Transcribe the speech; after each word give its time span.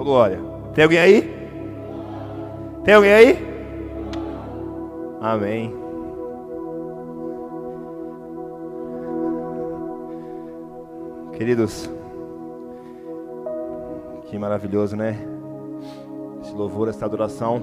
Ô 0.00 0.04
glória. 0.04 0.40
Tem 0.72 0.84
alguém 0.84 0.98
aí? 0.98 1.22
Tem 2.82 2.94
alguém 2.94 3.12
aí? 3.12 3.38
Amém. 5.20 5.74
Queridos, 11.34 11.90
que 14.24 14.38
maravilhoso, 14.38 14.96
né? 14.96 15.18
Esse 16.40 16.54
louvor, 16.54 16.88
essa 16.88 17.04
adoração 17.04 17.60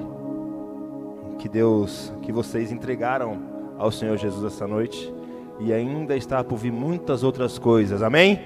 que 1.40 1.50
Deus, 1.50 2.14
que 2.22 2.32
vocês 2.32 2.72
entregaram 2.72 3.40
ao 3.80 3.92
Senhor 3.92 4.16
Jesus 4.16 4.54
essa 4.54 4.68
noite 4.68 5.12
e 5.60 5.74
ainda 5.74 6.16
está 6.16 6.44
por 6.44 6.58
vir 6.58 6.72
muitas 6.72 7.24
outras 7.24 7.58
coisas. 7.58 8.04
Amém? 8.04 8.40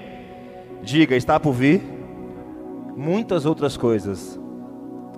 Diga, 0.82 1.14
está 1.14 1.38
por 1.38 1.52
vir 1.52 1.91
muitas 2.96 3.46
outras 3.46 3.76
coisas. 3.76 4.38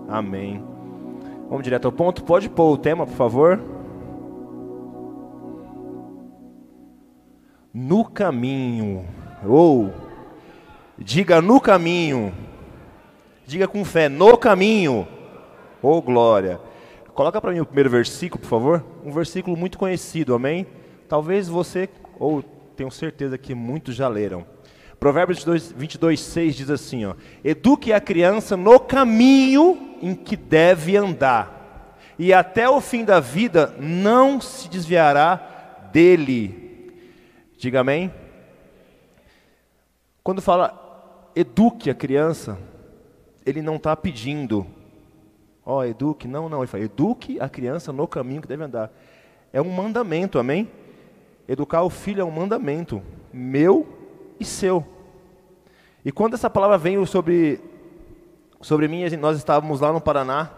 Amém. 0.08 0.62
Vamos 1.48 1.64
direto 1.64 1.86
ao 1.86 1.92
ponto. 1.92 2.24
Pode 2.24 2.48
pôr 2.48 2.72
o 2.72 2.78
tema, 2.78 3.06
por 3.06 3.16
favor? 3.16 3.60
No 7.72 8.04
caminho. 8.04 9.04
Ou 9.46 9.92
diga 10.98 11.40
no 11.40 11.60
caminho. 11.60 12.32
Diga 13.46 13.68
com 13.68 13.84
fé, 13.84 14.08
no 14.08 14.38
caminho. 14.38 15.06
Oh 15.82 16.00
glória. 16.00 16.60
Coloca 17.14 17.40
para 17.40 17.52
mim 17.52 17.60
o 17.60 17.66
primeiro 17.66 17.90
versículo, 17.90 18.40
por 18.40 18.48
favor. 18.48 18.84
Um 19.04 19.12
versículo 19.12 19.56
muito 19.56 19.78
conhecido, 19.78 20.34
amém? 20.34 20.66
Talvez 21.08 21.46
você, 21.46 21.88
ou 22.18 22.42
tenho 22.74 22.90
certeza 22.90 23.36
que 23.38 23.54
muitos 23.54 23.94
já 23.94 24.08
leram. 24.08 24.44
Provérbios 25.04 25.40
22, 25.40 25.72
22 25.72 26.20
6 26.20 26.56
diz 26.56 26.70
assim: 26.70 27.04
ó, 27.04 27.14
Eduque 27.44 27.92
a 27.92 28.00
criança 28.00 28.56
no 28.56 28.80
caminho 28.80 29.98
em 30.00 30.14
que 30.14 30.34
deve 30.34 30.96
andar, 30.96 31.98
e 32.18 32.32
até 32.32 32.66
o 32.70 32.80
fim 32.80 33.04
da 33.04 33.20
vida 33.20 33.74
não 33.78 34.40
se 34.40 34.66
desviará 34.66 35.36
dele. 35.92 36.90
Diga 37.58 37.80
amém. 37.80 38.10
Quando 40.22 40.40
fala 40.40 41.30
eduque 41.36 41.90
a 41.90 41.94
criança, 41.94 42.56
ele 43.44 43.60
não 43.60 43.76
está 43.76 43.94
pedindo, 43.94 44.66
ó, 45.66 45.80
oh, 45.80 45.84
eduque, 45.84 46.26
não, 46.26 46.48
não, 46.48 46.60
ele 46.60 46.66
fala, 46.66 46.82
eduque 46.82 47.38
a 47.38 47.46
criança 47.46 47.92
no 47.92 48.08
caminho 48.08 48.40
que 48.40 48.48
deve 48.48 48.64
andar. 48.64 48.90
É 49.52 49.60
um 49.60 49.70
mandamento, 49.70 50.38
amém? 50.38 50.66
Educar 51.46 51.82
o 51.82 51.90
filho 51.90 52.22
é 52.22 52.24
um 52.24 52.30
mandamento, 52.30 53.02
meu 53.30 53.86
e 54.40 54.46
seu. 54.46 54.93
E 56.04 56.12
quando 56.12 56.34
essa 56.34 56.50
palavra 56.50 56.76
veio 56.76 57.06
sobre, 57.06 57.58
sobre 58.60 58.86
mim, 58.88 59.08
nós 59.16 59.38
estávamos 59.38 59.80
lá 59.80 59.90
no 59.90 60.02
Paraná, 60.02 60.50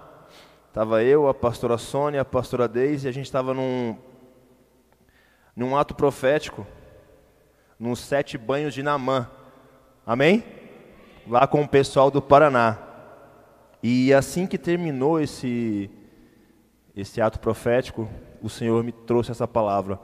estava 0.66 1.04
eu, 1.04 1.28
a 1.28 1.34
pastora 1.34 1.78
Sônia, 1.78 2.22
a 2.22 2.24
pastora 2.24 2.66
Deise, 2.66 3.06
e 3.06 3.08
a 3.08 3.12
gente 3.12 3.26
estava 3.26 3.54
num, 3.54 3.96
num 5.54 5.76
ato 5.76 5.94
profético, 5.94 6.66
nos 7.78 8.00
sete 8.00 8.36
banhos 8.36 8.74
de 8.74 8.82
Namã, 8.82 9.30
amém? 10.04 10.42
Lá 11.28 11.46
com 11.46 11.62
o 11.62 11.68
pessoal 11.68 12.10
do 12.10 12.20
Paraná. 12.20 12.78
E 13.80 14.12
assim 14.12 14.48
que 14.48 14.58
terminou 14.58 15.20
esse, 15.20 15.88
esse 16.96 17.20
ato 17.20 17.38
profético, 17.38 18.08
o 18.42 18.48
Senhor 18.48 18.82
me 18.82 18.90
trouxe 18.90 19.30
essa 19.30 19.46
palavra. 19.46 20.00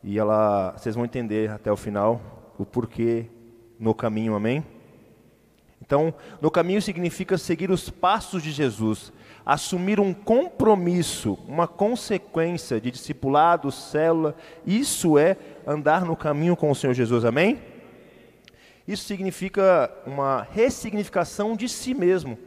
E 0.00 0.16
ela, 0.16 0.74
vocês 0.76 0.94
vão 0.94 1.04
entender 1.04 1.50
até 1.50 1.72
o 1.72 1.76
final 1.76 2.20
o 2.56 2.64
porquê 2.64 3.28
no 3.80 3.94
caminho, 3.94 4.34
amém? 4.34 4.62
Então, 5.80 6.14
no 6.40 6.50
caminho 6.50 6.82
significa 6.82 7.38
seguir 7.38 7.70
os 7.70 7.88
passos 7.88 8.42
de 8.42 8.52
Jesus, 8.52 9.10
assumir 9.44 9.98
um 9.98 10.12
compromisso, 10.12 11.38
uma 11.48 11.66
consequência 11.66 12.80
de 12.80 12.90
discipulado, 12.90 13.72
célula, 13.72 14.36
isso 14.66 15.18
é 15.18 15.36
andar 15.66 16.04
no 16.04 16.14
caminho 16.14 16.54
com 16.54 16.70
o 16.70 16.74
Senhor 16.74 16.92
Jesus, 16.92 17.24
amém? 17.24 17.58
Isso 18.86 19.04
significa 19.04 19.90
uma 20.06 20.46
ressignificação 20.52 21.56
de 21.56 21.68
si 21.68 21.94
mesmo. 21.94 22.38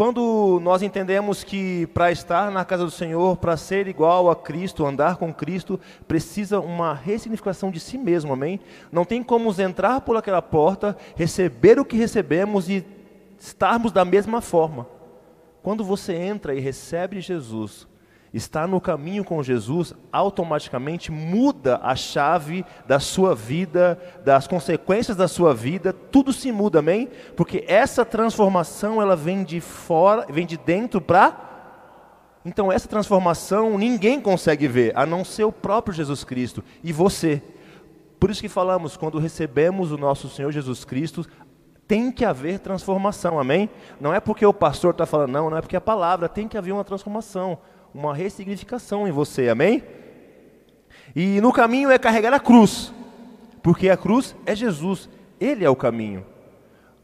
Quando 0.00 0.58
nós 0.62 0.80
entendemos 0.80 1.44
que 1.44 1.86
para 1.88 2.10
estar 2.10 2.50
na 2.50 2.64
casa 2.64 2.86
do 2.86 2.90
Senhor, 2.90 3.36
para 3.36 3.54
ser 3.58 3.86
igual 3.86 4.30
a 4.30 4.34
Cristo, 4.34 4.86
andar 4.86 5.16
com 5.16 5.30
Cristo, 5.30 5.78
precisa 6.08 6.58
uma 6.58 6.94
ressignificação 6.94 7.70
de 7.70 7.78
si 7.78 7.98
mesmo, 7.98 8.32
amém? 8.32 8.60
Não 8.90 9.04
tem 9.04 9.22
como 9.22 9.54
entrar 9.60 10.00
por 10.00 10.16
aquela 10.16 10.40
porta, 10.40 10.96
receber 11.14 11.78
o 11.78 11.84
que 11.84 11.98
recebemos 11.98 12.66
e 12.70 12.82
estarmos 13.38 13.92
da 13.92 14.02
mesma 14.02 14.40
forma. 14.40 14.86
Quando 15.62 15.84
você 15.84 16.14
entra 16.14 16.54
e 16.54 16.60
recebe 16.60 17.20
Jesus, 17.20 17.86
está 18.32 18.66
no 18.66 18.80
caminho 18.80 19.24
com 19.24 19.42
Jesus, 19.42 19.92
automaticamente 20.12 21.10
muda 21.10 21.80
a 21.82 21.96
chave 21.96 22.64
da 22.86 23.00
sua 23.00 23.34
vida, 23.34 23.98
das 24.24 24.46
consequências 24.46 25.16
da 25.16 25.26
sua 25.26 25.52
vida, 25.52 25.92
tudo 25.92 26.32
se 26.32 26.52
muda, 26.52 26.78
amém? 26.78 27.08
Porque 27.36 27.64
essa 27.66 28.04
transformação 28.04 29.02
ela 29.02 29.16
vem 29.16 29.42
de 29.42 29.60
fora, 29.60 30.26
vem 30.30 30.46
de 30.46 30.56
dentro 30.56 31.00
para 31.00 31.50
então 32.44 32.72
essa 32.72 32.88
transformação 32.88 33.76
ninguém 33.76 34.20
consegue 34.20 34.66
ver, 34.66 34.96
a 34.96 35.04
não 35.04 35.24
ser 35.24 35.44
o 35.44 35.52
próprio 35.52 35.94
Jesus 35.94 36.24
Cristo 36.24 36.64
e 36.82 36.92
você. 36.92 37.42
Por 38.18 38.30
isso 38.30 38.40
que 38.40 38.48
falamos, 38.48 38.96
quando 38.96 39.18
recebemos 39.18 39.92
o 39.92 39.98
nosso 39.98 40.28
Senhor 40.28 40.50
Jesus 40.50 40.84
Cristo, 40.84 41.26
tem 41.86 42.12
que 42.12 42.24
haver 42.24 42.60
transformação, 42.60 43.38
amém? 43.38 43.68
Não 44.00 44.14
é 44.14 44.20
porque 44.20 44.44
o 44.44 44.54
pastor 44.54 44.92
está 44.92 45.04
falando, 45.04 45.32
não, 45.32 45.50
não 45.50 45.56
é 45.56 45.60
porque 45.60 45.76
a 45.76 45.80
palavra, 45.80 46.28
tem 46.28 46.46
que 46.46 46.56
haver 46.56 46.72
uma 46.72 46.84
transformação 46.84 47.58
uma 47.94 48.14
ressignificação 48.14 49.06
em 49.06 49.10
você, 49.10 49.48
amém? 49.48 49.82
E 51.14 51.40
no 51.40 51.52
caminho 51.52 51.90
é 51.90 51.98
carregar 51.98 52.32
a 52.32 52.40
cruz, 52.40 52.92
porque 53.62 53.88
a 53.88 53.96
cruz 53.96 54.34
é 54.46 54.54
Jesus, 54.54 55.08
Ele 55.40 55.64
é 55.64 55.70
o 55.70 55.76
caminho. 55.76 56.24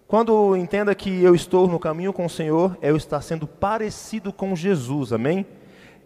Quando 0.06 0.56
entenda 0.56 0.94
que 0.94 1.22
eu 1.22 1.34
estou 1.34 1.66
no 1.66 1.80
caminho 1.80 2.12
com 2.12 2.26
o 2.26 2.30
Senhor, 2.30 2.78
é 2.80 2.90
eu 2.90 2.96
estar 2.96 3.20
sendo 3.20 3.46
parecido 3.46 4.32
com 4.32 4.54
Jesus, 4.54 5.12
amém? 5.12 5.44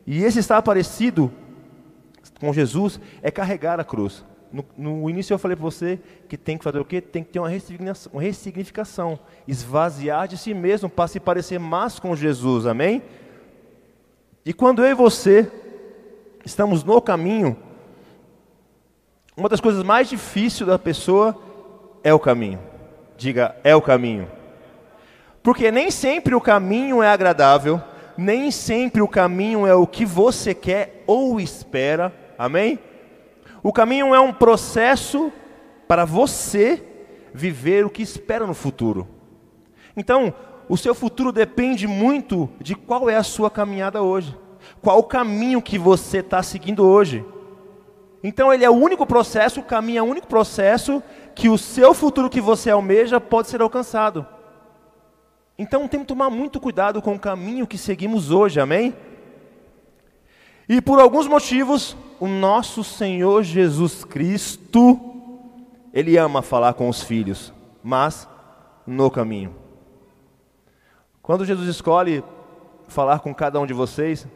E 0.06 0.24
esse 0.24 0.38
estar 0.38 0.62
parecido 0.62 1.30
com 2.40 2.52
Jesus 2.52 2.98
é 3.22 3.30
carregar 3.30 3.78
a 3.78 3.84
cruz. 3.84 4.24
No, 4.50 4.64
no 4.76 5.10
início 5.10 5.34
eu 5.34 5.38
falei 5.38 5.54
para 5.54 5.62
você 5.62 6.00
que 6.28 6.36
tem 6.36 6.56
que 6.56 6.64
fazer 6.64 6.80
o 6.80 6.84
quê? 6.84 7.00
Tem 7.00 7.22
que 7.22 7.30
ter 7.30 7.38
uma 7.38 7.48
ressignificação, 7.48 8.12
uma 8.12 8.22
ressignificação 8.22 9.18
esvaziar 9.46 10.26
de 10.26 10.38
si 10.38 10.54
mesmo 10.54 10.88
para 10.88 11.06
se 11.06 11.20
parecer 11.20 11.60
mais 11.60 11.98
com 11.98 12.16
Jesus, 12.16 12.66
amém? 12.66 13.02
E 14.44 14.52
quando 14.52 14.84
eu 14.84 14.90
e 14.90 14.94
você 14.94 15.50
estamos 16.44 16.82
no 16.82 17.00
caminho, 17.00 17.56
uma 19.36 19.48
das 19.48 19.60
coisas 19.60 19.82
mais 19.82 20.08
difíceis 20.08 20.66
da 20.66 20.78
pessoa 20.78 21.36
é 22.02 22.12
o 22.12 22.18
caminho. 22.18 22.58
Diga, 23.16 23.54
é 23.62 23.76
o 23.76 23.82
caminho. 23.82 24.30
Porque 25.42 25.70
nem 25.70 25.90
sempre 25.90 26.34
o 26.34 26.40
caminho 26.40 27.02
é 27.02 27.08
agradável, 27.08 27.82
nem 28.16 28.50
sempre 28.50 29.02
o 29.02 29.08
caminho 29.08 29.66
é 29.66 29.74
o 29.74 29.86
que 29.86 30.04
você 30.04 30.54
quer 30.54 31.04
ou 31.06 31.38
espera. 31.38 32.12
Amém? 32.38 32.78
O 33.62 33.72
caminho 33.72 34.14
é 34.14 34.20
um 34.20 34.32
processo 34.32 35.30
para 35.86 36.04
você 36.04 36.82
viver 37.32 37.84
o 37.84 37.90
que 37.90 38.02
espera 38.02 38.46
no 38.46 38.54
futuro. 38.54 39.06
Então, 39.96 40.34
o 40.70 40.76
seu 40.76 40.94
futuro 40.94 41.32
depende 41.32 41.88
muito 41.88 42.48
de 42.60 42.76
qual 42.76 43.10
é 43.10 43.16
a 43.16 43.24
sua 43.24 43.50
caminhada 43.50 44.02
hoje, 44.02 44.38
qual 44.80 45.00
o 45.00 45.02
caminho 45.02 45.60
que 45.60 45.76
você 45.76 46.18
está 46.18 46.44
seguindo 46.44 46.86
hoje. 46.86 47.24
Então 48.22 48.54
ele 48.54 48.64
é 48.64 48.70
o 48.70 48.74
único 48.74 49.04
processo, 49.04 49.58
o 49.58 49.64
caminho 49.64 49.98
é 49.98 50.02
o 50.02 50.06
único 50.06 50.28
processo 50.28 51.02
que 51.34 51.48
o 51.48 51.58
seu 51.58 51.92
futuro 51.92 52.30
que 52.30 52.40
você 52.40 52.70
almeja 52.70 53.20
pode 53.20 53.48
ser 53.48 53.60
alcançado. 53.60 54.24
Então 55.58 55.88
temos 55.88 56.04
que 56.04 56.14
tomar 56.14 56.30
muito 56.30 56.60
cuidado 56.60 57.02
com 57.02 57.16
o 57.16 57.18
caminho 57.18 57.66
que 57.66 57.76
seguimos 57.76 58.30
hoje, 58.30 58.60
amém? 58.60 58.94
E 60.68 60.80
por 60.80 61.00
alguns 61.00 61.26
motivos, 61.26 61.96
o 62.20 62.28
nosso 62.28 62.84
Senhor 62.84 63.42
Jesus 63.42 64.04
Cristo, 64.04 65.00
Ele 65.92 66.16
ama 66.16 66.42
falar 66.42 66.74
com 66.74 66.88
os 66.88 67.02
filhos, 67.02 67.52
mas 67.82 68.28
no 68.86 69.10
caminho. 69.10 69.59
Quando 71.30 71.44
Jesus 71.44 71.68
escolhe 71.68 72.24
falar 72.88 73.20
com 73.20 73.32
cada 73.32 73.60
um 73.60 73.64
de 73.64 73.72
vocês, 73.72 74.26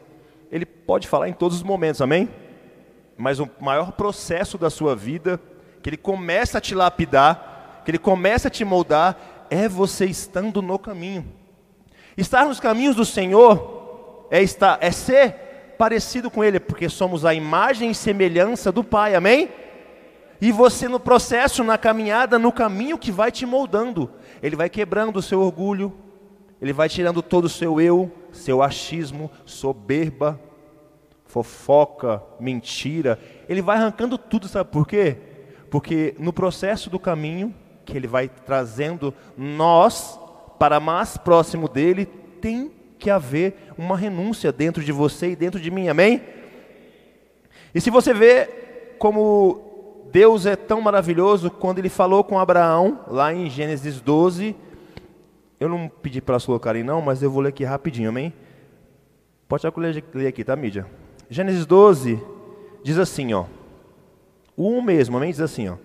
Ele 0.49 0.65
pode 0.65 1.09
falar 1.09 1.27
em 1.27 1.33
todos 1.33 1.57
os 1.57 1.61
momentos, 1.61 2.01
amém? 2.01 2.29
Mas 3.17 3.37
o 3.37 3.49
maior 3.59 3.91
processo 3.91 4.57
da 4.57 4.69
sua 4.69 4.95
vida, 4.95 5.37
que 5.83 5.89
Ele 5.89 5.97
começa 5.97 6.57
a 6.57 6.61
te 6.61 6.73
lapidar, 6.73 7.81
que 7.83 7.91
Ele 7.91 7.97
começa 7.97 8.47
a 8.47 8.49
te 8.49 8.63
moldar, 8.63 9.45
é 9.49 9.67
você 9.67 10.05
estando 10.05 10.61
no 10.61 10.79
caminho. 10.79 11.25
Estar 12.15 12.45
nos 12.45 12.61
caminhos 12.61 12.95
do 12.95 13.03
Senhor 13.03 14.29
é, 14.31 14.41
estar, 14.41 14.77
é 14.79 14.89
ser 14.89 15.75
parecido 15.77 16.31
com 16.31 16.45
Ele, 16.45 16.61
porque 16.61 16.87
somos 16.87 17.25
a 17.25 17.33
imagem 17.33 17.91
e 17.91 17.93
semelhança 17.93 18.71
do 18.71 18.85
Pai, 18.85 19.15
amém? 19.15 19.49
E 20.39 20.49
você 20.49 20.87
no 20.87 21.01
processo, 21.01 21.61
na 21.61 21.77
caminhada, 21.77 22.39
no 22.39 22.53
caminho 22.53 22.97
que 22.97 23.11
vai 23.11 23.33
te 23.33 23.45
moldando, 23.45 24.09
Ele 24.41 24.55
vai 24.55 24.69
quebrando 24.69 25.17
o 25.17 25.21
seu 25.21 25.41
orgulho, 25.41 26.04
Ele 26.65 26.73
vai 26.73 26.89
tirando 26.89 27.21
todo 27.21 27.45
o 27.45 27.49
seu 27.49 27.79
eu, 27.79 28.11
seu 28.31 28.63
achismo, 28.63 29.29
soberba, 29.45 30.41
fofoca, 31.27 32.23
mentira. 32.39 33.19
Ele 33.47 33.61
vai 33.61 33.77
arrancando 33.77 34.17
tudo, 34.17 34.47
sabe 34.47 34.71
por 34.71 34.87
quê? 34.87 35.15
Porque 35.69 36.15
no 36.17 36.33
processo 36.33 36.89
do 36.89 36.97
caminho, 36.97 37.53
que 37.85 37.95
ele 37.95 38.07
vai 38.07 38.27
trazendo 38.27 39.13
nós 39.37 40.19
para 40.57 40.79
mais 40.79 41.17
próximo 41.17 41.69
dele, 41.69 42.07
tem 42.41 42.71
que 42.97 43.11
haver 43.11 43.71
uma 43.77 43.95
renúncia 43.95 44.51
dentro 44.51 44.83
de 44.83 44.91
você 44.91 45.29
e 45.29 45.35
dentro 45.35 45.59
de 45.59 45.69
mim, 45.69 45.87
amém? 45.87 46.19
E 47.75 47.79
se 47.79 47.91
você 47.91 48.11
vê 48.11 48.49
como 48.97 50.07
Deus 50.11 50.47
é 50.47 50.55
tão 50.55 50.81
maravilhoso, 50.81 51.51
quando 51.51 51.77
ele 51.77 51.89
falou 51.89 52.23
com 52.23 52.39
Abraão, 52.39 53.01
lá 53.07 53.31
em 53.31 53.51
Gênesis 53.51 54.01
12, 54.01 54.55
eu 55.65 55.69
não 55.69 55.87
pedi 55.87 56.21
para 56.21 56.33
elas 56.33 56.45
colocarem 56.45 56.83
não, 56.83 57.01
mas 57.01 57.21
eu 57.21 57.29
vou 57.29 57.41
ler 57.41 57.49
aqui 57.49 57.63
rapidinho, 57.63 58.09
amém? 58.09 58.33
Pode 59.47 59.65
ler 60.13 60.27
aqui, 60.27 60.43
tá, 60.43 60.55
mídia? 60.55 60.85
Gênesis 61.29 61.65
12 61.65 62.21
diz 62.83 62.97
assim, 62.97 63.33
ó. 63.33 63.45
O 64.55 64.69
um 64.69 64.81
mesmo, 64.81 65.17
amém? 65.17 65.31
Diz 65.31 65.41
assim, 65.41 65.69
ó. 65.69 65.75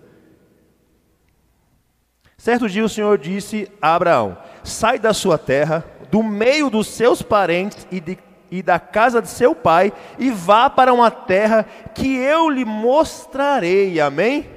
Certo 2.37 2.67
dia 2.67 2.83
o 2.83 2.89
Senhor 2.89 3.19
disse 3.19 3.71
a 3.79 3.93
Abraão: 3.93 4.35
Sai 4.63 4.97
da 4.97 5.13
sua 5.13 5.37
terra, 5.37 5.85
do 6.09 6.23
meio 6.23 6.71
dos 6.71 6.87
seus 6.87 7.21
parentes 7.21 7.87
e, 7.91 7.99
de, 7.99 8.17
e 8.49 8.63
da 8.63 8.79
casa 8.79 9.21
de 9.21 9.29
seu 9.29 9.53
pai, 9.53 9.93
e 10.17 10.31
vá 10.31 10.67
para 10.67 10.91
uma 10.91 11.11
terra 11.11 11.63
que 11.93 12.17
eu 12.17 12.49
lhe 12.49 12.65
mostrarei. 12.65 13.99
Amém? 13.99 14.49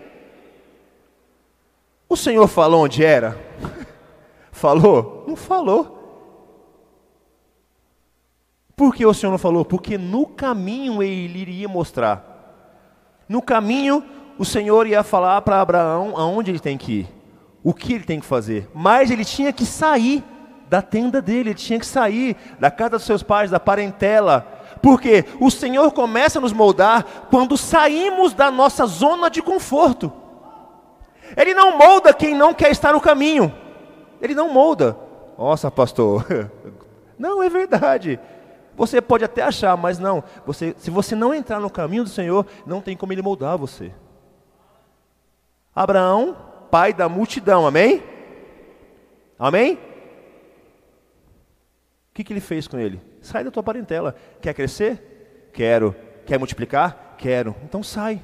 O 2.08 2.16
Senhor 2.16 2.48
falou 2.48 2.84
onde 2.84 3.04
era? 3.04 3.36
falou? 4.64 5.24
Não 5.28 5.36
falou. 5.36 6.00
Por 8.74 8.94
que 8.94 9.04
o 9.04 9.12
Senhor 9.12 9.30
não 9.30 9.36
falou? 9.36 9.62
Porque 9.62 9.98
no 9.98 10.24
caminho 10.24 11.02
ele 11.02 11.38
iria 11.38 11.68
mostrar. 11.68 13.26
No 13.28 13.42
caminho, 13.42 14.02
o 14.38 14.44
Senhor 14.44 14.86
ia 14.86 15.02
falar 15.02 15.42
para 15.42 15.60
Abraão 15.60 16.14
aonde 16.16 16.50
ele 16.50 16.58
tem 16.58 16.78
que 16.78 17.00
ir, 17.00 17.08
o 17.62 17.74
que 17.74 17.92
ele 17.92 18.04
tem 18.04 18.18
que 18.18 18.24
fazer. 18.24 18.66
Mas 18.74 19.10
ele 19.10 19.22
tinha 19.22 19.52
que 19.52 19.66
sair 19.66 20.24
da 20.70 20.80
tenda 20.80 21.20
dele, 21.20 21.50
ele 21.50 21.54
tinha 21.54 21.78
que 21.78 21.86
sair 21.86 22.34
da 22.58 22.70
casa 22.70 22.96
dos 22.96 23.04
seus 23.04 23.22
pais, 23.22 23.50
da 23.50 23.60
parentela. 23.60 24.48
Porque 24.80 25.26
o 25.40 25.50
Senhor 25.50 25.92
começa 25.92 26.38
a 26.38 26.42
nos 26.42 26.54
moldar 26.54 27.04
quando 27.28 27.58
saímos 27.58 28.32
da 28.32 28.50
nossa 28.50 28.86
zona 28.86 29.28
de 29.28 29.42
conforto. 29.42 30.10
Ele 31.36 31.52
não 31.52 31.76
molda 31.76 32.14
quem 32.14 32.34
não 32.34 32.54
quer 32.54 32.70
estar 32.70 32.94
no 32.94 33.00
caminho. 33.00 33.63
Ele 34.24 34.34
não 34.34 34.50
molda. 34.50 34.96
Nossa, 35.36 35.70
pastor. 35.70 36.26
Não, 37.16 37.40
é 37.40 37.48
verdade. 37.48 38.18
Você 38.74 39.00
pode 39.00 39.24
até 39.24 39.40
achar, 39.40 39.76
mas 39.76 40.00
não. 40.00 40.24
Você, 40.44 40.74
se 40.76 40.90
você 40.90 41.14
não 41.14 41.32
entrar 41.32 41.60
no 41.60 41.70
caminho 41.70 42.02
do 42.02 42.10
Senhor, 42.10 42.44
não 42.66 42.80
tem 42.80 42.96
como 42.96 43.12
Ele 43.12 43.22
moldar 43.22 43.56
você. 43.56 43.92
Abraão, 45.72 46.36
pai 46.72 46.92
da 46.92 47.08
multidão, 47.08 47.68
amém? 47.68 48.02
Amém? 49.38 49.74
O 49.74 49.78
que, 52.14 52.24
que 52.24 52.32
ele 52.32 52.40
fez 52.40 52.66
com 52.66 52.78
ele? 52.78 53.00
Sai 53.20 53.44
da 53.44 53.50
tua 53.50 53.62
parentela. 53.62 54.16
Quer 54.40 54.54
crescer? 54.54 55.50
Quero. 55.52 55.94
Quer 56.26 56.38
multiplicar? 56.38 57.14
Quero. 57.16 57.54
Então 57.62 57.82
sai. 57.82 58.20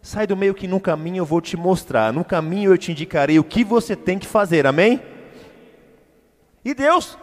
Sai 0.00 0.26
do 0.26 0.36
meio 0.36 0.54
que 0.54 0.68
no 0.68 0.80
caminho 0.80 1.18
eu 1.18 1.24
vou 1.24 1.40
te 1.40 1.56
mostrar. 1.56 2.12
No 2.12 2.24
caminho 2.24 2.72
eu 2.72 2.78
te 2.78 2.92
indicarei 2.92 3.38
o 3.38 3.44
que 3.44 3.64
você 3.64 3.96
tem 3.96 4.18
que 4.18 4.26
fazer. 4.26 4.66
Amém? 4.66 5.00
E 6.64 6.74
Deus 6.74 7.18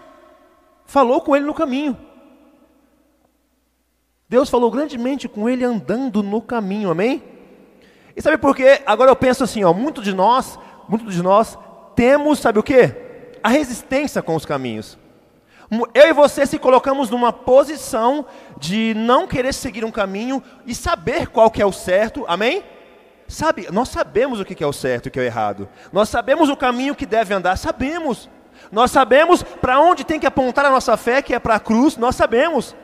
falou 0.86 1.22
com 1.22 1.36
ele 1.36 1.46
no 1.46 1.54
caminho. 1.54 1.98
Deus 4.28 4.50
falou 4.50 4.70
grandemente 4.70 5.28
com 5.28 5.50
ele 5.50 5.64
andando 5.64 6.22
no 6.22 6.42
caminho, 6.42 6.92
amém? 6.92 7.24
E 8.16 8.22
sabe 8.22 8.38
por 8.38 8.56
quê? 8.56 8.82
Agora 8.86 9.10
eu 9.10 9.16
penso 9.16 9.44
assim, 9.44 9.64
ó, 9.64 9.74
muito 9.74 10.04
de 10.04 10.14
nós, 10.14 10.60
muito 10.88 11.06
de 11.06 11.24
nós 11.24 11.58
temos, 11.96 12.40
sabe 12.40 12.60
o 12.60 12.64
quê? 12.64 12.96
A 13.42 13.50
resistência 13.50 14.22
com 14.22 14.36
os 14.36 14.46
caminhos. 14.46 14.98
Eu 15.94 16.08
e 16.08 16.14
você 16.14 16.46
se 16.46 16.58
colocamos 16.58 17.10
numa 17.10 17.32
posição 17.32 18.26
de 18.58 18.94
não 18.96 19.28
querer 19.28 19.54
seguir 19.54 19.86
um 19.86 19.92
caminho 19.92 20.44
e 20.66 20.74
saber 20.74 21.28
qual 21.28 21.52
que 21.52 21.62
é 21.62 21.66
o 21.66 21.72
certo, 21.72 22.26
amém? 22.28 22.64
Sabe, 23.28 23.68
nós 23.72 23.90
sabemos 23.90 24.40
o 24.40 24.46
que 24.46 24.64
é 24.64 24.68
o 24.68 24.74
certo 24.74 25.06
e 25.06 25.10
o 25.10 25.12
que 25.12 25.20
é 25.20 25.22
o 25.22 25.26
errado. 25.26 25.70
Nós 25.94 26.10
sabemos 26.10 26.50
o 26.50 26.58
caminho 26.58 26.96
que 26.96 27.06
deve 27.06 27.34
andar, 27.34 27.58
sabemos. 27.58 28.28
Nós 28.72 28.92
sabemos 28.92 29.42
para 29.42 29.80
onde 29.80 30.04
tem 30.04 30.20
que 30.20 30.28
apontar 30.28 30.66
a 30.66 30.70
nossa 30.70 30.96
fé, 30.96 31.22
que 31.22 31.34
é 31.34 31.40
para 31.40 31.56
a 31.56 31.60
cruz, 31.60 31.98
nós 31.98 32.16
sabemos. 32.16 32.76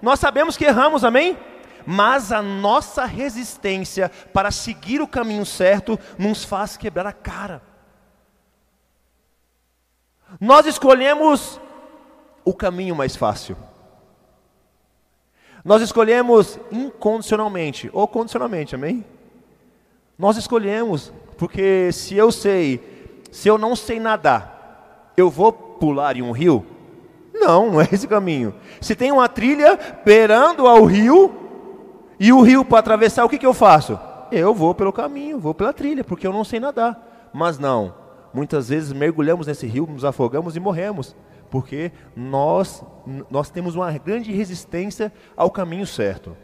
Nós 0.00 0.18
sabemos 0.18 0.56
que 0.56 0.64
erramos, 0.64 1.04
amém? 1.04 1.36
Mas 1.86 2.32
a 2.32 2.40
nossa 2.40 3.04
resistência 3.04 4.10
para 4.32 4.50
seguir 4.50 5.02
o 5.02 5.08
caminho 5.08 5.44
certo 5.44 5.98
nos 6.18 6.44
faz 6.44 6.76
quebrar 6.76 7.06
a 7.06 7.12
cara. 7.12 7.62
Nós 10.40 10.66
escolhemos 10.66 11.60
o 12.44 12.54
caminho 12.54 12.96
mais 12.96 13.14
fácil. 13.14 13.56
Nós 15.64 15.80
escolhemos 15.82 16.58
incondicionalmente 16.70 17.88
ou 17.92 18.06
condicionalmente, 18.08 18.74
amém? 18.74 19.04
Nós 20.18 20.36
escolhemos, 20.36 21.12
porque 21.38 21.90
se 21.92 22.14
eu 22.14 22.30
sei, 22.30 23.22
se 23.32 23.48
eu 23.48 23.56
não 23.56 23.74
sei 23.74 23.98
nadar, 23.98 24.53
eu 25.16 25.30
vou 25.30 25.52
pular 25.52 26.16
em 26.16 26.22
um 26.22 26.32
rio? 26.32 26.64
Não, 27.32 27.72
não 27.72 27.80
é 27.80 27.88
esse 27.90 28.06
caminho. 28.06 28.54
Se 28.80 28.94
tem 28.94 29.10
uma 29.10 29.28
trilha 29.28 29.78
beirando 30.04 30.66
ao 30.66 30.84
rio, 30.84 31.32
e 32.18 32.32
o 32.32 32.40
rio 32.40 32.64
para 32.64 32.78
atravessar, 32.78 33.24
o 33.24 33.28
que, 33.28 33.38
que 33.38 33.46
eu 33.46 33.54
faço? 33.54 33.98
Eu 34.30 34.54
vou 34.54 34.74
pelo 34.74 34.92
caminho, 34.92 35.38
vou 35.38 35.54
pela 35.54 35.72
trilha, 35.72 36.04
porque 36.04 36.26
eu 36.26 36.32
não 36.32 36.44
sei 36.44 36.60
nadar. 36.60 37.30
Mas 37.32 37.58
não, 37.58 37.94
muitas 38.32 38.68
vezes 38.68 38.92
mergulhamos 38.92 39.46
nesse 39.46 39.66
rio, 39.66 39.86
nos 39.86 40.04
afogamos 40.04 40.56
e 40.56 40.60
morremos, 40.60 41.14
porque 41.50 41.92
nós, 42.16 42.82
nós 43.30 43.50
temos 43.50 43.74
uma 43.74 43.90
grande 43.98 44.32
resistência 44.32 45.12
ao 45.36 45.50
caminho 45.50 45.86
certo. 45.86 46.36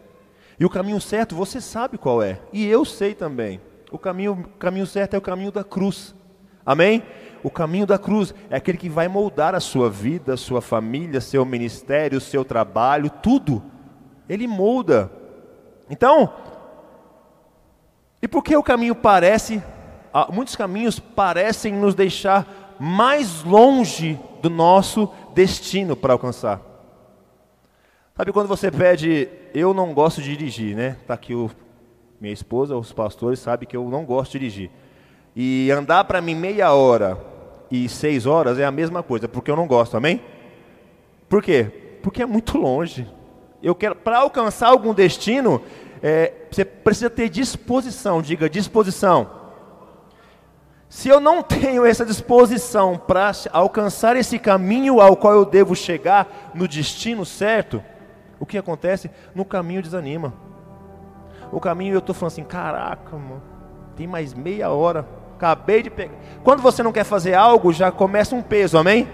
E 0.59 0.65
o 0.65 0.71
caminho 0.71 1.01
certo 1.01 1.35
você 1.35 1.61
sabe 1.61 1.97
qual 1.97 2.23
é, 2.23 2.41
e 2.53 2.67
eu 2.67 2.85
sei 2.85 3.15
também. 3.15 3.61
O 3.91 3.99
caminho, 3.99 4.45
caminho 4.59 4.87
certo 4.87 5.15
é 5.15 5.19
o 5.19 5.23
caminho 5.23 5.51
da 5.51 5.65
cruz. 5.65 6.15
Amém? 6.65 7.03
O 7.43 7.51
caminho 7.51 7.87
da 7.87 7.99
cruz 7.99 8.35
é 8.51 8.57
aquele 8.57 8.77
que 8.77 8.89
vai 8.89 9.09
moldar 9.09 9.55
a 9.55 9.61
sua 9.61 9.89
vida, 9.89 10.35
a 10.35 10.37
sua 10.37 10.61
família, 10.61 11.21
seu 11.21 11.45
ministério, 11.45 12.21
seu 12.21 12.45
trabalho, 12.45 13.09
tudo. 13.09 13.63
Ele 14.29 14.47
molda. 14.47 15.11
Então, 15.89 16.33
e 18.23 18.29
por 18.29 18.45
que 18.45 18.55
o 18.55 18.63
caminho 18.63 18.95
parece, 18.95 19.63
ah, 20.13 20.29
muitos 20.31 20.55
caminhos 20.55 21.01
parecem 21.01 21.73
nos 21.73 21.95
deixar 21.95 22.77
mais 22.79 23.43
longe 23.43 24.19
do 24.43 24.51
nosso 24.51 25.11
destino 25.35 25.97
para 25.97 26.13
alcançar? 26.13 26.61
Sabe 28.15 28.33
quando 28.33 28.49
você 28.49 28.71
pede, 28.71 29.29
eu 29.55 29.73
não 29.73 29.95
gosto 29.95 30.21
de 30.21 30.37
dirigir, 30.37 30.77
né? 30.77 30.99
Está 31.01 31.15
aqui 31.15 31.35
o, 31.35 31.51
minha 32.21 32.35
esposa, 32.35 32.77
os 32.77 32.93
pastores 32.93 33.39
sabem 33.39 33.67
que 33.67 33.77
eu 33.77 33.89
não 33.89 34.05
gosto 34.05 34.33
de 34.33 34.41
dirigir. 34.41 34.71
E 35.35 35.71
andar 35.71 36.05
para 36.05 36.21
mim 36.21 36.35
meia 36.35 36.75
hora 36.75 37.19
e 37.71 37.89
seis 37.89 38.27
horas 38.27 38.59
é 38.59 38.65
a 38.65 38.71
mesma 38.71 39.03
coisa, 39.03 39.29
porque 39.29 39.51
eu 39.51 39.57
não 39.57 39.67
gosto, 39.67 39.97
amém? 39.97 40.21
Por 41.29 41.43
quê? 41.43 41.99
Porque 42.03 42.23
é 42.23 42.27
muito 42.27 42.59
longe. 42.59 43.07
Eu 43.63 43.75
quero, 43.75 43.95
para 43.95 44.19
alcançar 44.19 44.69
algum 44.69 44.93
destino, 44.93 45.63
é, 46.03 46.33
você 46.51 46.65
precisa 46.65 47.09
ter 47.09 47.29
disposição, 47.29 48.21
diga 48.21 48.51
disposição. 48.51 49.39
Se 50.89 51.09
eu 51.09 51.21
não 51.21 51.41
tenho 51.41 51.87
essa 51.87 52.05
disposição 52.05 52.99
para 52.99 53.31
alcançar 53.53 54.17
esse 54.17 54.41
caminho 54.41 55.01
ao 55.01 55.17
qual 55.17 55.35
eu 55.35 55.45
devo 55.45 55.77
chegar 55.77 56.51
no 56.53 56.67
destino 56.67 57.25
certo, 57.25 57.81
o 58.41 58.47
que 58.47 58.59
acontece? 58.59 59.09
No 59.33 59.45
caminho 59.45 59.83
desanima. 59.83 60.35
O 61.53 61.61
caminho 61.61 61.95
eu 61.95 62.01
estou 62.01 62.15
falando 62.15 62.33
assim, 62.33 62.45
caraca, 62.45 63.17
mano, 63.17 63.43
tem 63.95 64.07
mais 64.07 64.35
meia 64.35 64.71
hora 64.71 65.07
acabei 65.41 65.83
de 65.83 65.89
pegar. 65.89 66.13
Quando 66.45 66.61
você 66.61 66.83
não 66.83 66.93
quer 66.93 67.05
fazer 67.05 67.33
algo, 67.33 67.73
já 67.73 67.91
começa 67.91 68.35
um 68.35 68.43
peso, 68.43 68.77
amém? 68.77 69.09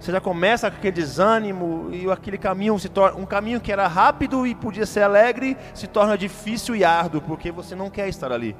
Você 0.00 0.10
já 0.10 0.20
começa 0.20 0.68
com 0.68 0.76
aquele 0.76 0.90
desânimo 0.90 1.88
e 1.92 2.10
aquele 2.10 2.36
caminho 2.36 2.76
se 2.80 2.88
torna 2.88 3.16
um 3.16 3.24
caminho 3.24 3.60
que 3.60 3.70
era 3.70 3.86
rápido 3.86 4.44
e 4.44 4.52
podia 4.52 4.84
ser 4.84 5.02
alegre, 5.02 5.56
se 5.72 5.86
torna 5.86 6.18
difícil 6.18 6.74
e 6.74 6.84
árduo, 6.84 7.20
porque 7.20 7.52
você 7.52 7.76
não 7.76 7.88
quer 7.88 8.08
estar 8.08 8.32
ali. 8.32 8.56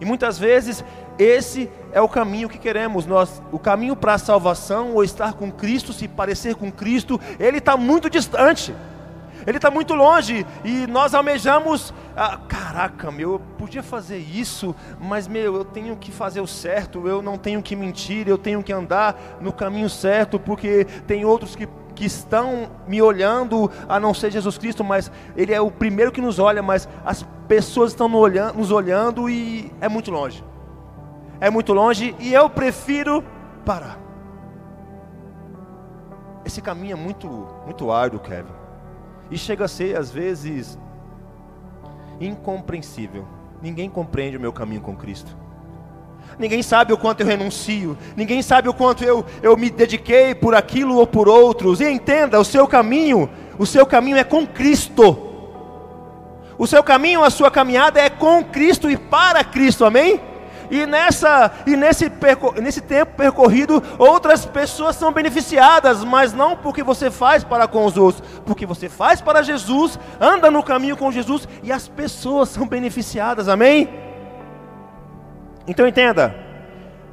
E 0.00 0.04
muitas 0.04 0.38
vezes 0.38 0.84
esse 1.18 1.68
é 1.90 2.00
o 2.00 2.08
caminho 2.08 2.48
que 2.48 2.58
queremos. 2.58 3.04
Nós, 3.04 3.42
o 3.50 3.58
caminho 3.58 3.96
para 3.96 4.14
a 4.14 4.18
salvação 4.18 4.94
ou 4.94 5.02
estar 5.02 5.32
com 5.32 5.50
Cristo, 5.50 5.92
se 5.92 6.06
parecer 6.06 6.54
com 6.54 6.70
Cristo, 6.70 7.20
ele 7.40 7.58
está 7.58 7.76
muito 7.76 8.08
distante. 8.08 8.72
Ele 9.44 9.56
está 9.56 9.70
muito 9.70 9.94
longe 9.94 10.46
e 10.64 10.86
nós 10.86 11.14
almejamos 11.14 11.92
ah, 12.20 12.36
caraca, 12.48 13.12
meu, 13.12 13.34
eu 13.34 13.40
podia 13.56 13.82
fazer 13.82 14.18
isso, 14.18 14.74
mas 15.00 15.28
meu, 15.28 15.54
eu 15.54 15.64
tenho 15.64 15.96
que 15.96 16.10
fazer 16.10 16.40
o 16.40 16.46
certo, 16.48 17.06
eu 17.06 17.22
não 17.22 17.38
tenho 17.38 17.62
que 17.62 17.76
mentir, 17.76 18.26
eu 18.26 18.36
tenho 18.36 18.60
que 18.60 18.72
andar 18.72 19.38
no 19.40 19.52
caminho 19.52 19.88
certo, 19.88 20.38
porque 20.38 20.84
tem 21.06 21.24
outros 21.24 21.54
que 21.54 21.68
que 21.94 22.04
estão 22.04 22.70
me 22.86 23.02
olhando, 23.02 23.68
a 23.88 23.98
não 23.98 24.14
ser 24.14 24.30
Jesus 24.30 24.56
Cristo, 24.56 24.84
mas 24.84 25.10
Ele 25.36 25.52
é 25.52 25.60
o 25.60 25.68
primeiro 25.68 26.12
que 26.12 26.20
nos 26.20 26.38
olha, 26.38 26.62
mas 26.62 26.88
as 27.04 27.26
pessoas 27.48 27.90
estão 27.90 28.08
nos 28.54 28.70
olhando 28.70 29.28
e 29.28 29.72
é 29.80 29.88
muito 29.88 30.08
longe. 30.12 30.44
É 31.40 31.50
muito 31.50 31.72
longe 31.72 32.14
e 32.20 32.32
eu 32.32 32.48
prefiro 32.48 33.24
parar. 33.64 33.98
Esse 36.44 36.62
caminho 36.62 36.92
é 36.92 36.96
muito, 36.96 37.28
muito 37.64 37.90
árduo, 37.90 38.20
Kevin. 38.20 38.52
E 39.28 39.36
chega 39.36 39.64
a 39.64 39.68
ser, 39.68 39.96
às 39.96 40.08
vezes, 40.08 40.78
incompreensível. 42.20 43.24
Ninguém 43.62 43.88
compreende 43.90 44.36
o 44.36 44.40
meu 44.40 44.52
caminho 44.52 44.80
com 44.80 44.96
Cristo. 44.96 45.36
Ninguém 46.38 46.62
sabe 46.62 46.92
o 46.92 46.98
quanto 46.98 47.20
eu 47.20 47.26
renuncio. 47.26 47.96
Ninguém 48.16 48.42
sabe 48.42 48.68
o 48.68 48.74
quanto 48.74 49.02
eu, 49.04 49.24
eu 49.42 49.56
me 49.56 49.70
dediquei 49.70 50.34
por 50.34 50.54
aquilo 50.54 50.96
ou 50.96 51.06
por 51.06 51.28
outros. 51.28 51.80
E 51.80 51.88
entenda, 51.88 52.38
o 52.38 52.44
seu 52.44 52.66
caminho, 52.66 53.28
o 53.58 53.66
seu 53.66 53.86
caminho 53.86 54.16
é 54.16 54.24
com 54.24 54.46
Cristo. 54.46 55.24
O 56.58 56.66
seu 56.66 56.82
caminho, 56.82 57.22
a 57.22 57.30
sua 57.30 57.50
caminhada 57.50 58.00
é 58.00 58.10
com 58.10 58.44
Cristo 58.44 58.90
e 58.90 58.96
para 58.96 59.44
Cristo, 59.44 59.84
amém? 59.84 60.20
E, 60.70 60.86
nessa, 60.86 61.50
e 61.66 61.76
nesse, 61.76 62.10
nesse 62.60 62.80
tempo 62.80 63.14
percorrido, 63.16 63.82
outras 63.98 64.44
pessoas 64.44 64.96
são 64.96 65.12
beneficiadas, 65.12 66.04
mas 66.04 66.32
não 66.32 66.56
porque 66.56 66.82
você 66.82 67.10
faz 67.10 67.42
para 67.42 67.66
com 67.66 67.84
os 67.84 67.96
outros, 67.96 68.22
porque 68.44 68.66
você 68.66 68.88
faz 68.88 69.20
para 69.20 69.42
Jesus, 69.42 69.98
anda 70.20 70.50
no 70.50 70.62
caminho 70.62 70.96
com 70.96 71.10
Jesus 71.10 71.48
e 71.62 71.72
as 71.72 71.88
pessoas 71.88 72.50
são 72.50 72.66
beneficiadas, 72.66 73.48
amém? 73.48 73.88
Então 75.66 75.86
entenda 75.86 76.34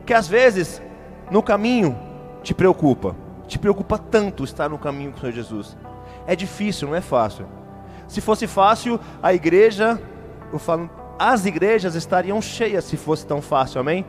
que 0.06 0.14
às 0.14 0.28
vezes 0.28 0.82
no 1.30 1.42
caminho 1.42 1.98
te 2.44 2.54
preocupa, 2.54 3.16
te 3.48 3.58
preocupa 3.58 3.98
tanto 3.98 4.44
estar 4.44 4.70
no 4.70 4.78
caminho 4.78 5.12
com 5.12 5.18
o 5.18 5.20
Senhor 5.22 5.34
Jesus. 5.34 5.78
É 6.28 6.36
difícil, 6.36 6.88
não 6.88 6.96
é 6.96 7.02
fácil. 7.02 7.48
Se 8.08 8.22
fosse 8.22 8.48
fácil, 8.48 9.00
a 9.22 9.34
igreja, 9.34 10.00
eu 10.54 10.60
falo, 10.60 10.90
as 11.18 11.46
igrejas 11.46 11.96
estariam 11.96 12.42
cheias 12.42 12.84
se 12.84 12.98
fosse 12.98 13.26
tão 13.26 13.42
fácil, 13.42 13.80
amém? 13.80 14.06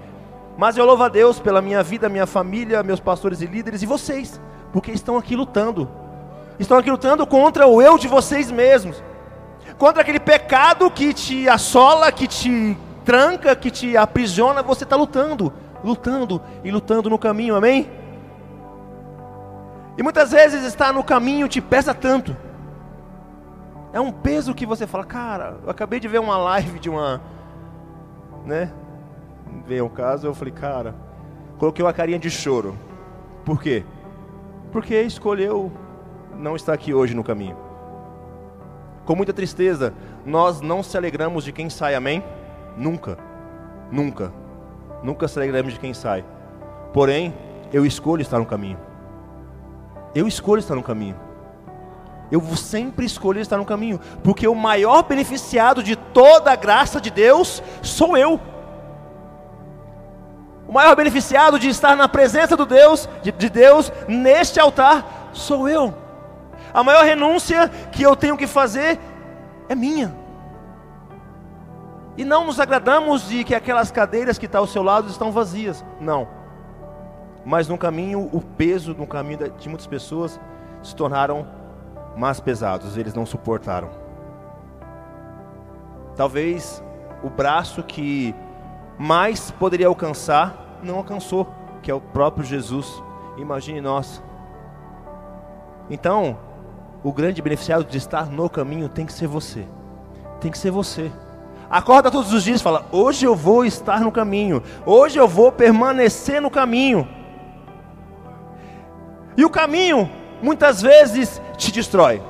Mas 0.56 0.76
eu 0.76 0.84
louvo 0.84 1.02
a 1.02 1.08
Deus 1.08 1.38
pela 1.38 1.60
minha 1.60 1.82
vida, 1.82 2.08
minha 2.08 2.26
família, 2.26 2.82
meus 2.82 3.00
pastores 3.00 3.40
e 3.40 3.46
líderes 3.46 3.82
e 3.82 3.86
vocês, 3.86 4.40
porque 4.72 4.90
estão 4.90 5.16
aqui 5.16 5.36
lutando. 5.36 5.88
Estão 6.58 6.78
aqui 6.78 6.90
lutando 6.90 7.26
contra 7.26 7.66
o 7.66 7.82
eu 7.82 7.98
de 7.98 8.08
vocês 8.08 8.50
mesmos. 8.50 9.02
Contra 9.78 10.00
aquele 10.00 10.18
pecado 10.18 10.90
que 10.90 11.12
te 11.12 11.48
assola, 11.48 12.10
que 12.10 12.26
te 12.26 12.76
tranca, 13.04 13.54
que 13.54 13.70
te 13.70 13.96
aprisiona, 13.96 14.62
você 14.62 14.84
está 14.84 14.96
lutando, 14.96 15.52
lutando 15.84 16.40
e 16.64 16.70
lutando 16.70 17.10
no 17.10 17.18
caminho, 17.18 17.54
amém? 17.54 17.90
E 19.98 20.02
muitas 20.02 20.30
vezes 20.32 20.64
estar 20.64 20.92
no 20.92 21.04
caminho 21.04 21.48
te 21.48 21.60
pesa 21.60 21.94
tanto. 21.94 22.36
É 23.96 24.00
um 24.00 24.12
peso 24.12 24.54
que 24.54 24.66
você 24.66 24.86
fala, 24.86 25.06
cara, 25.06 25.56
eu 25.64 25.70
acabei 25.70 25.98
de 25.98 26.06
ver 26.06 26.18
uma 26.18 26.36
live 26.36 26.78
de 26.78 26.90
uma, 26.90 27.18
né? 28.44 28.70
Veio 29.66 29.86
um 29.86 29.88
caso, 29.88 30.26
eu 30.26 30.34
falei, 30.34 30.52
cara, 30.52 30.94
coloquei 31.56 31.82
uma 31.82 31.94
carinha 31.94 32.18
de 32.18 32.28
choro. 32.28 32.76
Por 33.42 33.62
quê? 33.62 33.86
Porque 34.70 35.00
escolheu 35.00 35.72
não 36.36 36.54
estar 36.54 36.74
aqui 36.74 36.92
hoje 36.92 37.14
no 37.14 37.24
caminho. 37.24 37.56
Com 39.06 39.16
muita 39.16 39.32
tristeza, 39.32 39.94
nós 40.26 40.60
não 40.60 40.82
se 40.82 40.94
alegramos 40.94 41.42
de 41.42 41.50
quem 41.50 41.70
sai, 41.70 41.94
amém? 41.94 42.22
Nunca, 42.76 43.16
nunca, 43.90 44.30
nunca 45.02 45.26
se 45.26 45.38
alegramos 45.38 45.72
de 45.72 45.80
quem 45.80 45.94
sai. 45.94 46.22
Porém, 46.92 47.32
eu 47.72 47.86
escolho 47.86 48.20
estar 48.20 48.38
no 48.38 48.44
caminho. 48.44 48.78
Eu 50.14 50.28
escolho 50.28 50.58
estar 50.60 50.74
no 50.74 50.82
caminho. 50.82 51.16
Eu 52.30 52.40
sempre 52.56 53.06
escolho 53.06 53.40
estar 53.40 53.56
no 53.56 53.64
caminho, 53.64 54.00
porque 54.22 54.48
o 54.48 54.54
maior 54.54 55.02
beneficiado 55.04 55.82
de 55.82 55.94
toda 55.94 56.52
a 56.52 56.56
graça 56.56 57.00
de 57.00 57.10
Deus 57.10 57.62
sou 57.82 58.16
eu. 58.16 58.40
O 60.66 60.72
maior 60.72 60.96
beneficiado 60.96 61.58
de 61.58 61.68
estar 61.68 61.96
na 61.96 62.08
presença 62.08 62.56
do 62.56 62.66
Deus, 62.66 63.08
de, 63.22 63.30
de 63.30 63.48
Deus 63.48 63.92
neste 64.08 64.58
altar 64.58 65.30
sou 65.32 65.68
eu. 65.68 65.94
A 66.74 66.82
maior 66.82 67.04
renúncia 67.04 67.68
que 67.92 68.02
eu 68.02 68.16
tenho 68.16 68.36
que 68.36 68.46
fazer 68.46 68.98
é 69.68 69.74
minha. 69.74 70.14
E 72.16 72.24
não 72.24 72.46
nos 72.46 72.58
agradamos 72.58 73.28
de 73.28 73.44
que 73.44 73.54
aquelas 73.54 73.90
cadeiras 73.90 74.38
que 74.38 74.46
estão 74.46 74.62
ao 74.62 74.66
seu 74.66 74.82
lado 74.82 75.08
estão 75.08 75.30
vazias. 75.30 75.84
Não. 76.00 76.26
Mas 77.44 77.68
no 77.68 77.78
caminho, 77.78 78.28
o 78.32 78.40
peso 78.40 78.94
no 78.94 79.06
caminho 79.06 79.50
de 79.58 79.68
muitas 79.68 79.86
pessoas 79.86 80.40
se 80.82 80.96
tornaram 80.96 81.46
mais 82.16 82.40
pesados, 82.40 82.96
eles 82.96 83.14
não 83.14 83.26
suportaram. 83.26 83.90
Talvez 86.16 86.82
o 87.22 87.28
braço 87.28 87.82
que 87.82 88.34
mais 88.98 89.50
poderia 89.50 89.86
alcançar, 89.86 90.78
não 90.82 90.96
alcançou, 90.96 91.46
que 91.82 91.90
é 91.90 91.94
o 91.94 92.00
próprio 92.00 92.44
Jesus. 92.44 93.02
Imagine 93.36 93.80
nós. 93.80 94.22
Então, 95.90 96.38
o 97.04 97.12
grande 97.12 97.42
beneficiado 97.42 97.84
de 97.84 97.98
estar 97.98 98.26
no 98.26 98.48
caminho 98.48 98.88
tem 98.88 99.04
que 99.04 99.12
ser 99.12 99.26
você. 99.26 99.66
Tem 100.40 100.50
que 100.50 100.58
ser 100.58 100.70
você. 100.70 101.12
Acorda 101.68 102.10
todos 102.10 102.32
os 102.32 102.42
dias 102.42 102.60
e 102.60 102.64
fala: 102.64 102.86
Hoje 102.90 103.26
eu 103.26 103.34
vou 103.34 103.64
estar 103.64 104.00
no 104.00 104.12
caminho. 104.12 104.62
Hoje 104.84 105.18
eu 105.18 105.28
vou 105.28 105.52
permanecer 105.52 106.40
no 106.40 106.50
caminho. 106.50 107.06
E 109.36 109.44
o 109.44 109.50
caminho, 109.50 110.10
muitas 110.42 110.82
vezes, 110.82 111.40
te 111.56 111.70
destrói. 111.72 112.22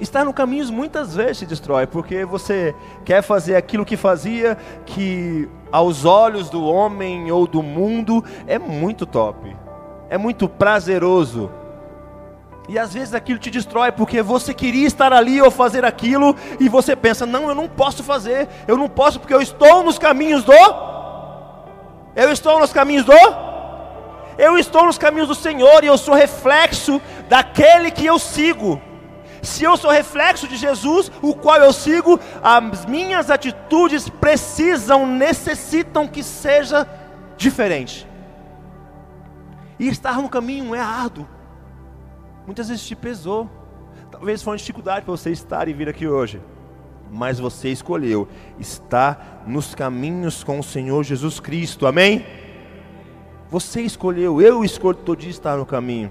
Estar 0.00 0.24
no 0.24 0.32
caminho 0.32 0.72
muitas 0.72 1.14
vezes 1.14 1.38
te 1.38 1.46
destrói, 1.46 1.86
porque 1.86 2.24
você 2.24 2.74
quer 3.04 3.22
fazer 3.22 3.56
aquilo 3.56 3.84
que 3.84 3.96
fazia, 3.96 4.56
que 4.84 5.48
aos 5.70 6.04
olhos 6.04 6.50
do 6.50 6.64
homem 6.64 7.30
ou 7.30 7.46
do 7.46 7.62
mundo 7.62 8.24
é 8.46 8.58
muito 8.58 9.06
top, 9.06 9.56
é 10.10 10.18
muito 10.18 10.48
prazeroso 10.48 11.50
e 12.68 12.78
às 12.78 12.94
vezes 12.94 13.12
aquilo 13.12 13.38
te 13.38 13.50
destrói 13.50 13.90
porque 13.90 14.22
você 14.22 14.54
queria 14.54 14.86
estar 14.86 15.12
ali 15.12 15.42
ou 15.42 15.50
fazer 15.50 15.84
aquilo 15.84 16.34
e 16.60 16.68
você 16.68 16.94
pensa: 16.94 17.26
"Não, 17.26 17.48
eu 17.48 17.54
não 17.54 17.68
posso 17.68 18.02
fazer. 18.02 18.48
Eu 18.68 18.76
não 18.76 18.88
posso 18.88 19.18
porque 19.18 19.34
eu 19.34 19.42
estou 19.42 19.82
nos 19.82 19.98
caminhos 19.98 20.44
do 20.44 20.52
Eu 22.14 22.30
estou 22.30 22.60
nos 22.60 22.72
caminhos 22.72 23.04
do 23.04 23.12
Eu 24.38 24.58
estou 24.58 24.86
nos 24.86 24.98
caminhos 24.98 25.28
do 25.28 25.34
Senhor 25.34 25.82
e 25.82 25.86
eu 25.86 25.98
sou 25.98 26.14
reflexo 26.14 27.00
daquele 27.28 27.90
que 27.90 28.06
eu 28.06 28.18
sigo. 28.18 28.80
Se 29.42 29.64
eu 29.64 29.76
sou 29.76 29.90
reflexo 29.90 30.46
de 30.46 30.56
Jesus, 30.56 31.10
o 31.20 31.34
qual 31.34 31.56
eu 31.56 31.72
sigo, 31.72 32.18
as 32.42 32.86
minhas 32.86 33.28
atitudes 33.28 34.08
precisam, 34.08 35.04
necessitam 35.04 36.06
que 36.06 36.22
seja 36.22 36.88
diferente. 37.36 38.06
E 39.78 39.88
estar 39.88 40.22
no 40.22 40.28
caminho 40.28 40.74
é 40.76 40.80
árduo. 40.80 41.26
Muitas 42.46 42.68
vezes 42.68 42.86
te 42.86 42.94
pesou. 42.94 43.50
Talvez 44.12 44.42
foi 44.42 44.52
uma 44.52 44.58
dificuldade 44.58 45.04
para 45.04 45.10
você 45.10 45.30
estar 45.30 45.66
e 45.66 45.72
vir 45.72 45.88
aqui 45.88 46.06
hoje. 46.06 46.40
Mas 47.10 47.40
você 47.40 47.68
escolheu 47.68 48.28
estar 48.60 49.42
nos 49.46 49.74
caminhos 49.74 50.44
com 50.44 50.60
o 50.60 50.62
Senhor 50.62 51.02
Jesus 51.02 51.40
Cristo. 51.40 51.86
Amém? 51.86 52.24
Você 53.52 53.82
escolheu, 53.82 54.40
eu 54.40 54.64
escolho 54.64 54.96
todo 54.96 55.18
dia 55.18 55.28
estar 55.28 55.58
no 55.58 55.66
caminho. 55.66 56.10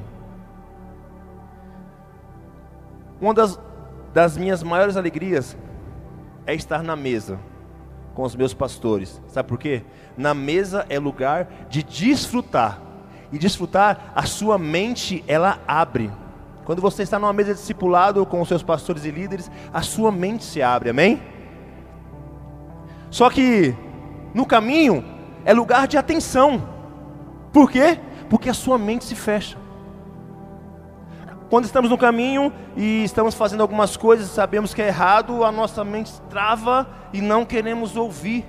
Uma 3.19 3.33
das, 3.33 3.59
das 4.13 4.37
minhas 4.37 4.61
maiores 4.61 4.95
alegrias 4.95 5.57
é 6.45 6.53
estar 6.53 6.83
na 6.83 6.95
mesa 6.95 7.39
com 8.13 8.21
os 8.21 8.35
meus 8.35 8.53
pastores. 8.53 9.19
Sabe 9.27 9.49
por 9.49 9.57
quê? 9.57 9.81
Na 10.15 10.35
mesa 10.35 10.85
é 10.87 10.99
lugar 10.99 11.51
de 11.67 11.81
desfrutar. 11.81 12.79
E 13.31 13.39
desfrutar, 13.39 14.11
a 14.13 14.27
sua 14.27 14.59
mente, 14.59 15.23
ela 15.27 15.57
abre. 15.67 16.11
Quando 16.63 16.79
você 16.79 17.01
está 17.01 17.17
numa 17.17 17.33
mesa 17.33 17.55
discipulado 17.55 18.23
com 18.23 18.39
os 18.39 18.47
seus 18.47 18.61
pastores 18.61 19.03
e 19.03 19.09
líderes, 19.09 19.49
a 19.73 19.81
sua 19.81 20.11
mente 20.11 20.43
se 20.43 20.61
abre, 20.61 20.91
amém? 20.91 21.19
Só 23.09 23.31
que 23.31 23.75
no 24.31 24.45
caminho 24.45 25.03
é 25.43 25.51
lugar 25.53 25.87
de 25.87 25.97
atenção. 25.97 26.80
Por 27.51 27.69
quê? 27.69 27.99
Porque 28.29 28.49
a 28.49 28.53
sua 28.53 28.77
mente 28.77 29.05
se 29.05 29.15
fecha. 29.15 29.57
Quando 31.49 31.65
estamos 31.65 31.89
no 31.89 31.97
caminho 31.97 32.53
e 32.77 33.03
estamos 33.03 33.35
fazendo 33.35 33.61
algumas 33.61 33.97
coisas 33.97 34.29
sabemos 34.29 34.73
que 34.73 34.81
é 34.81 34.87
errado, 34.87 35.43
a 35.43 35.51
nossa 35.51 35.83
mente 35.83 36.13
trava 36.29 36.87
e 37.11 37.21
não 37.21 37.43
queremos 37.43 37.97
ouvir 37.97 38.45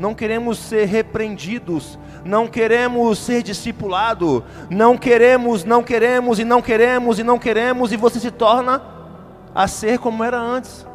não 0.00 0.14
queremos 0.14 0.58
ser 0.58 0.86
repreendidos, 0.86 1.98
não 2.24 2.46
queremos 2.46 3.18
ser 3.18 3.42
discipulado, 3.42 4.42
não 4.70 4.96
queremos, 4.96 5.62
não 5.62 5.82
queremos 5.82 6.38
e 6.38 6.44
não 6.44 6.62
queremos 6.62 7.18
e 7.18 7.22
não 7.22 7.38
queremos, 7.38 7.92
e 7.92 7.98
você 7.98 8.18
se 8.18 8.30
torna 8.30 8.80
a 9.54 9.68
ser 9.68 9.98
como 9.98 10.24
era 10.24 10.38
antes. 10.38 10.86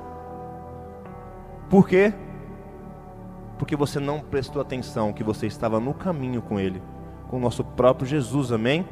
Por 1.69 1.87
quê? 1.87 2.15
Porque 3.57 3.75
você 3.75 3.99
não 3.99 4.19
prestou 4.19 4.61
atenção 4.61 5.13
que 5.13 5.23
você 5.23 5.47
estava 5.47 5.79
no 5.79 5.93
caminho 5.93 6.41
com 6.41 6.59
Ele, 6.59 6.81
com 7.29 7.37
o 7.37 7.39
nosso 7.39 7.63
próprio 7.63 8.07
Jesus, 8.07 8.51
amém? 8.51 8.85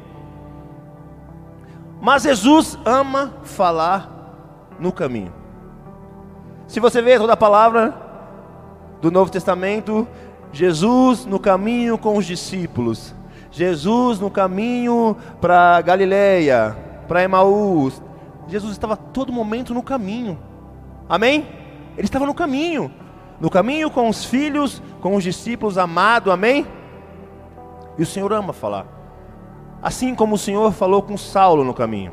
Mas 2.00 2.22
Jesus 2.22 2.78
ama 2.84 3.34
falar 3.42 4.76
no 4.78 4.92
caminho. 4.92 5.32
Se 6.66 6.80
você 6.80 7.00
vê 7.02 7.18
toda 7.18 7.34
a 7.34 7.36
palavra 7.36 7.94
do 9.00 9.10
Novo 9.10 9.30
Testamento, 9.30 10.08
Jesus 10.52 11.26
no 11.26 11.38
caminho 11.38 11.98
com 11.98 12.16
os 12.16 12.24
discípulos, 12.24 13.14
Jesus 13.50 14.18
no 14.18 14.30
caminho 14.30 15.16
para 15.40 15.80
Galileia, 15.82 16.76
para 17.06 17.22
Emaús. 17.22 18.02
Jesus 18.48 18.72
estava 18.72 18.96
todo 18.96 19.32
momento 19.32 19.72
no 19.72 19.82
caminho. 19.82 20.38
Amém? 21.08 21.46
Ele 21.96 22.06
estava 22.06 22.26
no 22.26 22.34
caminho. 22.34 22.90
No 23.40 23.50
caminho 23.50 23.90
com 23.90 24.08
os 24.08 24.24
filhos, 24.24 24.82
com 25.00 25.14
os 25.16 25.24
discípulos 25.24 25.76
amados, 25.76 26.32
amém? 26.32 26.66
E 27.98 28.02
o 28.02 28.06
Senhor 28.06 28.32
ama 28.32 28.52
falar. 28.52 28.86
Assim 29.82 30.14
como 30.14 30.36
o 30.36 30.38
Senhor 30.38 30.72
falou 30.72 31.02
com 31.02 31.16
Saulo 31.16 31.64
no 31.64 31.74
caminho. 31.74 32.12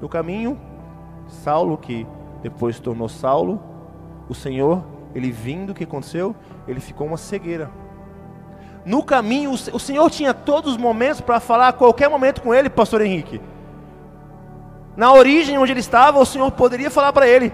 No 0.00 0.08
caminho, 0.08 0.58
Saulo, 1.26 1.76
que 1.78 2.06
depois 2.42 2.80
tornou 2.80 3.08
Saulo, 3.08 3.62
o 4.28 4.34
Senhor, 4.34 4.84
ele 5.14 5.30
vindo, 5.30 5.70
o 5.70 5.74
que 5.74 5.84
aconteceu? 5.84 6.34
Ele 6.66 6.80
ficou 6.80 7.06
uma 7.06 7.16
cegueira. 7.16 7.70
No 8.84 9.02
caminho, 9.02 9.50
o 9.50 9.78
Senhor 9.78 10.10
tinha 10.10 10.32
todos 10.32 10.72
os 10.72 10.78
momentos 10.78 11.20
para 11.20 11.40
falar 11.40 11.68
a 11.68 11.72
qualquer 11.72 12.08
momento 12.08 12.42
com 12.42 12.54
ele, 12.54 12.68
pastor 12.68 13.00
Henrique. 13.00 13.40
Na 14.96 15.12
origem 15.12 15.58
onde 15.58 15.72
ele 15.72 15.80
estava, 15.80 16.18
o 16.18 16.26
Senhor 16.26 16.50
poderia 16.52 16.90
falar 16.90 17.12
para 17.12 17.28
ele: 17.28 17.52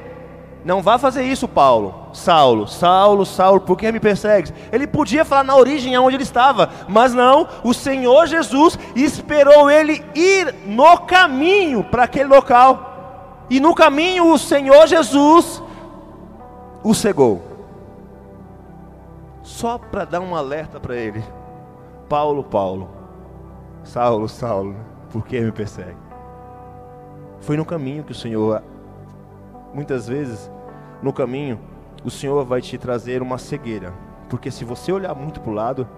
Não 0.64 0.80
vá 0.80 0.98
fazer 0.98 1.24
isso, 1.24 1.48
Paulo. 1.48 2.08
Saulo, 2.12 2.68
Saulo, 2.68 3.26
Saulo, 3.26 3.60
por 3.60 3.76
que 3.76 3.90
me 3.90 3.98
persegues? 3.98 4.52
Ele 4.70 4.86
podia 4.86 5.24
falar 5.24 5.44
na 5.44 5.56
origem 5.56 5.96
onde 5.98 6.16
ele 6.16 6.22
estava, 6.22 6.70
mas 6.88 7.14
não, 7.14 7.48
o 7.64 7.72
Senhor 7.72 8.26
Jesus 8.26 8.78
esperou 8.94 9.70
ele 9.70 10.04
ir 10.14 10.54
no 10.66 10.98
caminho 10.98 11.82
para 11.82 12.04
aquele 12.04 12.28
local. 12.28 13.44
E 13.50 13.58
no 13.58 13.74
caminho 13.74 14.32
o 14.32 14.38
Senhor 14.38 14.86
Jesus 14.86 15.62
o 16.84 16.94
cegou 16.94 17.52
só 19.42 19.76
para 19.76 20.04
dar 20.04 20.20
um 20.20 20.34
alerta 20.34 20.80
para 20.80 20.96
ele: 20.96 21.22
Paulo, 22.08 22.44
Paulo, 22.44 22.88
Saulo, 23.84 24.28
Saulo, 24.28 24.76
por 25.10 25.26
que 25.26 25.40
me 25.40 25.52
persegue? 25.52 25.96
Foi 27.40 27.56
no 27.56 27.64
caminho 27.64 28.04
que 28.04 28.12
o 28.12 28.14
Senhor, 28.14 28.62
muitas 29.74 30.06
vezes, 30.06 30.50
no 31.02 31.12
caminho, 31.12 31.58
o 32.04 32.10
Senhor 32.10 32.44
vai 32.44 32.60
te 32.60 32.76
trazer 32.76 33.22
uma 33.22 33.38
cegueira, 33.38 33.92
porque 34.28 34.50
se 34.50 34.64
você 34.64 34.92
olhar 34.92 35.14
muito 35.14 35.40
para 35.40 35.50
o 35.50 35.54
lado, 35.54 35.88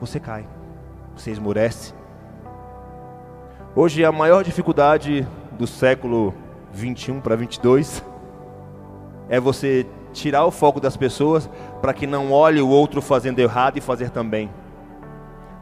você 0.00 0.18
cai, 0.18 0.46
você 1.16 1.30
esmurece. 1.30 1.94
Hoje 3.74 4.04
a 4.04 4.12
maior 4.12 4.44
dificuldade 4.44 5.26
do 5.52 5.66
século 5.66 6.34
21 6.72 7.20
para 7.20 7.36
22 7.36 8.04
é 9.28 9.40
você 9.40 9.86
tirar 10.12 10.44
o 10.44 10.50
foco 10.50 10.78
das 10.78 10.96
pessoas 10.96 11.48
para 11.80 11.94
que 11.94 12.06
não 12.06 12.32
olhe 12.32 12.60
o 12.60 12.68
outro 12.68 13.00
fazendo 13.00 13.38
errado 13.38 13.78
e 13.78 13.80
fazer 13.80 14.10
também. 14.10 14.50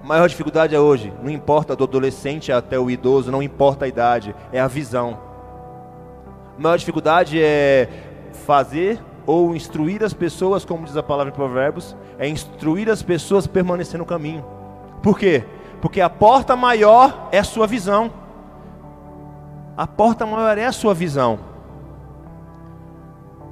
A 0.03 0.07
maior 0.07 0.29
dificuldade 0.29 0.75
é 0.75 0.81
hoje, 0.81 1.13
não 1.23 1.31
importa 1.31 1.77
do 1.77 1.85
adolescente 1.85 2.51
até 2.51 2.79
o 2.79 2.91
idoso, 2.91 3.31
não 3.31 3.43
importa 3.43 3.85
a 3.85 3.89
idade, 3.89 4.35
é 4.51 4.61
a 4.61 4.67
visão. 4.67 5.30
Maior 6.61 6.77
dificuldade 6.77 7.43
é 7.43 7.89
fazer 8.45 9.01
ou 9.27 9.57
instruir 9.57 10.05
as 10.05 10.13
pessoas, 10.13 10.63
como 10.63 10.85
diz 10.85 10.95
a 10.95 11.03
palavra 11.03 11.33
em 11.33 11.35
Provérbios, 11.35 11.97
é 12.19 12.29
instruir 12.29 12.91
as 12.91 13.03
pessoas 13.03 13.47
a 13.47 13.49
permanecer 13.49 13.99
no 13.99 14.05
caminho. 14.05 14.45
Por 15.03 15.19
quê? 15.19 15.43
Porque 15.81 16.03
a 16.03 16.11
porta 16.11 16.55
maior 16.55 17.29
é 17.33 17.39
a 17.39 17.45
sua 17.45 17.67
visão. 17.67 18.13
A 19.75 19.87
porta 19.87 20.27
maior 20.27 20.59
é 20.59 20.67
a 20.67 20.73
sua 20.73 20.93
visão. 20.93 21.39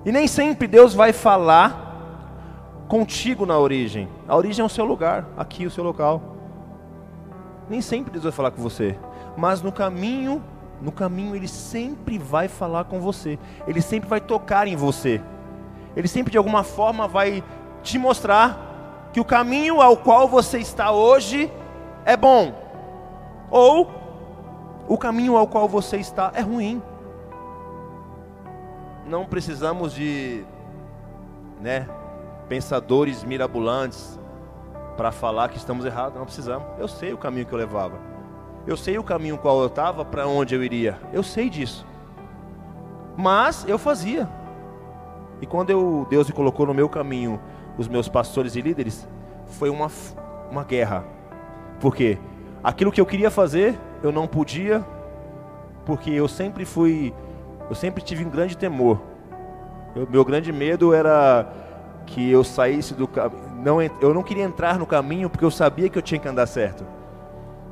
E 0.05 0.13
nem 0.13 0.29
sempre 0.29 0.67
Deus 0.69 0.93
vai 0.93 1.15
falar 1.15 2.85
contigo 2.89 3.47
na 3.47 3.59
origem. 3.59 4.07
A 4.29 4.37
origem 4.37 4.63
é 4.63 4.67
o 4.67 4.69
seu 4.69 4.85
lugar, 4.85 5.27
aqui 5.35 5.65
o 5.65 5.71
seu 5.71 5.83
local. 5.83 6.37
Nem 7.71 7.81
sempre 7.81 8.13
Deus 8.13 8.25
vai 8.25 8.33
falar 8.33 8.51
com 8.51 8.61
você, 8.61 8.99
mas 9.35 9.63
no 9.63 9.73
caminho, 9.73 10.43
no 10.81 10.93
caminho 10.93 11.35
ele 11.35 11.49
sempre 11.49 12.19
vai 12.19 12.49
falar 12.49 12.85
com 12.85 13.01
você. 13.01 13.39
Ele 13.67 13.81
sempre 13.81 14.09
vai 14.09 14.21
tocar 14.21 14.67
em 14.67 14.77
você. 14.77 15.21
Ele 15.97 16.09
sempre 16.09 16.31
de 16.31 16.39
alguma 16.39 16.63
forma 16.63 17.09
vai 17.09 17.43
te 17.83 17.99
mostrar 17.99 19.11
que 19.13 19.21
o 19.21 19.25
caminho 19.25 19.81
ao 19.81 19.97
qual 19.97 20.29
você 20.29 20.59
está 20.59 20.93
hoje 20.93 21.51
é 22.05 22.17
bom. 22.17 22.55
Ou 23.51 23.91
o 24.87 24.97
caminho 24.97 25.37
ao 25.37 25.47
qual 25.47 25.69
você 25.69 25.97
está 25.97 26.33
é 26.35 26.41
ruim 26.41 26.83
não 29.09 29.25
precisamos 29.25 29.95
de 29.95 30.45
né, 31.61 31.89
pensadores 32.49 33.25
mirabolantes 33.25 34.19
para 34.97 35.11
falar 35.11 35.49
que 35.49 35.57
estamos 35.57 35.85
errados, 35.85 36.19
não 36.19 36.25
precisamos. 36.25 36.67
Eu 36.79 36.87
sei 36.87 37.13
o 37.13 37.19
caminho 37.19 37.47
que 37.47 37.53
eu 37.53 37.59
levava. 37.59 38.08
Eu 38.69 38.77
sei 38.77 38.99
o 38.99 39.03
caminho 39.03 39.39
qual 39.39 39.63
eu 39.63 39.67
estava, 39.67 40.05
para 40.05 40.29
onde 40.29 40.55
eu 40.55 40.63
iria. 40.63 40.99
Eu 41.11 41.23
sei 41.23 41.49
disso. 41.49 41.87
Mas 43.17 43.65
eu 43.67 43.79
fazia. 43.79 44.29
E 45.41 45.47
quando 45.47 45.71
eu, 45.71 46.07
Deus 46.11 46.27
me 46.27 46.35
colocou 46.35 46.67
no 46.67 46.75
meu 46.75 46.87
caminho 46.87 47.41
os 47.79 47.89
meus 47.89 48.11
pastores 48.11 48.57
e 48.57 48.61
líderes, 48.61 49.09
foi 49.47 49.71
uma, 49.71 49.91
uma 50.51 50.65
guerra. 50.65 51.03
Porque 51.81 52.19
aquilo 52.63 52.93
que 52.93 53.01
eu 53.01 53.07
queria 53.07 53.31
fazer, 53.31 53.75
eu 54.03 54.13
não 54.13 54.27
podia, 54.27 54.85
porque 55.87 56.11
eu 56.11 56.29
sempre 56.29 56.67
fui 56.67 57.15
eu 57.71 57.75
sempre 57.75 58.03
tive 58.03 58.23
um 58.23 58.29
grande 58.29 58.55
temor. 58.55 59.01
O 59.97 60.13
meu 60.13 60.27
grande 60.27 60.53
medo 60.53 60.93
era 60.93 61.51
que 62.05 62.31
eu 62.31 62.45
saísse 62.45 62.93
do 62.93 63.09
não 63.65 63.81
eu 63.81 64.13
não 64.13 64.23
queria 64.23 64.45
entrar 64.45 64.79
no 64.79 64.85
caminho 64.85 65.31
porque 65.31 65.45
eu 65.45 65.51
sabia 65.51 65.89
que 65.89 65.97
eu 65.97 66.03
tinha 66.03 66.21
que 66.21 66.29
andar 66.29 66.47
certo. 66.47 66.98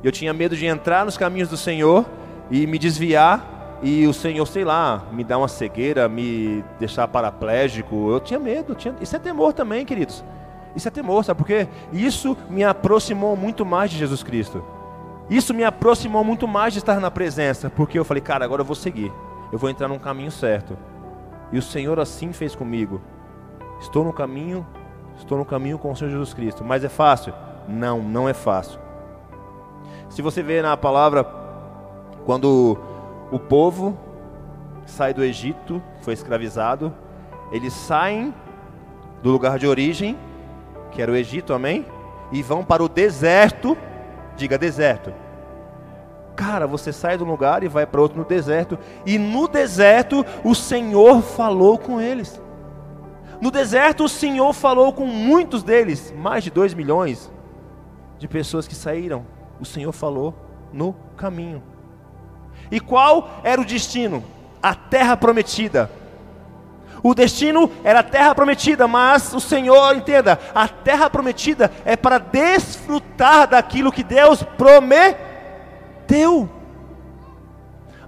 Eu 0.03 0.11
tinha 0.11 0.33
medo 0.33 0.55
de 0.55 0.65
entrar 0.65 1.05
nos 1.05 1.17
caminhos 1.17 1.49
do 1.49 1.57
Senhor 1.57 2.05
e 2.49 2.65
me 2.67 2.77
desviar 2.77 3.79
e 3.81 4.07
o 4.07 4.13
Senhor, 4.13 4.45
sei 4.45 4.63
lá, 4.63 5.03
me 5.11 5.23
dar 5.23 5.37
uma 5.37 5.47
cegueira, 5.47 6.07
me 6.09 6.63
deixar 6.79 7.07
paraplégico. 7.07 8.09
Eu 8.09 8.19
tinha 8.19 8.39
medo, 8.39 8.73
tinha... 8.75 8.95
isso 9.01 9.15
é 9.15 9.19
temor 9.19 9.53
também, 9.53 9.85
queridos. 9.85 10.23
Isso 10.75 10.87
é 10.87 10.91
temor, 10.91 11.23
sabe 11.23 11.37
por 11.37 11.47
quê? 11.47 11.67
Isso 11.91 12.37
me 12.49 12.63
aproximou 12.63 13.35
muito 13.35 13.65
mais 13.65 13.91
de 13.91 13.97
Jesus 13.97 14.23
Cristo. 14.23 14.63
Isso 15.29 15.53
me 15.53 15.63
aproximou 15.63 16.23
muito 16.23 16.47
mais 16.47 16.73
de 16.73 16.79
estar 16.79 16.99
na 16.99 17.11
presença, 17.11 17.69
porque 17.69 17.97
eu 17.99 18.05
falei, 18.05 18.21
cara, 18.21 18.45
agora 18.45 18.61
eu 18.61 18.65
vou 18.65 18.75
seguir 18.75 19.11
eu 19.51 19.57
vou 19.57 19.69
entrar 19.69 19.87
num 19.87 19.99
caminho 19.99 20.31
certo. 20.31 20.77
E 21.51 21.57
o 21.57 21.61
Senhor 21.61 21.99
assim 21.99 22.33
fez 22.33 22.55
comigo. 22.55 23.01
Estou 23.79 24.03
no 24.03 24.11
caminho, 24.11 24.65
estou 25.17 25.37
no 25.37 25.45
caminho 25.45 25.77
com 25.77 25.91
o 25.91 25.95
Senhor 25.95 26.09
Jesus 26.09 26.33
Cristo. 26.33 26.63
Mas 26.63 26.83
é 26.83 26.89
fácil? 26.89 27.33
Não, 27.67 28.01
não 28.01 28.27
é 28.27 28.33
fácil. 28.33 28.79
Se 30.17 30.21
você 30.23 30.41
vê 30.41 30.63
na 30.63 30.75
palavra, 30.75 31.23
quando 32.25 32.75
o 33.31 33.37
povo 33.37 33.95
sai 34.83 35.13
do 35.13 35.23
Egito, 35.23 35.79
foi 36.01 36.15
escravizado, 36.15 36.91
eles 37.51 37.71
saem 37.71 38.33
do 39.21 39.29
lugar 39.29 39.59
de 39.59 39.67
origem, 39.67 40.17
que 40.89 41.03
era 41.03 41.11
o 41.11 41.15
Egito, 41.15 41.53
amém? 41.53 41.85
E 42.31 42.41
vão 42.41 42.65
para 42.65 42.83
o 42.83 42.89
deserto, 42.89 43.77
diga 44.35 44.57
deserto 44.57 45.13
Cara, 46.35 46.65
você 46.65 46.91
sai 46.91 47.15
de 47.15 47.23
um 47.23 47.29
lugar 47.29 47.61
e 47.61 47.67
vai 47.67 47.85
para 47.85 48.01
outro 48.01 48.17
no 48.17 48.25
deserto, 48.25 48.79
e 49.05 49.19
no 49.19 49.47
deserto 49.47 50.25
o 50.43 50.55
Senhor 50.55 51.21
falou 51.21 51.77
com 51.77 52.01
eles. 52.01 52.41
No 53.39 53.51
deserto 53.51 54.05
o 54.05 54.09
Senhor 54.09 54.51
falou 54.51 54.91
com 54.91 55.05
muitos 55.05 55.61
deles, 55.61 56.11
mais 56.17 56.43
de 56.43 56.49
dois 56.49 56.73
milhões 56.73 57.31
de 58.17 58.27
pessoas 58.27 58.67
que 58.67 58.73
saíram. 58.73 59.36
O 59.59 59.65
Senhor 59.65 59.91
falou 59.91 60.33
no 60.71 60.93
caminho. 61.15 61.63
E 62.71 62.79
qual 62.79 63.29
era 63.43 63.61
o 63.61 63.65
destino? 63.65 64.23
A 64.61 64.75
terra 64.75 65.15
prometida. 65.15 65.89
O 67.03 67.13
destino 67.13 67.71
era 67.83 67.99
a 67.99 68.03
terra 68.03 68.33
prometida, 68.33 68.87
mas 68.87 69.33
o 69.33 69.39
Senhor, 69.39 69.95
entenda, 69.95 70.39
a 70.53 70.67
terra 70.67 71.09
prometida 71.09 71.71
é 71.85 71.95
para 71.95 72.17
desfrutar 72.17 73.47
daquilo 73.47 73.91
que 73.91 74.03
Deus 74.03 74.43
prometeu 74.57 75.27
teu. 76.07 76.49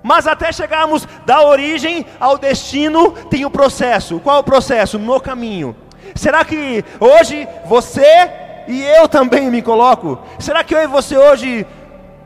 Mas 0.01 0.25
até 0.25 0.51
chegarmos 0.51 1.05
da 1.25 1.43
origem 1.43 2.05
ao 2.19 2.37
destino, 2.37 3.11
tem 3.29 3.43
o 3.43 3.49
um 3.49 3.51
processo. 3.51 4.19
Qual 4.21 4.39
o 4.39 4.43
processo? 4.43 4.97
No 4.97 5.19
caminho. 5.19 5.75
Será 6.15 6.45
que 6.45 6.83
hoje 6.99 7.47
você 7.65 8.31
e 8.69 8.83
eu 8.83 9.09
também 9.09 9.49
me 9.49 9.63
coloco? 9.63 10.19
Será 10.37 10.63
que 10.63 10.75
eu 10.75 10.83
e 10.83 10.85
você 10.85 11.17
hoje, 11.17 11.65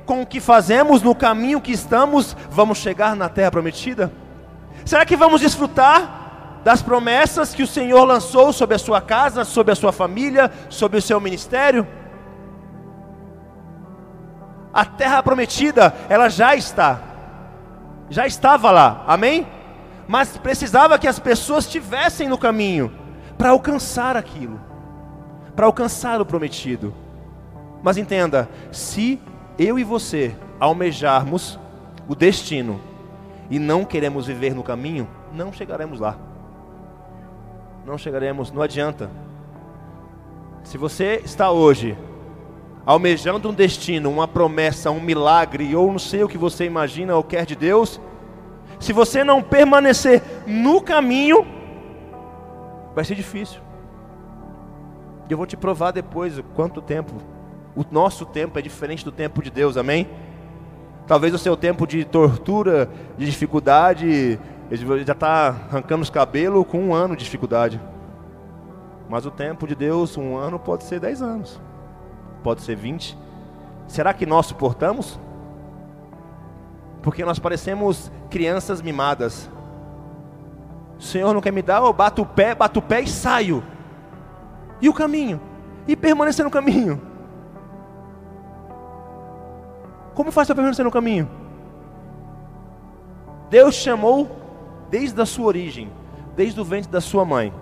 com 0.05 0.23
o 0.23 0.25
que 0.25 0.41
fazemos, 0.41 1.01
no 1.01 1.15
caminho 1.15 1.61
que 1.61 1.71
estamos, 1.71 2.35
vamos 2.49 2.79
chegar 2.79 3.15
na 3.15 3.29
terra 3.29 3.49
prometida? 3.49 4.11
Será 4.83 5.05
que 5.05 5.15
vamos 5.15 5.39
desfrutar 5.39 6.59
das 6.61 6.81
promessas 6.81 7.55
que 7.55 7.63
o 7.63 7.67
Senhor 7.67 8.03
lançou 8.03 8.51
sobre 8.51 8.75
a 8.75 8.79
sua 8.79 8.99
casa, 8.99 9.45
sobre 9.45 9.71
a 9.71 9.75
sua 9.75 9.93
família, 9.93 10.51
sobre 10.67 10.97
o 10.97 11.01
seu 11.01 11.17
ministério? 11.21 11.87
A 14.73 14.83
terra 14.83 15.23
prometida, 15.23 15.95
ela 16.09 16.27
já 16.27 16.57
está, 16.57 16.99
já 18.09 18.27
estava 18.27 18.69
lá, 18.69 19.05
amém? 19.07 19.47
Mas 20.09 20.35
precisava 20.35 20.99
que 20.99 21.07
as 21.07 21.19
pessoas 21.19 21.63
estivessem 21.63 22.27
no 22.27 22.37
caminho 22.37 22.93
para 23.37 23.51
alcançar 23.51 24.17
aquilo, 24.17 24.59
para 25.55 25.65
alcançar 25.65 26.21
o 26.21 26.25
prometido. 26.25 26.93
Mas 27.81 27.97
entenda, 27.97 28.49
se 28.71 29.19
eu 29.57 29.77
e 29.77 29.83
você 29.83 30.35
almejarmos 30.59 31.59
o 32.07 32.15
destino 32.15 32.79
e 33.49 33.59
não 33.59 33.85
queremos 33.85 34.27
viver 34.27 34.53
no 34.53 34.63
caminho, 34.63 35.07
não 35.33 35.51
chegaremos 35.51 35.99
lá. 35.99 36.17
Não 37.85 37.97
chegaremos, 37.97 38.51
não 38.51 38.61
adianta. 38.61 39.11
Se 40.63 40.77
você 40.77 41.21
está 41.23 41.51
hoje 41.51 41.97
almejando 42.85 43.49
um 43.49 43.53
destino, 43.53 44.09
uma 44.09 44.27
promessa, 44.27 44.91
um 44.91 44.99
milagre, 44.99 45.75
ou 45.75 45.91
não 45.91 45.99
sei 45.99 46.23
o 46.23 46.29
que 46.29 46.37
você 46.37 46.65
imagina 46.65 47.15
ou 47.15 47.23
quer 47.23 47.45
de 47.45 47.55
Deus, 47.55 47.99
se 48.79 48.91
você 48.91 49.23
não 49.23 49.41
permanecer 49.41 50.21
no 50.45 50.81
caminho, 50.81 51.45
vai 52.93 53.03
ser 53.05 53.15
difícil. 53.15 53.62
E 55.29 55.31
eu 55.31 55.37
vou 55.37 55.45
te 55.45 55.55
provar 55.55 55.91
depois 55.91 56.41
quanto 56.55 56.81
tempo. 56.81 57.13
O 57.75 57.83
nosso 57.89 58.25
tempo 58.25 58.59
é 58.59 58.61
diferente 58.61 59.03
do 59.03 59.11
tempo 59.11 59.41
de 59.41 59.49
Deus, 59.49 59.77
amém? 59.77 60.07
Talvez 61.07 61.33
o 61.33 61.37
seu 61.37 61.57
tempo 61.57 61.87
de 61.87 62.05
tortura, 62.05 62.89
de 63.17 63.25
dificuldade, 63.25 64.39
já 65.05 65.13
está 65.13 65.47
arrancando 65.69 66.03
os 66.03 66.09
cabelos 66.09 66.65
com 66.67 66.79
um 66.79 66.93
ano 66.93 67.15
de 67.15 67.23
dificuldade. 67.23 67.81
Mas 69.09 69.25
o 69.25 69.31
tempo 69.31 69.67
de 69.67 69.75
Deus, 69.75 70.17
um 70.17 70.37
ano 70.37 70.57
pode 70.57 70.83
ser 70.83 70.99
dez 70.99 71.21
anos, 71.21 71.59
pode 72.41 72.61
ser 72.61 72.75
vinte. 72.75 73.17
Será 73.87 74.13
que 74.13 74.25
nós 74.25 74.45
suportamos? 74.45 75.19
Porque 77.01 77.25
nós 77.25 77.37
parecemos 77.37 78.11
crianças 78.29 78.81
mimadas. 78.81 79.49
O 80.97 81.01
Senhor 81.01 81.33
não 81.33 81.41
quer 81.41 81.51
me 81.51 81.61
dar, 81.61 81.81
eu 81.81 81.91
bato 81.91 82.21
o 82.21 82.25
pé, 82.25 82.55
bato 82.55 82.79
o 82.79 82.81
pé 82.81 83.01
e 83.01 83.07
saio. 83.07 83.61
E 84.83 84.89
o 84.89 84.93
caminho? 84.93 85.39
E 85.87 85.95
permanecer 85.95 86.43
no 86.43 86.51
caminho? 86.51 87.01
Como 90.13 90.29
faz 90.29 90.45
para 90.45 90.55
permanecer 90.55 90.83
no 90.83 90.91
caminho? 90.91 91.29
Deus 93.49 93.75
chamou 93.75 94.29
desde 94.89 95.21
a 95.21 95.25
sua 95.25 95.45
origem, 95.45 95.89
desde 96.35 96.59
o 96.59 96.65
ventre 96.65 96.91
da 96.91 96.99
sua 96.99 97.23
mãe. 97.23 97.53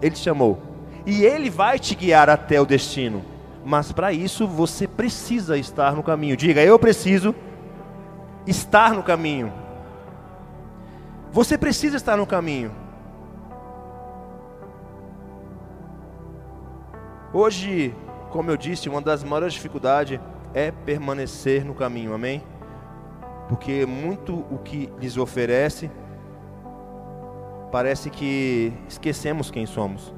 Ele 0.00 0.12
te 0.12 0.20
chamou. 0.20 0.62
E 1.04 1.24
Ele 1.24 1.50
vai 1.50 1.80
te 1.80 1.96
guiar 1.96 2.30
até 2.30 2.60
o 2.60 2.64
destino. 2.64 3.24
Mas 3.64 3.90
para 3.90 4.12
isso 4.12 4.46
você 4.46 4.86
precisa 4.86 5.58
estar 5.58 5.96
no 5.96 6.02
caminho. 6.04 6.36
Diga, 6.36 6.62
eu 6.62 6.78
preciso 6.78 7.34
estar 8.46 8.94
no 8.94 9.02
caminho. 9.02 9.52
Você 11.32 11.58
precisa 11.58 11.96
estar 11.96 12.16
no 12.16 12.24
caminho. 12.24 12.70
Hoje, 17.32 17.94
como 18.30 18.50
eu 18.50 18.56
disse, 18.56 18.88
uma 18.88 19.02
das 19.02 19.22
maiores 19.22 19.52
dificuldades 19.52 20.18
é 20.54 20.70
permanecer 20.70 21.62
no 21.64 21.74
caminho, 21.74 22.14
amém? 22.14 22.42
Porque 23.48 23.84
muito 23.84 24.34
o 24.50 24.58
que 24.58 24.90
lhes 24.98 25.18
oferece, 25.18 25.90
parece 27.70 28.08
que 28.08 28.72
esquecemos 28.88 29.50
quem 29.50 29.66
somos. 29.66 30.12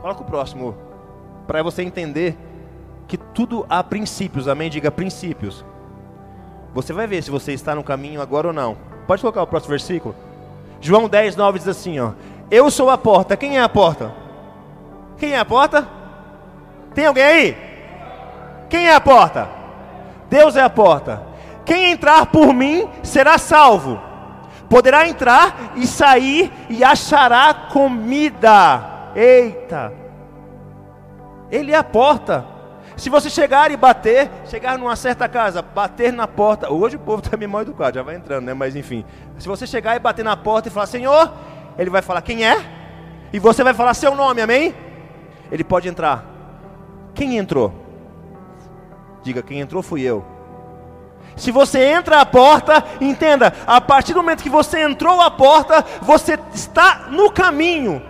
Fala 0.00 0.14
com 0.14 0.22
o 0.22 0.26
próximo, 0.26 0.76
para 1.46 1.60
você 1.60 1.82
entender 1.82 2.36
que 3.08 3.16
tudo 3.16 3.66
há 3.68 3.82
princípios, 3.82 4.46
amém? 4.46 4.70
Diga 4.70 4.92
princípios. 4.92 5.64
Você 6.72 6.92
vai 6.92 7.08
ver 7.08 7.22
se 7.22 7.30
você 7.30 7.52
está 7.52 7.74
no 7.74 7.82
caminho 7.82 8.20
agora 8.20 8.48
ou 8.48 8.52
não. 8.52 8.76
Pode 9.08 9.22
colocar 9.22 9.42
o 9.42 9.46
próximo 9.46 9.70
versículo? 9.70 10.14
João 10.80 11.08
10, 11.08 11.34
9 11.34 11.58
diz 11.58 11.68
assim: 11.68 11.98
ó, 11.98 12.12
Eu 12.48 12.70
sou 12.70 12.90
a 12.90 12.98
porta. 12.98 13.36
Quem 13.36 13.58
é 13.58 13.62
a 13.62 13.68
porta? 13.68 14.25
Quem 15.18 15.32
é 15.32 15.38
a 15.38 15.44
porta? 15.44 15.86
Tem 16.94 17.06
alguém 17.06 17.24
aí? 17.24 17.56
Quem 18.68 18.88
é 18.88 18.94
a 18.94 19.00
porta? 19.00 19.48
Deus 20.28 20.56
é 20.56 20.62
a 20.62 20.70
porta. 20.70 21.22
Quem 21.64 21.90
entrar 21.90 22.26
por 22.26 22.52
mim 22.52 22.88
será 23.02 23.38
salvo. 23.38 24.00
Poderá 24.68 25.06
entrar 25.06 25.72
e 25.76 25.86
sair 25.86 26.52
e 26.68 26.82
achará 26.82 27.54
comida. 27.72 29.12
Eita! 29.14 29.92
Ele 31.50 31.72
é 31.72 31.76
a 31.76 31.84
porta. 31.84 32.44
Se 32.96 33.10
você 33.10 33.28
chegar 33.28 33.70
e 33.70 33.76
bater, 33.76 34.30
chegar 34.46 34.78
numa 34.78 34.96
certa 34.96 35.28
casa, 35.28 35.60
bater 35.60 36.12
na 36.12 36.26
porta. 36.26 36.72
Hoje 36.72 36.96
o 36.96 37.00
povo 37.00 37.22
está 37.22 37.36
meio 37.36 37.50
mal 37.50 37.62
educado, 37.62 37.96
já 37.96 38.02
vai 38.02 38.16
entrando, 38.16 38.46
né? 38.46 38.54
Mas 38.54 38.74
enfim. 38.74 39.04
Se 39.38 39.46
você 39.46 39.66
chegar 39.66 39.94
e 39.96 39.98
bater 39.98 40.24
na 40.24 40.36
porta 40.36 40.68
e 40.68 40.70
falar, 40.70 40.86
Senhor, 40.86 41.32
ele 41.78 41.90
vai 41.90 42.00
falar, 42.00 42.22
quem 42.22 42.44
é? 42.44 42.56
E 43.32 43.38
você 43.38 43.62
vai 43.62 43.74
falar 43.74 43.92
seu 43.94 44.14
nome, 44.14 44.40
amém? 44.40 44.74
Ele 45.50 45.64
pode 45.64 45.88
entrar. 45.88 46.24
Quem 47.14 47.38
entrou? 47.38 47.72
Diga, 49.22 49.42
quem 49.42 49.60
entrou 49.60 49.82
fui 49.82 50.02
eu. 50.02 50.24
Se 51.36 51.50
você 51.50 51.84
entra 51.84 52.20
a 52.20 52.26
porta, 52.26 52.84
entenda, 53.00 53.52
a 53.66 53.80
partir 53.80 54.14
do 54.14 54.22
momento 54.22 54.42
que 54.42 54.48
você 54.48 54.82
entrou 54.82 55.20
a 55.20 55.30
porta, 55.30 55.84
você 56.00 56.38
está 56.54 57.08
no 57.10 57.30
caminho. 57.30 58.02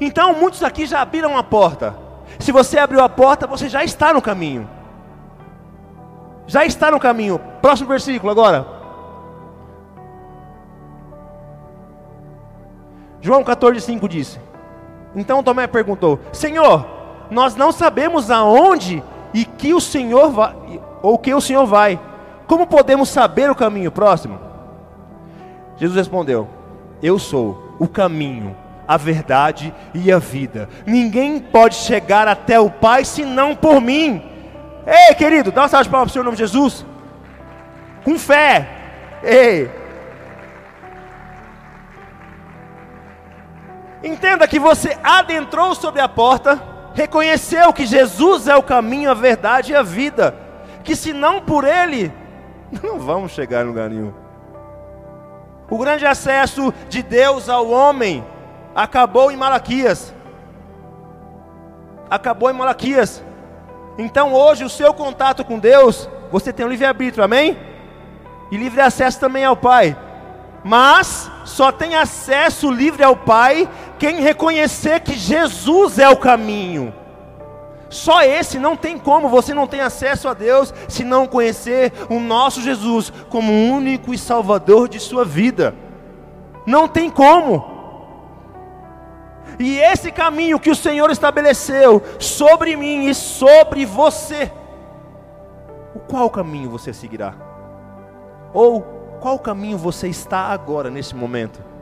Então, 0.00 0.34
muitos 0.34 0.62
aqui 0.62 0.86
já 0.86 1.02
abriram 1.02 1.36
a 1.36 1.42
porta. 1.42 1.94
Se 2.38 2.50
você 2.50 2.78
abriu 2.78 3.00
a 3.00 3.08
porta, 3.08 3.46
você 3.46 3.68
já 3.68 3.84
está 3.84 4.12
no 4.12 4.22
caminho. 4.22 4.68
Já 6.46 6.64
está 6.64 6.90
no 6.90 6.98
caminho. 6.98 7.38
Próximo 7.60 7.88
versículo 7.88 8.30
agora. 8.30 8.66
João 13.20 13.42
14,5 13.42 14.08
disse: 14.08 14.40
Então 15.14 15.42
Tomé 15.42 15.66
perguntou: 15.66 16.18
Senhor, 16.32 16.86
nós 17.30 17.56
não 17.56 17.72
sabemos 17.72 18.30
aonde 18.30 19.02
e 19.32 19.44
que 19.44 19.74
o 19.74 19.80
Senhor 19.80 20.30
vai, 20.30 20.54
ou 21.02 21.18
que 21.18 21.34
o 21.34 21.40
Senhor 21.40 21.66
vai. 21.66 21.98
Como 22.46 22.66
podemos 22.66 23.08
saber 23.08 23.50
o 23.50 23.54
caminho 23.54 23.90
próximo? 23.90 24.38
Jesus 25.76 25.96
respondeu: 25.96 26.48
Eu 27.02 27.18
sou 27.18 27.74
o 27.78 27.88
caminho, 27.88 28.56
a 28.86 28.96
verdade 28.96 29.74
e 29.92 30.12
a 30.12 30.18
vida. 30.18 30.68
Ninguém 30.86 31.40
pode 31.40 31.74
chegar 31.74 32.28
até 32.28 32.60
o 32.60 32.70
Pai 32.70 33.04
senão 33.04 33.54
por 33.54 33.80
mim. 33.80 34.22
Ei, 34.86 35.14
querido, 35.14 35.50
dá 35.50 35.62
uma 35.62 35.68
salva 35.68 35.84
de 35.84 35.90
palmas 35.90 36.06
para 36.06 36.10
o 36.10 36.12
Senhor 36.12 36.22
em 36.22 36.26
nome 36.26 36.36
de 36.36 36.42
Jesus. 36.42 36.84
Com 38.04 38.18
fé. 38.18 38.68
Ei. 39.22 39.83
Entenda 44.04 44.46
que 44.46 44.60
você 44.60 44.96
adentrou 45.02 45.74
sobre 45.74 46.00
a 46.00 46.08
porta 46.08 46.74
reconheceu 46.94 47.72
que 47.72 47.84
Jesus 47.84 48.46
é 48.46 48.56
o 48.56 48.62
caminho, 48.62 49.10
a 49.10 49.14
verdade 49.14 49.72
e 49.72 49.76
a 49.76 49.82
vida, 49.82 50.34
que 50.84 50.94
se 50.94 51.12
não 51.12 51.40
por 51.40 51.64
Ele, 51.64 52.12
não 52.82 52.98
vamos 52.98 53.32
chegar 53.32 53.62
em 53.62 53.68
lugar 53.68 53.90
nenhum. 53.90 54.14
O 55.68 55.76
grande 55.78 56.06
acesso 56.06 56.72
de 56.88 57.02
Deus 57.02 57.48
ao 57.48 57.68
homem 57.68 58.24
acabou 58.74 59.32
em 59.32 59.36
Malaquias. 59.36 60.14
Acabou 62.08 62.50
em 62.50 62.54
Malaquias. 62.54 63.24
Então 63.98 64.32
hoje 64.32 64.64
o 64.64 64.68
seu 64.68 64.94
contato 64.94 65.44
com 65.44 65.58
Deus, 65.58 66.08
você 66.30 66.52
tem 66.52 66.64
um 66.64 66.68
livre-arbítrio, 66.68 67.24
amém? 67.24 67.58
E 68.52 68.56
livre 68.56 68.80
acesso 68.80 69.18
também 69.18 69.44
ao 69.44 69.56
Pai. 69.56 69.96
Mas 70.62 71.30
só 71.44 71.72
tem 71.72 71.94
acesso 71.94 72.70
livre 72.70 73.02
ao 73.02 73.16
Pai 73.16 73.68
quem 74.04 74.20
reconhecer 74.20 75.00
que 75.00 75.14
Jesus 75.14 75.98
é 75.98 76.06
o 76.10 76.18
caminho. 76.18 76.92
Só 77.88 78.22
esse 78.22 78.58
não 78.58 78.76
tem 78.76 78.98
como, 78.98 79.30
você 79.30 79.54
não 79.54 79.66
tem 79.66 79.80
acesso 79.80 80.28
a 80.28 80.34
Deus 80.34 80.74
se 80.88 81.02
não 81.02 81.26
conhecer 81.26 81.90
o 82.10 82.20
nosso 82.20 82.60
Jesus 82.60 83.10
como 83.30 83.50
único 83.50 84.12
e 84.12 84.18
salvador 84.18 84.90
de 84.90 85.00
sua 85.00 85.24
vida. 85.24 85.74
Não 86.66 86.86
tem 86.86 87.08
como. 87.08 87.64
E 89.58 89.78
esse 89.78 90.12
caminho 90.12 90.60
que 90.60 90.68
o 90.68 90.76
Senhor 90.76 91.10
estabeleceu 91.10 92.02
sobre 92.18 92.76
mim 92.76 93.06
e 93.06 93.14
sobre 93.14 93.86
você, 93.86 94.52
o 95.94 96.00
qual 96.00 96.28
caminho 96.28 96.68
você 96.68 96.92
seguirá? 96.92 97.34
Ou 98.52 98.82
qual 99.18 99.38
caminho 99.38 99.78
você 99.78 100.08
está 100.08 100.40
agora, 100.40 100.90
nesse 100.90 101.14
momento? 101.14 101.73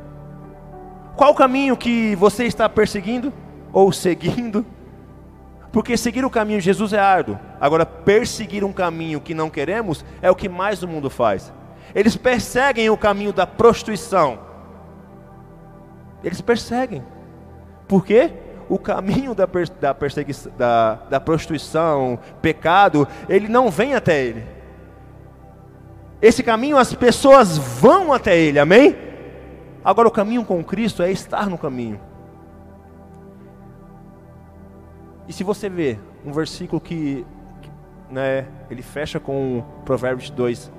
Qual 1.17 1.35
caminho 1.35 1.77
que 1.77 2.17
você 2.17 2.45
está 2.45 2.69
perseguindo 2.69 3.33
ou 3.73 3.93
seguindo? 3.93 4.65
Porque 5.71 5.97
seguir 5.97 6.25
o 6.25 6.31
caminho 6.31 6.59
de 6.59 6.65
Jesus 6.67 6.93
é 6.93 6.99
árduo. 6.99 7.39
Agora, 7.61 7.87
perseguir 7.87 8.63
um 8.63 8.73
caminho 8.73 9.21
que 9.21 9.35
não 9.35 9.49
queremos 9.49 10.05
é 10.21 10.31
o 10.31 10.35
que 10.37 10.49
mais 10.49 10.83
o 10.83 10.89
mundo 10.89 11.09
faz. 11.09 11.53
Eles 11.95 12.17
perseguem 12.17 12.91
o 12.91 12.97
caminho 12.97 13.33
da 13.33 13.47
prostituição. 13.47 14.39
Eles 16.23 16.41
perseguem. 16.41 17.03
Por 17.89 18.05
quê? 18.05 18.31
O 18.69 18.79
caminho 18.79 19.35
da, 19.35 19.49
da 19.81 19.95
perseguição, 19.95 20.53
da, 20.57 20.95
da 21.11 21.21
prostituição, 21.21 22.19
pecado, 22.41 23.09
ele 23.29 23.49
não 23.49 23.71
vem 23.71 23.95
até 23.95 24.23
ele. 24.23 24.45
Esse 26.21 26.43
caminho 26.43 26.77
as 26.77 26.95
pessoas 26.95 27.59
vão 27.59 28.13
até 28.13 28.39
ele, 28.39 28.59
amém? 28.59 29.12
Agora 29.85 30.07
o 30.07 30.11
caminho 30.11 30.45
com 30.45 30.63
Cristo 30.63 31.03
é 31.03 31.11
estar 31.11 31.49
no 31.51 31.59
caminho. 31.59 32.01
E 35.27 35.33
se 35.33 35.43
você 35.43 35.69
vê 35.69 35.99
um 36.25 36.33
versículo 36.33 36.81
que, 36.81 37.27
que 37.61 37.71
né, 38.11 38.47
ele 38.71 38.83
fecha 38.83 39.19
com 39.19 39.65
Provérbios 39.85 40.29
22, 40.29 40.71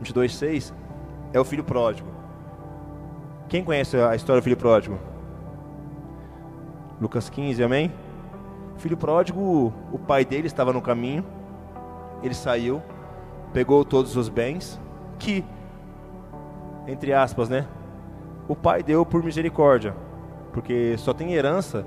22, 0.00 0.34
6, 0.34 0.74
é 1.32 1.40
o 1.40 1.44
filho 1.44 1.64
pródigo. 1.64 2.08
Quem 3.48 3.64
conhece 3.64 3.96
a 3.96 4.14
história 4.14 4.40
do 4.40 4.44
filho 4.44 4.56
pródigo? 4.56 4.98
Lucas 7.00 7.30
15, 7.30 7.62
amém? 7.62 7.92
Filho 8.76 8.96
pródigo, 8.96 9.72
o 9.92 9.98
pai 9.98 10.24
dele 10.24 10.46
estava 10.46 10.72
no 10.72 10.82
caminho, 10.82 11.24
ele 12.22 12.34
saiu, 12.34 12.82
pegou 13.52 13.84
todos 13.84 14.16
os 14.16 14.28
bens, 14.28 14.80
que, 15.18 15.44
entre 16.86 17.12
aspas, 17.12 17.48
né? 17.48 17.66
O 18.48 18.56
pai 18.56 18.82
deu 18.82 19.04
por 19.04 19.22
misericórdia, 19.22 19.94
porque 20.52 20.96
só 20.96 21.12
tem 21.12 21.34
herança 21.34 21.84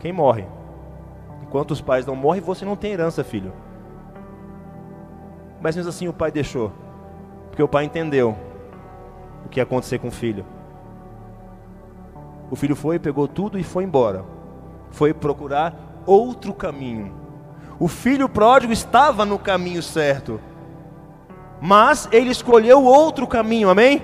quem 0.00 0.12
morre. 0.12 0.44
Enquanto 1.42 1.70
os 1.70 1.80
pais 1.80 2.04
não 2.04 2.16
morrem, 2.16 2.40
você 2.40 2.64
não 2.64 2.74
tem 2.74 2.92
herança, 2.92 3.22
filho. 3.22 3.52
Mas 5.60 5.76
mesmo 5.76 5.90
assim 5.90 6.08
o 6.08 6.12
pai 6.12 6.32
deixou. 6.32 6.72
Porque 7.48 7.62
o 7.62 7.68
pai 7.68 7.84
entendeu 7.84 8.36
o 9.46 9.48
que 9.48 9.60
ia 9.60 9.62
acontecer 9.62 9.98
com 10.00 10.08
o 10.08 10.12
filho. 10.12 10.44
O 12.50 12.56
filho 12.56 12.74
foi, 12.74 12.98
pegou 12.98 13.28
tudo 13.28 13.58
e 13.58 13.62
foi 13.62 13.84
embora. 13.84 14.24
Foi 14.90 15.14
procurar 15.14 16.02
outro 16.04 16.52
caminho. 16.52 17.14
O 17.78 17.86
filho 17.86 18.28
pródigo 18.28 18.72
estava 18.72 19.24
no 19.24 19.38
caminho 19.38 19.82
certo. 19.82 20.40
Mas 21.60 22.08
ele 22.10 22.30
escolheu 22.30 22.82
outro 22.82 23.26
caminho, 23.26 23.70
amém? 23.70 24.02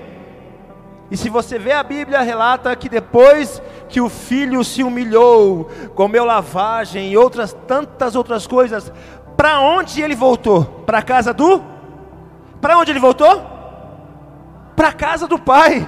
E 1.11 1.17
se 1.17 1.29
você 1.29 1.57
vê 1.57 1.71
a 1.71 1.81
Bíblia, 1.81 2.21
relata 2.21 2.75
que 2.75 2.87
depois 2.87 3.61
que 3.87 3.99
o 3.99 4.09
filho 4.09 4.63
se 4.63 4.83
humilhou, 4.83 5.69
comeu 5.95 6.23
lavagem 6.23 7.11
e 7.11 7.17
outras 7.17 7.53
tantas 7.67 8.15
outras 8.15 8.45
coisas, 8.45 8.91
para 9.35 9.59
onde 9.59 10.01
ele 10.01 10.15
voltou? 10.15 10.65
Para 10.85 10.99
a 10.99 11.01
casa 11.01 11.33
do? 11.33 11.63
Para 12.61 12.77
onde 12.77 12.91
ele 12.91 12.99
voltou? 12.99 13.41
Para 14.75 14.89
a 14.89 14.93
casa 14.93 15.27
do 15.27 15.39
pai, 15.39 15.87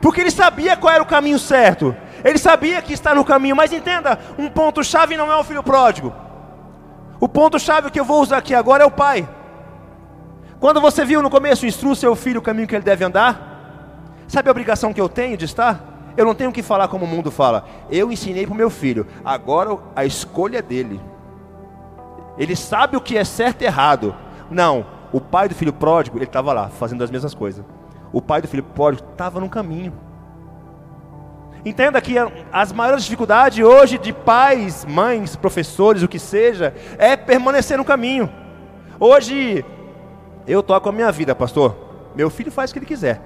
porque 0.00 0.20
ele 0.20 0.30
sabia 0.30 0.76
qual 0.76 0.92
era 0.92 1.02
o 1.02 1.06
caminho 1.06 1.38
certo. 1.38 1.94
Ele 2.24 2.38
sabia 2.38 2.82
que 2.82 2.92
está 2.92 3.14
no 3.14 3.24
caminho, 3.24 3.54
mas 3.54 3.72
entenda, 3.72 4.18
um 4.36 4.48
ponto 4.48 4.82
chave 4.82 5.16
não 5.16 5.30
é 5.30 5.36
o 5.36 5.44
filho 5.44 5.62
pródigo. 5.62 6.12
O 7.20 7.28
ponto 7.28 7.58
chave 7.58 7.90
que 7.90 8.00
eu 8.00 8.04
vou 8.04 8.20
usar 8.20 8.38
aqui 8.38 8.54
agora 8.54 8.82
é 8.82 8.86
o 8.86 8.90
pai. 8.90 9.28
Quando 10.58 10.80
você 10.80 11.04
viu 11.04 11.22
no 11.22 11.30
começo, 11.30 11.66
instrua 11.66 11.94
seu 11.94 12.16
filho 12.16 12.40
o 12.40 12.42
caminho 12.42 12.66
que 12.66 12.74
ele 12.74 12.84
deve 12.84 13.04
andar. 13.04 13.55
Sabe 14.28 14.48
a 14.48 14.52
obrigação 14.52 14.92
que 14.92 15.00
eu 15.00 15.08
tenho 15.08 15.36
de 15.36 15.44
estar? 15.44 16.14
Eu 16.16 16.24
não 16.24 16.34
tenho 16.34 16.50
que 16.50 16.62
falar 16.62 16.88
como 16.88 17.04
o 17.04 17.08
mundo 17.08 17.30
fala. 17.30 17.64
Eu 17.90 18.10
ensinei 18.10 18.46
para 18.46 18.54
o 18.54 18.56
meu 18.56 18.70
filho. 18.70 19.06
Agora 19.24 19.78
a 19.94 20.04
escolha 20.04 20.58
é 20.58 20.62
dele. 20.62 21.00
Ele 22.38 22.56
sabe 22.56 22.96
o 22.96 23.00
que 23.00 23.16
é 23.16 23.24
certo 23.24 23.62
e 23.62 23.64
errado. 23.64 24.14
Não, 24.50 24.86
o 25.12 25.20
pai 25.20 25.48
do 25.48 25.54
filho 25.54 25.72
pródigo, 25.72 26.16
ele 26.18 26.24
estava 26.24 26.52
lá, 26.52 26.68
fazendo 26.68 27.02
as 27.04 27.10
mesmas 27.10 27.34
coisas. 27.34 27.64
O 28.12 28.20
pai 28.22 28.40
do 28.40 28.48
filho 28.48 28.62
pródigo 28.62 29.06
estava 29.10 29.40
no 29.40 29.48
caminho. 29.48 29.92
Entenda 31.64 32.00
que 32.00 32.14
as 32.52 32.72
maiores 32.72 33.04
dificuldades 33.04 33.64
hoje 33.64 33.98
de 33.98 34.12
pais, 34.12 34.84
mães, 34.84 35.34
professores, 35.34 36.02
o 36.02 36.08
que 36.08 36.18
seja, 36.18 36.72
é 36.96 37.16
permanecer 37.16 37.76
no 37.76 37.84
caminho. 37.84 38.30
Hoje, 39.00 39.64
eu 40.46 40.62
toco 40.62 40.88
a 40.88 40.92
minha 40.92 41.10
vida, 41.10 41.34
pastor. 41.34 41.76
Meu 42.14 42.30
filho 42.30 42.52
faz 42.52 42.70
o 42.70 42.72
que 42.72 42.78
ele 42.78 42.86
quiser. 42.86 43.20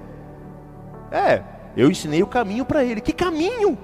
É, 1.11 1.41
eu 1.75 1.89
ensinei 1.89 2.23
o 2.23 2.27
caminho 2.27 2.65
para 2.65 2.83
ele. 2.83 3.01
Que 3.01 3.11
caminho? 3.11 3.77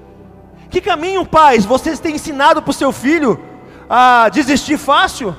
Que 0.69 0.81
caminho, 0.81 1.25
pais? 1.25 1.65
Vocês 1.65 1.99
têm 1.99 2.15
ensinado 2.15 2.61
para 2.61 2.71
o 2.71 2.73
seu 2.73 2.91
filho 2.91 3.39
a 3.89 4.29
desistir 4.29 4.77
fácil? 4.77 5.35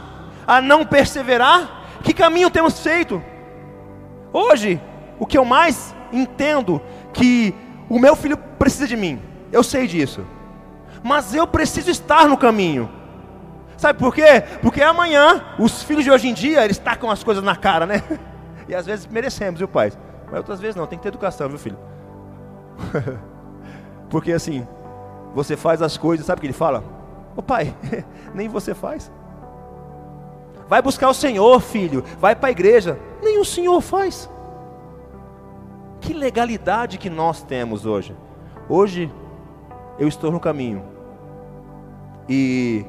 A 0.46 0.60
não 0.60 0.84
perseverar? 0.84 2.00
Que 2.02 2.12
caminho 2.12 2.50
temos 2.50 2.80
feito? 2.80 3.22
Hoje, 4.32 4.80
o 5.18 5.26
que 5.26 5.36
eu 5.36 5.44
mais 5.44 5.94
entendo 6.12 6.80
que 7.12 7.54
o 7.88 7.98
meu 7.98 8.14
filho 8.14 8.36
precisa 8.36 8.86
de 8.86 8.96
mim. 8.96 9.20
Eu 9.50 9.62
sei 9.62 9.86
disso. 9.86 10.24
Mas 11.02 11.34
eu 11.34 11.46
preciso 11.46 11.90
estar 11.90 12.28
no 12.28 12.36
caminho. 12.36 12.90
Sabe 13.76 13.98
por 13.98 14.14
quê? 14.14 14.42
Porque 14.60 14.82
amanhã, 14.82 15.44
os 15.58 15.82
filhos 15.82 16.04
de 16.04 16.10
hoje 16.10 16.28
em 16.28 16.34
dia, 16.34 16.64
eles 16.64 16.78
tacam 16.78 17.10
as 17.10 17.22
coisas 17.22 17.42
na 17.42 17.56
cara, 17.56 17.86
né? 17.86 18.02
E 18.68 18.74
às 18.74 18.84
vezes 18.84 19.06
merecemos, 19.06 19.60
viu, 19.60 19.66
pai? 19.66 19.90
Mas 20.30 20.38
outras 20.38 20.60
vezes 20.60 20.76
não, 20.76 20.86
tem 20.86 20.98
que 20.98 21.02
ter 21.02 21.08
educação, 21.08 21.48
viu, 21.48 21.58
filho? 21.58 21.78
Porque 24.10 24.32
assim, 24.32 24.66
você 25.34 25.56
faz 25.56 25.82
as 25.82 25.96
coisas, 25.96 26.26
sabe 26.26 26.38
o 26.38 26.40
que 26.40 26.46
ele 26.46 26.52
fala? 26.52 26.82
Ô 27.36 27.42
pai, 27.42 27.74
nem 28.34 28.48
você 28.48 28.74
faz. 28.74 29.10
Vai 30.68 30.82
buscar 30.82 31.08
o 31.08 31.14
Senhor, 31.14 31.60
filho. 31.60 32.04
Vai 32.20 32.36
para 32.36 32.48
a 32.48 32.50
igreja. 32.50 32.98
Nem 33.22 33.38
o 33.40 33.44
Senhor 33.44 33.80
faz. 33.80 34.28
Que 36.00 36.12
legalidade 36.12 36.98
que 36.98 37.08
nós 37.08 37.42
temos 37.42 37.86
hoje. 37.86 38.14
Hoje 38.68 39.10
eu 39.98 40.06
estou 40.06 40.30
no 40.30 40.38
caminho. 40.38 40.84
E 42.28 42.84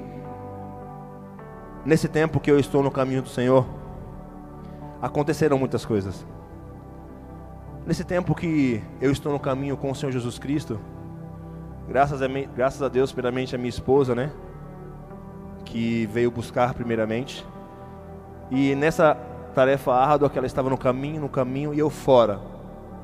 nesse 1.86 2.10
tempo 2.10 2.40
que 2.40 2.52
eu 2.52 2.60
estou 2.60 2.84
no 2.84 2.92
caminho 2.92 3.22
do 3.22 3.30
Senhor, 3.30 3.66
aconteceram 5.02 5.58
muitas 5.58 5.86
coisas. 5.86 6.26
Nesse 7.86 8.04
tempo 8.04 8.36
que 8.36 8.84
eu 9.02 9.12
estou 9.12 9.32
no 9.32 9.40
caminho 9.40 9.76
com 9.76 9.90
o 9.90 9.96
Senhor 9.96 10.12
Jesus 10.12 10.38
Cristo, 10.38 10.80
graças 11.88 12.22
a, 12.22 12.28
graças 12.28 12.82
a 12.82 12.88
Deus, 12.88 13.12
primeiramente 13.12 13.56
a 13.56 13.58
minha 13.58 13.70
esposa, 13.70 14.14
né? 14.14 14.32
Que 15.66 16.06
veio 16.08 16.30
buscar 16.30 16.74
primeiramente. 16.74 17.46
E 18.52 18.76
nessa 18.76 19.16
tarefa 19.56 19.94
árdua 19.94 20.30
que 20.30 20.38
ela 20.38 20.48
estava 20.48 20.70
no 20.70 20.78
caminho, 20.78 21.22
no 21.22 21.30
caminho 21.30 21.74
e 21.74 21.80
eu 21.80 21.90
fora. 21.90 22.40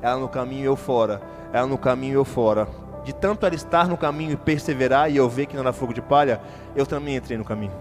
Ela 0.00 0.20
no 0.20 0.28
caminho 0.28 0.62
e 0.62 0.66
eu 0.66 0.76
fora. 0.76 1.20
Ela 1.52 1.66
no 1.66 1.78
caminho 1.78 2.12
e 2.12 2.16
eu 2.16 2.24
fora. 2.24 2.68
De 3.04 3.14
tanto 3.14 3.46
ela 3.46 3.54
estar 3.54 3.88
no 3.88 3.96
caminho 3.96 4.32
e 4.32 4.36
perseverar 4.36 5.10
e 5.10 5.16
eu 5.16 5.28
ver 5.28 5.46
que 5.46 5.54
não 5.54 5.62
era 5.62 5.72
fogo 5.72 5.92
de 5.92 6.02
palha, 6.02 6.40
eu 6.74 6.86
também 6.86 7.16
entrei 7.16 7.38
no 7.38 7.44
caminho. 7.44 7.72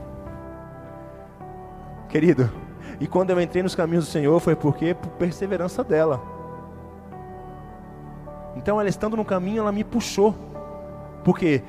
Querido, 2.10 2.50
e 3.00 3.08
quando 3.08 3.32
eu 3.32 3.42
entrei 3.42 3.62
nos 3.62 3.76
caminhos 3.76 4.06
do 4.06 4.12
Senhor 4.12 4.40
foi 4.40 4.56
porque 4.56 4.94
por 4.94 5.10
perseverança 5.12 5.84
dela. 5.84 6.35
Então, 8.56 8.80
ela 8.80 8.90
estando 8.90 9.18
no 9.18 9.26
caminho, 9.26 9.60
ela 9.60 9.72
me 9.72 9.84
puxou. 9.84 10.36
Porque 11.24 11.64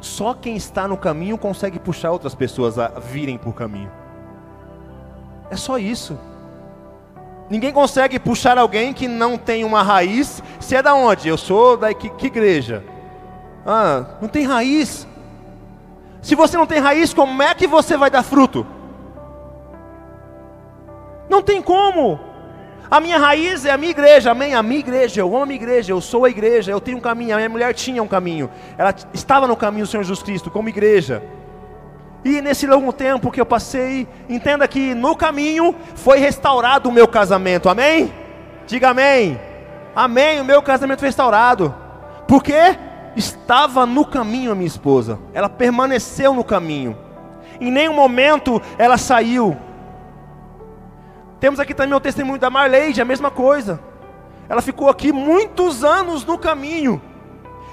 só 0.00 0.34
quem 0.34 0.56
está 0.56 0.88
no 0.88 0.96
caminho 0.96 1.38
consegue 1.38 1.78
puxar 1.78 2.10
outras 2.10 2.34
pessoas 2.34 2.78
a 2.78 2.88
virem 2.88 3.38
por 3.38 3.54
caminho. 3.54 3.90
É 5.50 5.56
só 5.56 5.78
isso. 5.78 6.18
Ninguém 7.48 7.72
consegue 7.72 8.18
puxar 8.18 8.56
alguém 8.56 8.92
que 8.92 9.06
não 9.06 9.36
tem 9.36 9.64
uma 9.64 9.82
raiz. 9.82 10.42
Se 10.58 10.74
é 10.74 10.82
da 10.82 10.94
onde? 10.94 11.28
Eu 11.28 11.36
sou 11.36 11.76
da 11.76 11.92
que, 11.92 12.08
que 12.08 12.26
igreja? 12.28 12.82
Ah, 13.66 14.16
não 14.20 14.28
tem 14.28 14.44
raiz. 14.44 15.06
Se 16.22 16.34
você 16.34 16.56
não 16.56 16.66
tem 16.66 16.78
raiz, 16.78 17.12
como 17.12 17.42
é 17.42 17.54
que 17.54 17.66
você 17.66 17.96
vai 17.96 18.10
dar 18.10 18.22
fruto? 18.22 18.66
Não 21.28 21.42
tem 21.42 21.60
como. 21.60 22.18
A 22.90 23.00
minha 23.00 23.18
raiz 23.18 23.64
é 23.64 23.70
a 23.70 23.78
minha 23.78 23.90
igreja, 23.90 24.30
amém? 24.30 24.54
A 24.54 24.62
minha 24.62 24.80
igreja, 24.80 25.20
eu 25.20 25.28
amo 25.28 25.42
a 25.42 25.46
minha 25.46 25.56
igreja, 25.56 25.92
eu 25.92 26.00
sou 26.00 26.24
a 26.24 26.30
igreja, 26.30 26.70
eu 26.70 26.80
tenho 26.80 26.98
um 26.98 27.00
caminho. 27.00 27.34
A 27.34 27.36
minha 27.36 27.48
mulher 27.48 27.72
tinha 27.74 28.02
um 28.02 28.08
caminho, 28.08 28.50
ela 28.76 28.94
estava 29.14 29.46
no 29.46 29.56
caminho 29.56 29.86
do 29.86 29.90
Senhor 29.90 30.02
Jesus 30.02 30.22
Cristo, 30.22 30.50
como 30.50 30.68
igreja. 30.68 31.22
E 32.24 32.40
nesse 32.40 32.66
longo 32.66 32.92
tempo 32.92 33.30
que 33.30 33.40
eu 33.40 33.46
passei, 33.46 34.06
entenda 34.28 34.68
que 34.68 34.94
no 34.94 35.16
caminho 35.16 35.74
foi 35.96 36.18
restaurado 36.18 36.88
o 36.88 36.92
meu 36.92 37.08
casamento, 37.08 37.68
amém? 37.68 38.12
Diga 38.66 38.90
amém. 38.90 39.40
Amém, 39.94 40.40
o 40.40 40.44
meu 40.44 40.62
casamento 40.62 41.00
foi 41.00 41.08
restaurado. 41.08 41.74
Porque 42.28 42.54
estava 43.16 43.84
no 43.84 44.04
caminho 44.04 44.52
a 44.52 44.54
minha 44.54 44.66
esposa. 44.66 45.18
Ela 45.34 45.48
permaneceu 45.48 46.32
no 46.32 46.44
caminho. 46.44 46.96
Em 47.60 47.70
nenhum 47.70 47.94
momento 47.94 48.62
ela 48.78 48.96
saiu. 48.96 49.56
Temos 51.42 51.58
aqui 51.58 51.74
também 51.74 51.92
o 51.92 51.98
testemunho 51.98 52.38
da 52.38 52.48
Marleide, 52.48 53.02
a 53.02 53.04
mesma 53.04 53.28
coisa. 53.28 53.80
Ela 54.48 54.62
ficou 54.62 54.88
aqui 54.88 55.10
muitos 55.10 55.82
anos 55.82 56.24
no 56.24 56.38
caminho. 56.38 57.02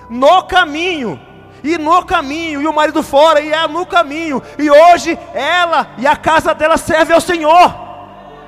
No 0.09 0.41
caminho. 0.41 1.21
E 1.63 1.77
no 1.77 2.03
caminho, 2.03 2.63
e 2.63 2.65
o 2.65 2.73
marido 2.73 3.03
fora, 3.03 3.41
e 3.41 3.51
ela 3.51 3.67
no 3.67 3.85
caminho. 3.85 4.41
E 4.57 4.71
hoje 4.71 5.15
ela 5.35 5.91
e 5.99 6.07
a 6.07 6.15
casa 6.15 6.51
dela 6.55 6.77
serve 6.77 7.13
ao 7.13 7.21
Senhor. 7.21 7.75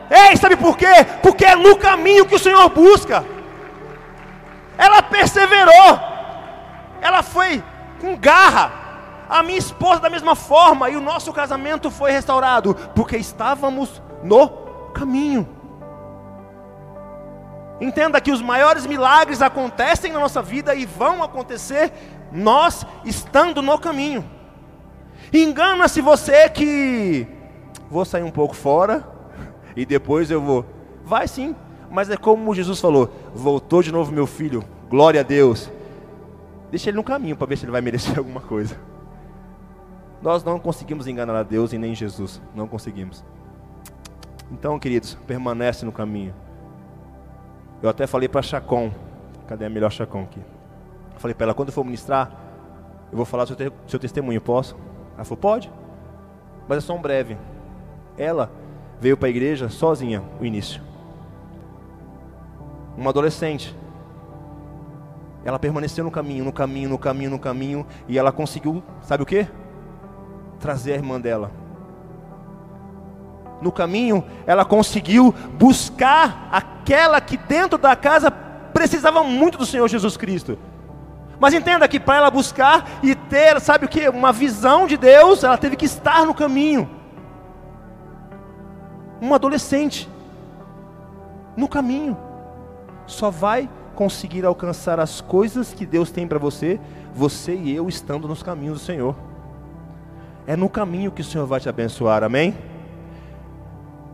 Ei, 0.09 0.35
sabe 0.37 0.55
por 0.55 0.75
quê? 0.75 1.05
Porque 1.21 1.45
é 1.45 1.55
no 1.55 1.77
caminho 1.77 2.25
que 2.25 2.33
o 2.33 2.39
Senhor 2.39 2.67
busca. 2.69 3.23
Ela 4.75 5.03
perseverou. 5.03 5.99
ela 6.99 7.21
foi 7.21 7.63
com 7.99 8.17
garra. 8.17 8.71
A 9.29 9.43
minha 9.43 9.59
esposa 9.59 9.99
da 10.01 10.09
mesma 10.09 10.35
forma, 10.35 10.89
e 10.89 10.95
o 10.95 10.99
nosso 10.99 11.31
casamento 11.31 11.91
foi 11.91 12.09
restaurado, 12.09 12.73
porque 12.95 13.17
estávamos 13.17 14.01
no 14.23 14.70
caminho. 14.91 15.47
Entenda 17.79 18.21
que 18.21 18.31
os 18.31 18.41
maiores 18.41 18.85
milagres 18.85 19.41
acontecem 19.41 20.11
na 20.11 20.19
nossa 20.19 20.41
vida 20.41 20.75
e 20.75 20.85
vão 20.85 21.23
acontecer 21.23 21.91
nós 22.31 22.85
estando 23.03 23.61
no 23.61 23.79
caminho. 23.79 24.23
Engana-se 25.33 25.99
você 26.01 26.47
que 26.49 27.27
vou 27.89 28.05
sair 28.05 28.23
um 28.23 28.31
pouco 28.31 28.55
fora 28.55 29.07
e 29.75 29.85
depois 29.85 30.29
eu 30.29 30.39
vou. 30.39 30.65
Vai 31.03 31.27
sim, 31.27 31.55
mas 31.89 32.09
é 32.09 32.17
como 32.17 32.53
Jesus 32.53 32.79
falou: 32.79 33.11
voltou 33.33 33.81
de 33.81 33.91
novo 33.91 34.11
meu 34.11 34.27
filho, 34.27 34.63
glória 34.89 35.21
a 35.21 35.23
Deus. 35.23 35.71
Deixa 36.69 36.89
ele 36.89 36.97
no 36.97 37.03
caminho 37.03 37.35
para 37.35 37.47
ver 37.47 37.57
se 37.57 37.65
ele 37.65 37.71
vai 37.71 37.81
merecer 37.81 38.15
alguma 38.19 38.41
coisa. 38.41 38.79
Nós 40.21 40.43
não 40.43 40.59
conseguimos 40.59 41.07
enganar 41.07 41.35
a 41.35 41.43
Deus 41.43 41.73
e 41.73 41.79
nem 41.79 41.95
Jesus, 41.95 42.39
não 42.53 42.67
conseguimos. 42.67 43.25
Então, 44.51 44.77
queridos, 44.77 45.15
permanece 45.25 45.85
no 45.85 45.91
caminho. 45.91 46.33
Eu 47.81 47.89
até 47.89 48.05
falei 48.05 48.27
para 48.27 48.41
Chacon, 48.41 48.91
cadê 49.47 49.65
a 49.65 49.69
melhor 49.69 49.91
Chacon 49.91 50.23
aqui? 50.23 50.41
falei 51.21 51.35
para 51.35 51.45
ela, 51.45 51.53
quando 51.53 51.69
eu 51.69 51.73
for 51.73 51.85
ministrar, 51.85 52.31
eu 53.11 53.15
vou 53.15 53.25
falar 53.25 53.45
seu, 53.45 53.55
te 53.55 53.71
seu 53.87 53.99
testemunho, 53.99 54.41
posso? 54.41 54.75
Ela 55.15 55.23
falou, 55.23 55.37
pode, 55.37 55.71
mas 56.67 56.79
é 56.79 56.81
só 56.81 56.95
um 56.95 57.01
breve. 57.01 57.37
Ela 58.17 58.51
veio 58.99 59.15
para 59.15 59.27
a 59.27 59.29
igreja 59.29 59.69
sozinha, 59.69 60.23
o 60.39 60.45
início. 60.45 60.81
Uma 62.97 63.11
adolescente. 63.11 63.75
Ela 65.45 65.59
permaneceu 65.59 66.03
no 66.03 66.11
caminho, 66.11 66.43
no 66.43 66.51
caminho, 66.51 66.89
no 66.89 66.97
caminho, 66.97 67.29
no 67.29 67.39
caminho, 67.39 67.85
e 68.07 68.17
ela 68.17 68.31
conseguiu, 68.31 68.83
sabe 69.01 69.23
o 69.23 69.25
que? 69.25 69.47
Trazer 70.59 70.93
a 70.93 70.95
irmã 70.95 71.19
dela. 71.21 71.60
No 73.61 73.71
caminho, 73.71 74.23
ela 74.47 74.65
conseguiu 74.65 75.33
buscar 75.53 76.49
aquela 76.51 77.21
que 77.21 77.37
dentro 77.37 77.77
da 77.77 77.95
casa 77.95 78.31
precisava 78.31 79.23
muito 79.23 79.57
do 79.57 79.65
Senhor 79.65 79.87
Jesus 79.87 80.17
Cristo. 80.17 80.57
Mas 81.39 81.53
entenda 81.53 81.87
que 81.87 81.99
para 81.99 82.17
ela 82.17 82.31
buscar 82.31 82.87
e 83.01 83.15
ter, 83.15 83.59
sabe 83.59 83.85
o 83.85 83.89
que? 83.89 84.07
Uma 84.09 84.31
visão 84.31 84.85
de 84.85 84.97
Deus, 84.97 85.43
ela 85.43 85.57
teve 85.57 85.75
que 85.75 85.85
estar 85.85 86.25
no 86.25 86.33
caminho. 86.33 86.89
Um 89.21 89.33
adolescente, 89.33 90.09
no 91.55 91.67
caminho, 91.67 92.17
só 93.05 93.29
vai 93.29 93.69
conseguir 93.95 94.45
alcançar 94.45 94.99
as 94.99 95.21
coisas 95.21 95.73
que 95.73 95.85
Deus 95.85 96.11
tem 96.11 96.27
para 96.27 96.39
você, 96.39 96.79
você 97.13 97.55
e 97.55 97.75
eu 97.75 97.87
estando 97.89 98.27
nos 98.27 98.41
caminhos 98.41 98.79
do 98.79 98.85
Senhor. 98.85 99.15
É 100.47 100.55
no 100.55 100.69
caminho 100.69 101.11
que 101.11 101.21
o 101.21 101.25
Senhor 101.25 101.45
vai 101.45 101.59
te 101.59 101.69
abençoar, 101.69 102.23
amém? 102.23 102.55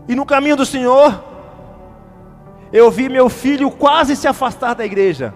E 0.08 0.16
no 0.16 0.26
caminho 0.26 0.56
do 0.56 0.66
Senhor, 0.66 1.24
eu 2.72 2.90
vi 2.92 3.10
meu 3.10 3.30
filho 3.30 3.70
quase 3.72 4.16
se 4.16 4.28
afastar 4.28 4.74
da 4.74 4.86
igreja. 4.86 5.34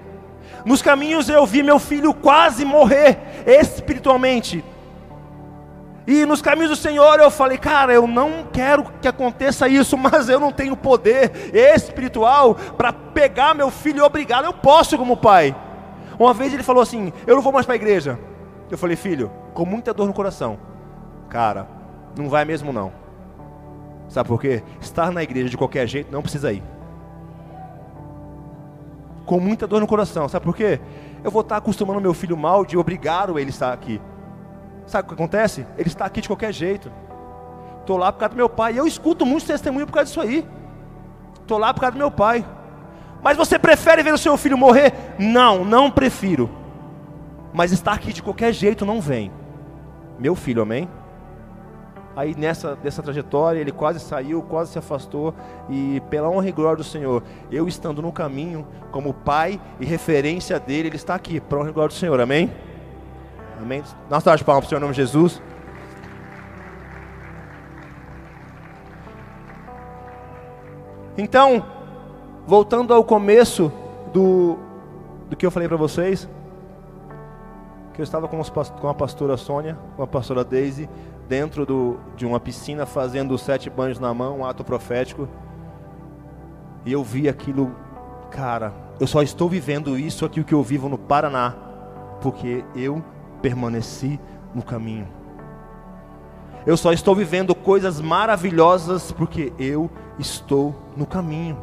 Nos 0.65 0.81
caminhos 0.81 1.29
eu 1.29 1.45
vi 1.45 1.63
meu 1.63 1.79
filho 1.79 2.13
quase 2.13 2.63
morrer 2.63 3.17
espiritualmente. 3.45 4.63
E 6.07 6.25
nos 6.25 6.41
caminhos 6.41 6.71
do 6.71 6.75
Senhor 6.75 7.19
eu 7.19 7.29
falei, 7.29 7.57
cara, 7.57 7.93
eu 7.93 8.07
não 8.07 8.47
quero 8.51 8.86
que 9.01 9.07
aconteça 9.07 9.67
isso, 9.67 9.95
mas 9.99 10.29
eu 10.29 10.39
não 10.39 10.51
tenho 10.51 10.75
poder 10.75 11.51
espiritual 11.53 12.55
para 12.55 12.91
pegar 12.91 13.53
meu 13.53 13.69
filho 13.69 14.03
obrigado. 14.03 14.45
Eu 14.45 14.53
posso 14.53 14.97
como 14.97 15.17
pai. 15.17 15.55
Uma 16.19 16.34
vez 16.34 16.53
ele 16.53 16.63
falou 16.63 16.84
assim: 16.84 17.12
Eu 17.25 17.36
não 17.36 17.41
vou 17.41 17.51
mais 17.51 17.65
para 17.65 17.75
a 17.75 17.77
igreja. 17.77 18.19
Eu 18.69 18.77
falei, 18.77 18.95
filho, 18.95 19.31
com 19.53 19.65
muita 19.65 19.93
dor 19.93 20.07
no 20.07 20.13
coração, 20.13 20.57
cara, 21.27 21.67
não 22.17 22.29
vai 22.29 22.45
mesmo 22.45 22.71
não. 22.71 22.93
Sabe 24.12 24.30
por 24.30 24.39
quê? 24.39 24.62
Estar 24.80 25.12
na 25.12 25.24
igreja 25.24 25.50
de 25.50 25.58
qualquer 25.58 25.88
jeito 25.88 26.12
não 26.12 26.21
precisa 26.21 26.54
ir 26.54 26.62
com 29.32 29.39
muita 29.39 29.65
dor 29.65 29.80
no 29.80 29.88
coração. 29.88 30.28
Sabe 30.28 30.43
por 30.43 30.54
quê? 30.54 30.78
Eu 31.24 31.32
vou 31.32 31.41
estar 31.41 31.56
acostumando 31.56 32.02
meu 32.02 32.13
filho 32.13 32.36
mal 32.36 32.65
de 32.65 32.78
obrigar 32.78 33.30
ele 33.30 33.45
a 33.45 33.50
estar 33.50 33.71
aqui. 33.71 34.02
Sabe 34.86 35.06
o 35.06 35.08
que 35.08 35.13
acontece? 35.13 35.65
Ele 35.78 35.88
está 35.88 36.04
aqui 36.04 36.19
de 36.19 36.28
qualquer 36.28 36.52
jeito. 36.52 36.91
Estou 37.80 37.95
lá 37.95 38.12
por 38.12 38.19
causa 38.19 38.34
do 38.34 38.38
meu 38.38 38.50
pai. 38.50 38.74
E 38.74 38.78
eu 38.78 38.86
escuto 38.86 39.26
muitos 39.26 39.47
testemunhos 39.47 39.86
por 39.86 39.93
causa 39.93 40.08
disso 40.08 40.19
aí. 40.19 40.45
Estou 41.39 41.58
lá 41.58 41.74
por 41.74 41.80
causa 41.80 41.93
do 41.93 41.97
meu 41.97 42.12
pai. 42.12 42.45
Mas 43.24 43.38
você 43.38 43.58
prefere 43.58 44.04
ver 44.04 44.13
o 44.13 44.17
seu 44.17 44.36
filho 44.36 44.58
morrer? 44.58 44.93
Não, 45.17 45.63
não 45.63 45.89
prefiro. 45.89 46.50
Mas 47.54 47.71
estar 47.71 47.93
aqui 47.93 48.12
de 48.12 48.21
qualquer 48.21 48.52
jeito 48.52 48.86
não 48.86 49.00
vem. 49.00 49.32
Meu 50.19 50.36
filho, 50.36 50.62
amém? 50.62 50.89
Aí 52.15 52.36
nessa 52.36 52.76
dessa 52.76 53.02
trajetória 53.02 53.60
ele 53.60 53.71
quase 53.71 54.00
saiu, 54.00 54.41
quase 54.41 54.71
se 54.71 54.80
afastou 54.80 55.34
e 55.69 56.02
pela 56.10 56.30
honra 56.30 56.50
e 56.50 56.52
glória 56.52 56.78
do 56.78 56.84
Senhor, 56.84 57.24
eu 57.50 57.67
estando 57.67 58.02
no 58.02 58.12
caminho 58.12 58.67
como 58.91 59.13
pai 59.13 59.60
e 59.80 59.86
referência 59.86 60.60
dele, 60.60 60.89
ele 60.89 60.95
está 60.97 61.15
aqui, 61.15 61.39
para 61.39 61.60
honra 61.60 61.69
e 61.69 61.74
glória 61.74 61.89
do 61.89 61.97
Senhor. 61.97 62.19
Amém? 62.19 62.52
Amém. 63.62 63.84
Nós 64.10 64.24
de 64.24 64.43
palmas 64.43 64.65
para 64.65 64.65
o 64.65 64.69
Senhor 64.69 64.80
em 64.80 64.82
nome 64.82 64.93
de 64.93 65.02
Jesus. 65.02 65.41
Então, 71.17 71.63
voltando 72.47 72.93
ao 72.93 73.04
começo 73.04 73.71
do, 74.12 74.58
do 75.30 75.36
que 75.36 75.45
eu 75.45 75.52
falei 75.52 75.67
para 75.67 75.78
vocês, 75.78 76.28
que 77.93 78.02
eu 78.02 78.04
estava 78.04 78.28
com, 78.28 78.41
com 78.80 78.88
a 78.88 78.93
pastora 78.93 79.38
Sônia, 79.38 79.78
com 79.95 80.04
a 80.04 80.08
pastora 80.08 80.43
Daisy, 80.43 80.89
dentro 81.32 81.65
do, 81.65 81.98
de 82.17 82.26
uma 82.26 82.41
piscina 82.41 82.86
fazendo 82.86 83.38
sete 83.38 83.70
banhos 83.70 83.98
na 83.98 84.13
mão, 84.13 84.39
um 84.39 84.46
ato 84.46 84.65
profético. 84.65 85.30
E 86.86 86.91
eu 86.91 87.02
vi 87.06 87.30
aquilo, 87.30 87.74
cara, 88.30 88.74
eu 89.00 89.08
só 89.08 89.22
estou 89.22 89.48
vivendo 89.48 89.98
isso 89.98 90.26
aqui 90.26 90.41
o 90.41 90.44
que 90.44 90.54
eu 90.54 90.62
vivo 90.62 90.89
no 90.89 90.98
Paraná, 90.98 91.56
porque 92.20 92.65
eu 92.76 93.02
permaneci 93.41 94.20
no 94.54 94.62
caminho. 94.62 95.08
Eu 96.65 96.76
só 96.76 96.91
estou 96.91 97.15
vivendo 97.15 97.56
coisas 97.56 98.02
maravilhosas 98.02 99.13
porque 99.13 99.54
eu 99.58 99.89
estou 100.20 100.76
no 100.98 101.06
caminho. 101.06 101.58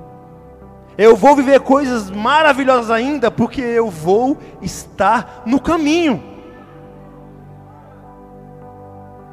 Eu 0.97 1.15
vou 1.15 1.37
viver 1.37 1.61
coisas 1.61 2.11
maravilhosas 2.11 2.91
ainda 2.91 3.31
porque 3.31 3.61
eu 3.61 3.91
vou 3.91 4.39
estar 4.63 5.43
no 5.45 5.61
caminho. 5.61 6.38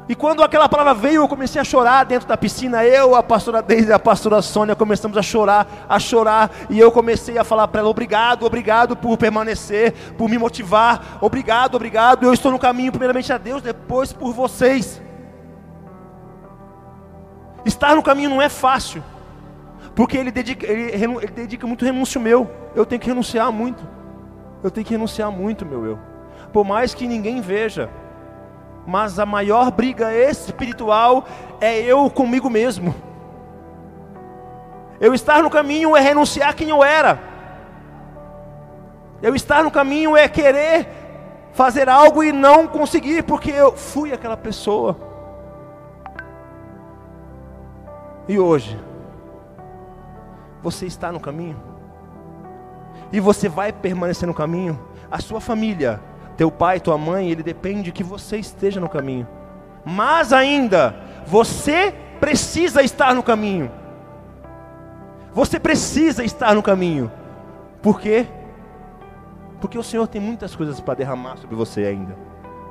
E 0.08 0.14
quando 0.14 0.42
aquela 0.42 0.68
palavra 0.68 0.94
veio, 0.94 1.22
eu 1.22 1.28
comecei 1.28 1.60
a 1.60 1.64
chorar 1.64 2.04
dentro 2.04 2.28
da 2.28 2.36
piscina. 2.36 2.84
Eu, 2.84 3.16
a 3.16 3.22
pastora 3.22 3.60
Deise 3.60 3.88
e 3.88 3.92
a 3.92 3.98
pastora 3.98 4.40
Sônia 4.40 4.76
começamos 4.76 5.18
a 5.18 5.22
chorar, 5.22 5.66
a 5.88 5.98
chorar. 5.98 6.50
E 6.70 6.78
eu 6.78 6.92
comecei 6.92 7.36
a 7.36 7.42
falar 7.42 7.66
para 7.66 7.80
ela: 7.80 7.88
obrigado, 7.88 8.46
obrigado 8.46 8.96
por 8.96 9.16
permanecer, 9.18 9.92
por 10.16 10.28
me 10.28 10.38
motivar. 10.38 11.18
Obrigado, 11.20 11.74
obrigado. 11.74 12.24
Eu 12.24 12.32
estou 12.32 12.52
no 12.52 12.58
caminho, 12.58 12.92
primeiramente 12.92 13.32
a 13.32 13.38
Deus, 13.38 13.62
depois 13.62 14.12
por 14.12 14.32
vocês. 14.32 15.02
Estar 17.64 17.96
no 17.96 18.02
caminho 18.02 18.30
não 18.30 18.40
é 18.40 18.48
fácil, 18.48 19.02
porque 19.92 20.16
ele 20.16 20.30
dedica, 20.30 20.64
ele, 20.64 20.92
ele 20.92 21.32
dedica 21.34 21.66
muito 21.66 21.84
renúncio 21.84 22.20
meu. 22.20 22.48
Eu 22.76 22.86
tenho 22.86 23.00
que 23.00 23.08
renunciar 23.08 23.50
muito. 23.50 23.82
Eu 24.62 24.70
tenho 24.70 24.86
que 24.86 24.92
renunciar 24.92 25.32
muito, 25.32 25.66
meu 25.66 25.84
eu. 25.84 25.98
Por 26.52 26.64
mais 26.64 26.94
que 26.94 27.08
ninguém 27.08 27.40
veja 27.40 27.90
mas 28.86 29.18
a 29.18 29.26
maior 29.26 29.70
briga 29.70 30.14
espiritual 30.14 31.24
é 31.60 31.78
eu 31.80 32.08
comigo 32.08 32.48
mesmo. 32.48 32.94
Eu 35.00 35.12
estar 35.12 35.42
no 35.42 35.50
caminho 35.50 35.96
é 35.96 36.00
renunciar 36.00 36.54
quem 36.54 36.70
eu 36.70 36.84
era. 36.84 37.18
Eu 39.20 39.34
estar 39.34 39.64
no 39.64 39.70
caminho 39.70 40.16
é 40.16 40.28
querer 40.28 40.88
fazer 41.52 41.88
algo 41.88 42.22
e 42.22 42.32
não 42.32 42.66
conseguir, 42.66 43.22
porque 43.24 43.50
eu 43.50 43.76
fui 43.76 44.12
aquela 44.12 44.36
pessoa. 44.36 44.96
E 48.28 48.38
hoje, 48.38 48.78
você 50.62 50.86
está 50.86 51.10
no 51.10 51.20
caminho, 51.20 51.60
e 53.12 53.20
você 53.20 53.48
vai 53.48 53.72
permanecer 53.72 54.26
no 54.26 54.34
caminho, 54.34 54.78
a 55.10 55.20
sua 55.20 55.40
família 55.40 56.00
teu 56.36 56.50
pai, 56.50 56.80
tua 56.80 56.98
mãe, 56.98 57.30
ele 57.30 57.42
depende 57.42 57.92
que 57.92 58.04
você 58.04 58.36
esteja 58.36 58.80
no 58.80 58.88
caminho. 58.88 59.26
Mas 59.84 60.32
ainda, 60.32 60.96
você 61.26 61.94
precisa 62.20 62.82
estar 62.82 63.14
no 63.14 63.22
caminho. 63.22 63.70
Você 65.32 65.60
precisa 65.60 66.24
estar 66.24 66.54
no 66.54 66.62
caminho. 66.62 67.10
Por 67.82 68.00
quê? 68.00 68.26
Porque 69.60 69.78
o 69.78 69.82
Senhor 69.82 70.06
tem 70.06 70.20
muitas 70.20 70.54
coisas 70.54 70.80
para 70.80 70.94
derramar 70.94 71.36
sobre 71.36 71.56
você 71.56 71.84
ainda. 71.84 72.16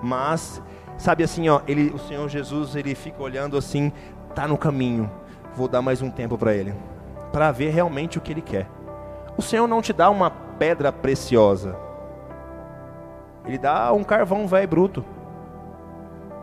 Mas, 0.02 0.62
sabe 0.98 1.24
assim, 1.24 1.48
ó, 1.50 1.62
ele, 1.68 1.92
o 1.92 2.00
Senhor 2.00 2.28
Jesus, 2.30 2.76
ele 2.76 2.94
fica 2.96 3.22
olhando 3.22 3.58
assim, 3.58 3.92
tá 4.34 4.48
no 4.48 4.58
caminho. 4.58 5.10
Vou 5.56 5.68
dar 5.68 5.82
mais 5.82 6.02
um 6.02 6.12
tempo 6.12 6.38
para 6.38 6.54
ele, 6.54 6.74
para 7.32 7.52
ver 7.52 7.70
realmente 7.70 8.18
o 8.18 8.22
que 8.22 8.32
ele 8.32 8.42
quer. 8.42 8.68
O 9.38 9.42
Senhor 9.42 9.68
não 9.68 9.82
te 9.82 9.94
dá 9.94 10.10
uma 10.10 10.30
pedra 10.30 10.92
preciosa. 10.92 11.85
Ele 13.48 13.58
dá 13.58 13.94
um 13.94 14.04
carvão 14.04 14.48
velho 14.48 14.68
bruto. 14.68 15.06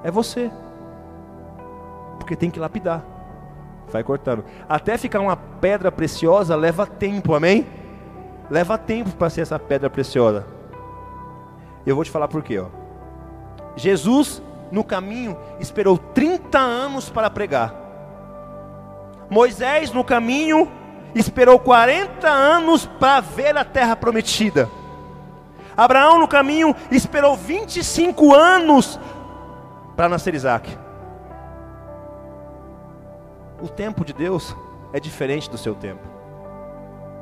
É 0.05 0.11
você. 0.11 0.51
Porque 2.19 2.37
tem 2.37 2.51
que 2.51 2.61
lapidar. 2.61 3.05
Vai 3.89 4.03
cortando. 4.03 4.45
Até 4.69 4.97
ficar 4.97 5.21
uma 5.21 5.37
pedra 5.37 5.91
preciosa 5.91 6.57
leva 6.57 6.87
tempo, 6.87 7.35
amém? 7.35 7.67
Leva 8.51 8.79
tempo 8.79 9.11
para 9.11 9.31
ser 9.31 9.43
essa 9.43 9.59
pedra 9.59 9.91
preciosa. 9.91 10.47
Eu 11.85 11.95
vou 11.95 12.05
te 12.05 12.11
falar 12.11 12.29
por 12.29 12.43
quê, 12.43 12.59
ó. 12.59 12.67
Jesus, 13.77 14.43
no 14.71 14.85
caminho, 14.85 15.37
esperou 15.59 15.99
30 15.99 16.59
anos 16.59 17.11
para 17.11 17.31
pregar. 17.31 17.75
Moisés, 19.29 19.93
no 19.93 20.05
caminho, 20.05 20.71
esperou 21.15 21.59
40 21.59 22.29
anos 22.29 22.87
para 22.87 23.21
ver 23.21 23.57
a 23.57 23.65
terra 23.65 23.97
prometida. 23.97 24.69
Abraão, 25.77 26.19
no 26.19 26.29
caminho, 26.29 26.75
esperou 26.91 27.37
25 27.37 28.35
anos 28.35 28.99
para 29.97 30.09
nascer 30.09 30.35
Isaac. 30.35 30.77
O 33.61 33.69
tempo 33.69 34.05
de 34.05 34.13
Deus 34.13 34.57
é 34.93 35.01
diferente 35.01 35.49
do 35.49 35.57
seu 35.57 35.75
tempo. 35.75 36.13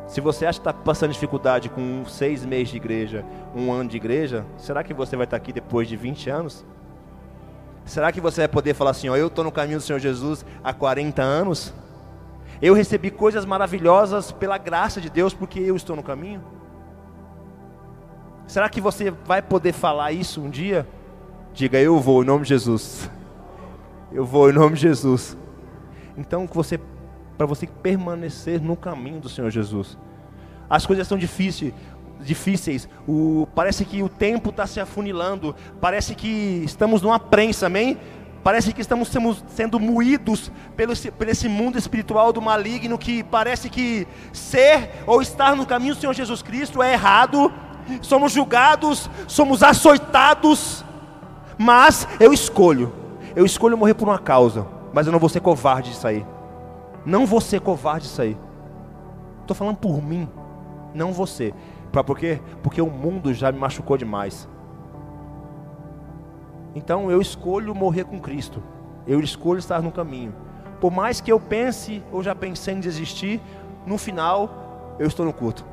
Se 0.06 0.20
você 0.20 0.44
acha 0.44 0.58
que 0.58 0.68
está 0.68 0.72
passando 0.72 1.12
dificuldade 1.12 1.68
com 1.68 2.04
seis 2.04 2.44
meses 2.44 2.70
de 2.70 2.76
igreja, 2.76 3.24
um 3.54 3.70
ano 3.72 3.88
de 3.88 3.96
igreja, 3.96 4.44
será 4.56 4.82
que 4.82 4.92
você 4.92 5.16
vai 5.16 5.24
estar 5.24 5.36
aqui 5.36 5.52
depois 5.52 5.86
de 5.86 5.96
20 5.96 6.30
anos? 6.30 6.64
Será 7.84 8.10
que 8.10 8.20
você 8.20 8.40
vai 8.40 8.48
poder 8.48 8.74
falar 8.74 8.90
assim, 8.90 9.08
ó, 9.08 9.16
eu 9.16 9.28
estou 9.28 9.44
no 9.44 9.52
caminho 9.52 9.78
do 9.78 9.82
Senhor 9.82 9.98
Jesus 9.98 10.44
há 10.64 10.72
40 10.72 11.22
anos? 11.22 11.72
Eu 12.60 12.74
recebi 12.74 13.10
coisas 13.10 13.44
maravilhosas 13.44 14.32
pela 14.32 14.58
graça 14.58 15.00
de 15.00 15.08
Deus 15.08 15.32
porque 15.32 15.60
eu 15.60 15.76
estou 15.76 15.94
no 15.94 16.02
caminho? 16.02 16.42
Será 18.50 18.68
que 18.68 18.80
você 18.80 19.12
vai 19.12 19.40
poder 19.40 19.72
falar 19.72 20.10
isso 20.10 20.40
um 20.42 20.50
dia? 20.50 20.84
Diga, 21.54 21.78
eu 21.78 22.00
vou 22.00 22.24
em 22.24 22.26
nome 22.26 22.42
de 22.42 22.48
Jesus. 22.48 23.08
Eu 24.10 24.26
vou 24.26 24.50
em 24.50 24.52
nome 24.52 24.74
de 24.74 24.80
Jesus. 24.80 25.36
Então, 26.18 26.48
você, 26.52 26.76
para 27.38 27.46
você 27.46 27.68
permanecer 27.68 28.60
no 28.60 28.74
caminho 28.74 29.20
do 29.20 29.28
Senhor 29.28 29.52
Jesus. 29.52 29.96
As 30.68 30.84
coisas 30.84 31.06
são 31.06 31.16
difíceis, 31.16 31.72
difíceis. 32.18 32.88
O, 33.06 33.46
parece 33.54 33.84
que 33.84 34.02
o 34.02 34.08
tempo 34.08 34.50
está 34.50 34.66
se 34.66 34.80
afunilando. 34.80 35.54
Parece 35.80 36.16
que 36.16 36.64
estamos 36.64 37.02
numa 37.02 37.20
prensa, 37.20 37.66
amém? 37.66 38.00
Parece 38.42 38.72
que 38.72 38.80
estamos 38.80 39.12
sendo 39.46 39.78
moídos 39.78 40.50
pelo, 40.74 40.92
pelo 40.96 41.30
esse 41.30 41.48
mundo 41.48 41.78
espiritual 41.78 42.32
do 42.32 42.42
maligno 42.42 42.98
que 42.98 43.22
parece 43.22 43.70
que 43.70 44.08
ser 44.32 44.90
ou 45.06 45.22
estar 45.22 45.54
no 45.54 45.64
caminho 45.64 45.94
do 45.94 46.00
Senhor 46.00 46.14
Jesus 46.14 46.42
Cristo 46.42 46.82
é 46.82 46.94
errado. 46.94 47.69
Somos 48.02 48.32
julgados, 48.32 49.10
somos 49.26 49.62
açoitados. 49.62 50.84
Mas 51.58 52.06
eu 52.18 52.32
escolho. 52.32 52.92
Eu 53.34 53.44
escolho 53.46 53.76
morrer 53.76 53.94
por 53.94 54.08
uma 54.08 54.18
causa 54.18 54.66
mas 54.92 55.06
eu 55.06 55.12
não 55.12 55.18
vou 55.18 55.28
ser 55.28 55.40
covarde 55.40 55.90
disso 55.90 56.06
aí. 56.06 56.26
Não 57.04 57.26
vou 57.26 57.40
ser 57.40 57.60
covarde 57.60 58.06
disso 58.06 58.22
aí. 58.22 58.36
Estou 59.40 59.54
falando 59.54 59.76
por 59.76 60.02
mim, 60.02 60.28
não 60.94 61.12
você. 61.12 61.54
Para 61.90 62.04
por 62.04 62.18
quê? 62.18 62.40
Porque 62.62 62.80
o 62.80 62.90
mundo 62.90 63.32
já 63.32 63.50
me 63.50 63.58
machucou 63.58 63.96
demais. 63.96 64.48
Então 66.74 67.10
eu 67.10 67.20
escolho 67.20 67.74
morrer 67.74 68.04
com 68.04 68.20
Cristo. 68.20 68.62
Eu 69.06 69.20
escolho 69.20 69.58
estar 69.58 69.82
no 69.82 69.90
caminho. 69.90 70.34
Por 70.80 70.90
mais 70.90 71.20
que 71.20 71.32
eu 71.32 71.40
pense 71.40 72.02
ou 72.12 72.22
já 72.22 72.34
pensei 72.34 72.74
em 72.74 72.80
desistir, 72.80 73.40
no 73.86 73.98
final 73.98 74.96
eu 74.98 75.06
estou 75.06 75.26
no 75.26 75.32
culto. 75.32 75.64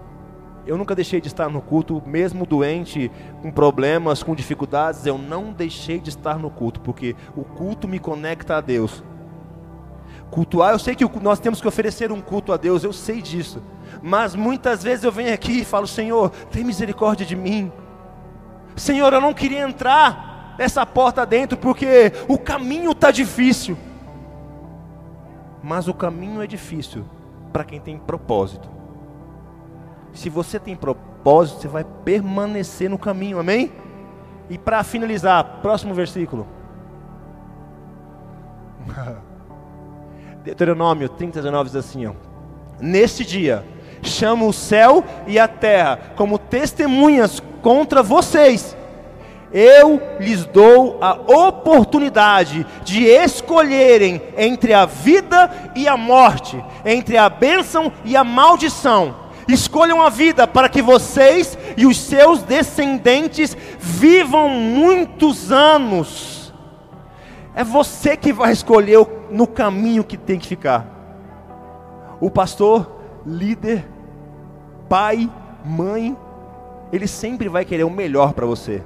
Eu 0.68 0.78
nunca 0.78 0.94
deixei 0.94 1.22
de 1.22 1.28
estar 1.28 1.50
no 1.50 1.62
culto, 1.62 2.04
mesmo 2.06 2.46
doente, 2.46 3.10
com 3.42 3.50
problemas, 3.50 4.22
com 4.22 4.36
dificuldades, 4.36 5.06
eu 5.06 5.18
não 5.18 5.54
deixei 5.54 5.98
de 5.98 6.10
estar 6.10 6.38
no 6.38 6.50
culto, 6.50 6.82
porque 6.82 7.16
o 7.38 7.44
culto 7.46 7.88
me 7.88 8.00
conecta 8.00 8.58
a 8.58 8.62
Deus. 8.62 9.02
Cultuar, 10.30 10.74
eu 10.74 10.80
sei 10.80 10.94
que 10.94 11.06
nós 11.22 11.40
temos 11.40 11.62
que 11.62 11.68
oferecer 11.70 12.12
um 12.12 12.20
culto 12.20 12.52
a 12.52 12.58
Deus, 12.58 12.84
eu 12.84 12.92
sei 12.92 13.22
disso. 13.22 13.64
Mas 14.02 14.36
muitas 14.36 14.84
vezes 14.84 15.06
eu 15.06 15.12
venho 15.12 15.34
aqui 15.34 15.62
e 15.62 15.66
falo: 15.66 15.88
Senhor, 15.88 16.32
tem 16.52 16.66
misericórdia 16.66 17.26
de 17.26 17.36
mim. 17.36 17.72
Senhor, 18.76 19.14
eu 19.14 19.22
não 19.22 19.34
queria 19.34 19.62
entrar 19.62 20.56
nessa 20.60 20.86
porta 20.86 21.26
dentro 21.26 21.58
porque 21.58 22.12
o 22.28 22.38
caminho 22.38 22.92
está 22.92 23.10
difícil. 23.10 23.78
Mas 25.64 25.88
o 25.88 25.94
caminho 25.94 26.42
é 26.42 26.48
difícil 26.48 27.06
para 27.54 27.64
quem 27.64 27.80
tem 27.80 27.98
propósito. 27.98 28.77
Se 30.14 30.30
você 30.30 30.60
tem 30.60 30.76
propósito, 30.76 31.62
você 31.62 31.68
vai 31.68 31.84
permanecer 31.84 32.90
no 32.90 32.98
caminho, 32.98 33.40
amém? 33.40 33.72
E 34.50 34.58
para 34.58 34.84
finalizar, 34.84 35.60
próximo 35.62 35.94
versículo. 35.94 36.48
Deuteronômio 40.44 41.10
30, 41.10 41.42
19 41.42 41.70
diz 41.70 41.76
assim: 41.76 42.06
ó, 42.06 42.14
Neste 42.80 43.26
dia, 43.26 43.66
chamo 44.02 44.48
o 44.48 44.54
céu 44.54 45.04
e 45.28 45.38
a 45.38 45.48
terra 45.48 46.00
como 46.16 46.38
testemunhas 46.38 47.42
contra 47.62 48.02
vocês. 48.02 48.76
Eu 49.52 50.02
lhes 50.20 50.46
dou 50.46 50.98
a 51.02 51.14
oportunidade 51.14 52.66
de 52.84 53.06
escolherem 53.06 54.22
entre 54.38 54.74
a 54.74 54.86
vida 54.86 55.72
e 55.74 55.88
a 55.88 55.96
morte, 55.96 56.62
entre 56.86 57.18
a 57.18 57.30
bênção 57.30 57.92
e 58.04 58.16
a 58.16 58.24
maldição 58.24 59.27
Escolham 59.48 60.02
a 60.02 60.10
vida 60.10 60.46
para 60.46 60.68
que 60.68 60.82
vocês 60.82 61.58
e 61.78 61.86
os 61.86 61.98
seus 61.98 62.42
descendentes 62.42 63.56
vivam 63.80 64.50
muitos 64.50 65.52
anos. 65.52 66.54
É 67.56 67.64
você 67.64 68.18
que 68.18 68.34
vai 68.34 68.52
escolher 68.52 69.00
no 69.32 69.48
caminho 69.48 70.04
que 70.04 70.18
tem 70.18 70.38
que 70.38 70.48
ficar. 70.48 70.86
O 72.20 72.30
pastor, 72.30 73.00
líder, 73.26 73.88
pai, 74.90 75.32
mãe, 75.64 76.16
ele 76.92 77.08
sempre 77.08 77.48
vai 77.48 77.64
querer 77.64 77.84
o 77.84 77.90
melhor 77.90 78.34
para 78.34 78.46
você, 78.46 78.84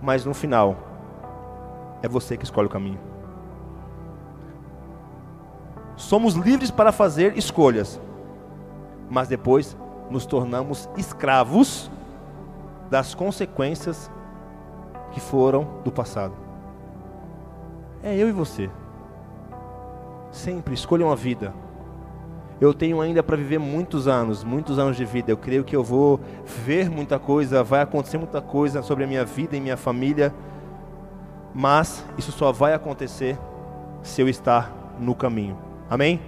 mas 0.00 0.24
no 0.24 0.34
final, 0.34 0.76
é 2.02 2.08
você 2.08 2.36
que 2.36 2.44
escolhe 2.44 2.66
o 2.66 2.70
caminho. 2.70 3.00
Somos 5.96 6.34
livres 6.34 6.70
para 6.70 6.92
fazer 6.92 7.36
escolhas, 7.36 8.00
mas 9.08 9.28
depois 9.28 9.76
nos 10.10 10.26
tornamos 10.26 10.88
escravos 10.96 11.90
das 12.90 13.14
consequências 13.14 14.10
que 15.12 15.20
foram 15.20 15.66
do 15.84 15.90
passado. 15.90 16.34
É 18.02 18.14
eu 18.14 18.28
e 18.28 18.32
você. 18.32 18.70
Sempre 20.30 20.74
escolham 20.74 21.10
a 21.10 21.14
vida. 21.14 21.52
Eu 22.60 22.72
tenho 22.72 23.00
ainda 23.00 23.22
para 23.22 23.36
viver 23.36 23.58
muitos 23.58 24.08
anos, 24.08 24.42
muitos 24.42 24.78
anos 24.78 24.96
de 24.96 25.04
vida. 25.04 25.30
Eu 25.30 25.36
creio 25.36 25.64
que 25.64 25.76
eu 25.76 25.84
vou 25.84 26.20
ver 26.64 26.88
muita 26.88 27.18
coisa, 27.18 27.62
vai 27.62 27.82
acontecer 27.82 28.16
muita 28.16 28.40
coisa 28.40 28.82
sobre 28.82 29.04
a 29.04 29.06
minha 29.06 29.24
vida 29.24 29.56
e 29.56 29.60
minha 29.60 29.76
família. 29.76 30.32
Mas 31.54 32.04
isso 32.16 32.32
só 32.32 32.52
vai 32.52 32.72
acontecer 32.72 33.38
se 34.02 34.22
eu 34.22 34.28
estar 34.28 34.72
no 34.98 35.14
caminho. 35.14 35.58
Amém? 35.90 36.20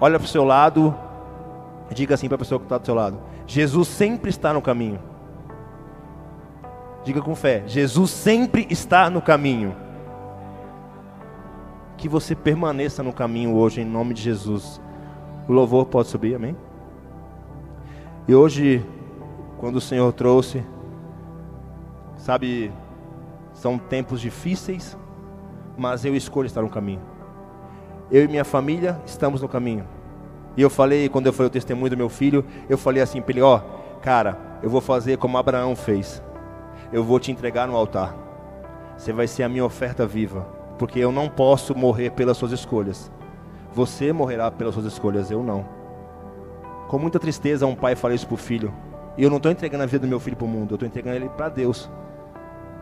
Olha 0.00 0.18
para 0.18 0.26
o 0.26 0.28
seu 0.28 0.44
lado, 0.44 0.94
Diga 1.94 2.14
assim 2.14 2.28
para 2.28 2.36
a 2.36 2.38
pessoa 2.38 2.58
que 2.58 2.66
está 2.66 2.78
do 2.78 2.84
seu 2.84 2.94
lado: 2.94 3.18
Jesus 3.46 3.88
sempre 3.88 4.30
está 4.30 4.52
no 4.52 4.60
caminho. 4.60 5.00
Diga 7.04 7.22
com 7.22 7.34
fé: 7.34 7.62
Jesus 7.66 8.10
sempre 8.10 8.66
está 8.70 9.08
no 9.08 9.22
caminho. 9.22 9.74
Que 11.96 12.08
você 12.08 12.34
permaneça 12.34 13.02
no 13.02 13.12
caminho 13.12 13.54
hoje, 13.56 13.80
em 13.80 13.84
nome 13.84 14.14
de 14.14 14.22
Jesus. 14.22 14.80
O 15.48 15.52
louvor 15.52 15.86
pode 15.86 16.08
subir, 16.08 16.34
amém? 16.34 16.56
E 18.28 18.34
hoje, 18.34 18.84
quando 19.56 19.76
o 19.76 19.80
Senhor 19.80 20.12
trouxe, 20.12 20.62
sabe, 22.16 22.70
são 23.54 23.78
tempos 23.78 24.20
difíceis, 24.20 24.96
mas 25.76 26.04
eu 26.04 26.14
escolho 26.14 26.46
estar 26.46 26.60
no 26.60 26.68
caminho. 26.68 27.00
Eu 28.10 28.24
e 28.24 28.28
minha 28.28 28.44
família 28.44 29.00
estamos 29.06 29.40
no 29.40 29.48
caminho. 29.48 29.86
E 30.58 30.60
eu 30.60 30.68
falei, 30.68 31.08
quando 31.08 31.26
eu 31.26 31.32
falei 31.32 31.46
o 31.46 31.52
testemunho 31.52 31.90
do 31.90 31.96
meu 31.96 32.08
filho, 32.08 32.44
eu 32.68 32.76
falei 32.76 33.00
assim 33.00 33.22
para 33.22 33.30
ele: 33.30 33.42
Ó, 33.42 33.60
cara, 34.02 34.36
eu 34.60 34.68
vou 34.68 34.80
fazer 34.80 35.16
como 35.16 35.38
Abraão 35.38 35.76
fez. 35.76 36.20
Eu 36.92 37.04
vou 37.04 37.20
te 37.20 37.30
entregar 37.30 37.68
no 37.68 37.76
altar. 37.76 38.12
Você 38.96 39.12
vai 39.12 39.28
ser 39.28 39.44
a 39.44 39.48
minha 39.48 39.64
oferta 39.64 40.04
viva. 40.04 40.48
Porque 40.76 40.98
eu 40.98 41.12
não 41.12 41.28
posso 41.28 41.76
morrer 41.76 42.10
pelas 42.10 42.36
suas 42.36 42.50
escolhas. 42.50 43.08
Você 43.72 44.12
morrerá 44.12 44.50
pelas 44.50 44.74
suas 44.74 44.86
escolhas, 44.86 45.30
eu 45.30 45.44
não. 45.44 45.64
Com 46.88 46.98
muita 46.98 47.20
tristeza, 47.20 47.64
um 47.64 47.76
pai 47.76 47.94
fala 47.94 48.14
isso 48.14 48.26
para 48.26 48.34
o 48.34 48.38
filho. 48.38 48.74
E 49.16 49.22
eu 49.22 49.30
não 49.30 49.36
estou 49.36 49.52
entregando 49.52 49.84
a 49.84 49.86
vida 49.86 50.06
do 50.06 50.10
meu 50.10 50.18
filho 50.18 50.36
para 50.36 50.44
o 50.44 50.48
mundo, 50.48 50.72
eu 50.72 50.74
estou 50.74 50.88
entregando 50.88 51.14
ele 51.14 51.28
para 51.28 51.48
Deus. 51.48 51.88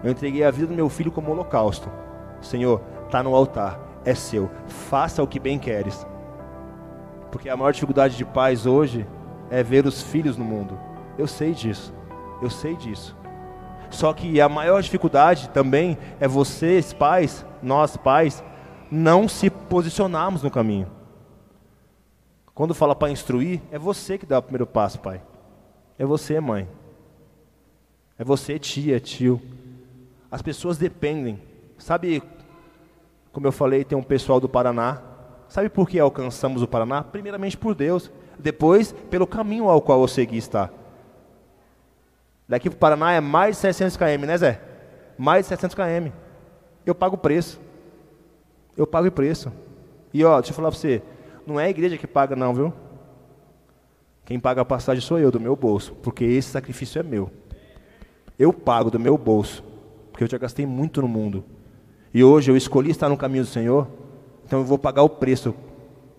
Eu 0.02 0.10
entreguei 0.10 0.44
a 0.44 0.50
vida 0.50 0.68
do 0.68 0.74
meu 0.74 0.88
filho 0.88 1.12
como 1.12 1.30
holocausto. 1.30 1.90
Senhor, 2.40 2.80
está 3.04 3.22
no 3.22 3.34
altar, 3.34 3.78
é 4.02 4.14
seu. 4.14 4.48
Faça 4.66 5.22
o 5.22 5.26
que 5.26 5.38
bem 5.38 5.58
queres. 5.58 6.06
Porque 7.36 7.50
a 7.50 7.56
maior 7.56 7.70
dificuldade 7.70 8.16
de 8.16 8.24
pais 8.24 8.64
hoje 8.64 9.06
é 9.50 9.62
ver 9.62 9.84
os 9.84 10.02
filhos 10.02 10.38
no 10.38 10.44
mundo. 10.44 10.80
Eu 11.18 11.26
sei 11.26 11.52
disso. 11.52 11.92
Eu 12.40 12.48
sei 12.48 12.74
disso. 12.74 13.14
Só 13.90 14.10
que 14.14 14.40
a 14.40 14.48
maior 14.48 14.82
dificuldade 14.82 15.50
também 15.50 15.98
é 16.18 16.26
vocês, 16.26 16.94
pais, 16.94 17.44
nós 17.62 17.94
pais, 17.94 18.42
não 18.90 19.28
se 19.28 19.50
posicionarmos 19.50 20.42
no 20.42 20.50
caminho. 20.50 20.90
Quando 22.54 22.74
fala 22.74 22.96
para 22.96 23.12
instruir, 23.12 23.60
é 23.70 23.78
você 23.78 24.16
que 24.16 24.24
dá 24.24 24.38
o 24.38 24.42
primeiro 24.42 24.66
passo, 24.66 24.98
pai. 24.98 25.20
É 25.98 26.06
você, 26.06 26.40
mãe. 26.40 26.66
É 28.18 28.24
você, 28.24 28.58
tia, 28.58 28.98
tio. 28.98 29.42
As 30.30 30.40
pessoas 30.40 30.78
dependem. 30.78 31.38
Sabe, 31.76 32.22
como 33.30 33.46
eu 33.46 33.52
falei, 33.52 33.84
tem 33.84 33.98
um 33.98 34.02
pessoal 34.02 34.40
do 34.40 34.48
Paraná. 34.48 35.15
Sabe 35.48 35.68
por 35.68 35.88
que 35.88 35.98
alcançamos 35.98 36.62
o 36.62 36.68
Paraná? 36.68 37.02
Primeiramente 37.02 37.56
por 37.56 37.74
Deus. 37.74 38.10
Depois, 38.38 38.92
pelo 39.10 39.26
caminho 39.26 39.68
ao 39.68 39.80
qual 39.80 40.00
eu 40.00 40.08
segui 40.08 40.36
está. 40.36 40.70
Daqui 42.48 42.68
para 42.68 42.76
o 42.76 42.78
Paraná 42.78 43.12
é 43.12 43.20
mais 43.20 43.56
de 43.56 43.62
700 43.62 43.96
km, 43.96 44.26
né, 44.26 44.38
Zé? 44.38 44.60
Mais 45.18 45.44
de 45.44 45.48
700 45.48 45.74
km. 45.74 46.10
Eu 46.84 46.94
pago 46.94 47.16
o 47.16 47.18
preço. 47.18 47.60
Eu 48.76 48.86
pago 48.86 49.08
o 49.08 49.12
preço. 49.12 49.52
E 50.12 50.24
ó, 50.24 50.36
deixa 50.40 50.52
eu 50.52 50.56
falar 50.56 50.70
para 50.70 50.78
você, 50.78 51.02
não 51.46 51.58
é 51.58 51.64
a 51.64 51.70
igreja 51.70 51.96
que 51.96 52.06
paga 52.06 52.36
não, 52.36 52.54
viu? 52.54 52.72
Quem 54.24 54.40
paga 54.40 54.62
a 54.62 54.64
passagem 54.64 55.00
sou 55.00 55.18
eu, 55.18 55.30
do 55.30 55.38
meu 55.38 55.54
bolso, 55.54 55.94
porque 56.02 56.24
esse 56.24 56.50
sacrifício 56.50 56.98
é 56.98 57.02
meu. 57.02 57.30
Eu 58.38 58.52
pago 58.52 58.90
do 58.90 58.98
meu 58.98 59.16
bolso, 59.16 59.62
porque 60.10 60.24
eu 60.24 60.28
já 60.28 60.38
gastei 60.38 60.66
muito 60.66 61.00
no 61.00 61.08
mundo. 61.08 61.44
E 62.12 62.24
hoje 62.24 62.50
eu 62.50 62.56
escolhi 62.56 62.90
estar 62.90 63.08
no 63.08 63.16
caminho 63.16 63.44
do 63.44 63.50
Senhor, 63.50 63.86
então 64.46 64.60
eu 64.60 64.64
vou 64.64 64.78
pagar 64.78 65.02
o 65.02 65.08
preço. 65.08 65.52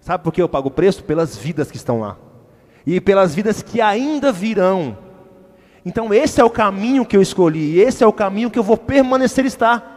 Sabe 0.02 0.24
por 0.24 0.34
que 0.34 0.42
eu 0.42 0.50
pago 0.50 0.68
o 0.68 0.72
preço? 0.72 1.04
Pelas 1.04 1.38
vidas 1.38 1.72
que 1.72 1.78
estão 1.78 2.02
lá. 2.02 2.18
E 2.86 3.00
pelas 3.00 3.34
vidas 3.34 3.62
que 3.62 3.80
ainda 3.82 4.32
virão. 4.32 4.98
Então 5.86 6.14
esse 6.14 6.42
é 6.42 6.44
o 6.44 6.50
caminho 6.50 7.06
que 7.06 7.16
eu 7.16 7.22
escolhi, 7.22 7.76
e 7.76 7.80
esse 7.80 8.04
é 8.04 8.08
o 8.08 8.12
caminho 8.12 8.52
que 8.52 8.60
eu 8.60 8.64
vou 8.64 8.76
permanecer 8.76 9.46
estar. 9.46 9.96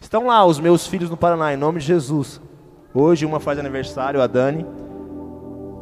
Estão 0.00 0.26
lá 0.26 0.44
os 0.46 0.58
meus 0.58 0.86
filhos 0.86 1.10
no 1.10 1.16
Paraná, 1.16 1.52
em 1.52 1.58
nome 1.58 1.80
de 1.80 1.86
Jesus. 1.86 2.40
Hoje 2.94 3.26
uma 3.26 3.38
faz 3.38 3.58
aniversário, 3.58 4.22
a 4.22 4.26
Dani. 4.26 4.64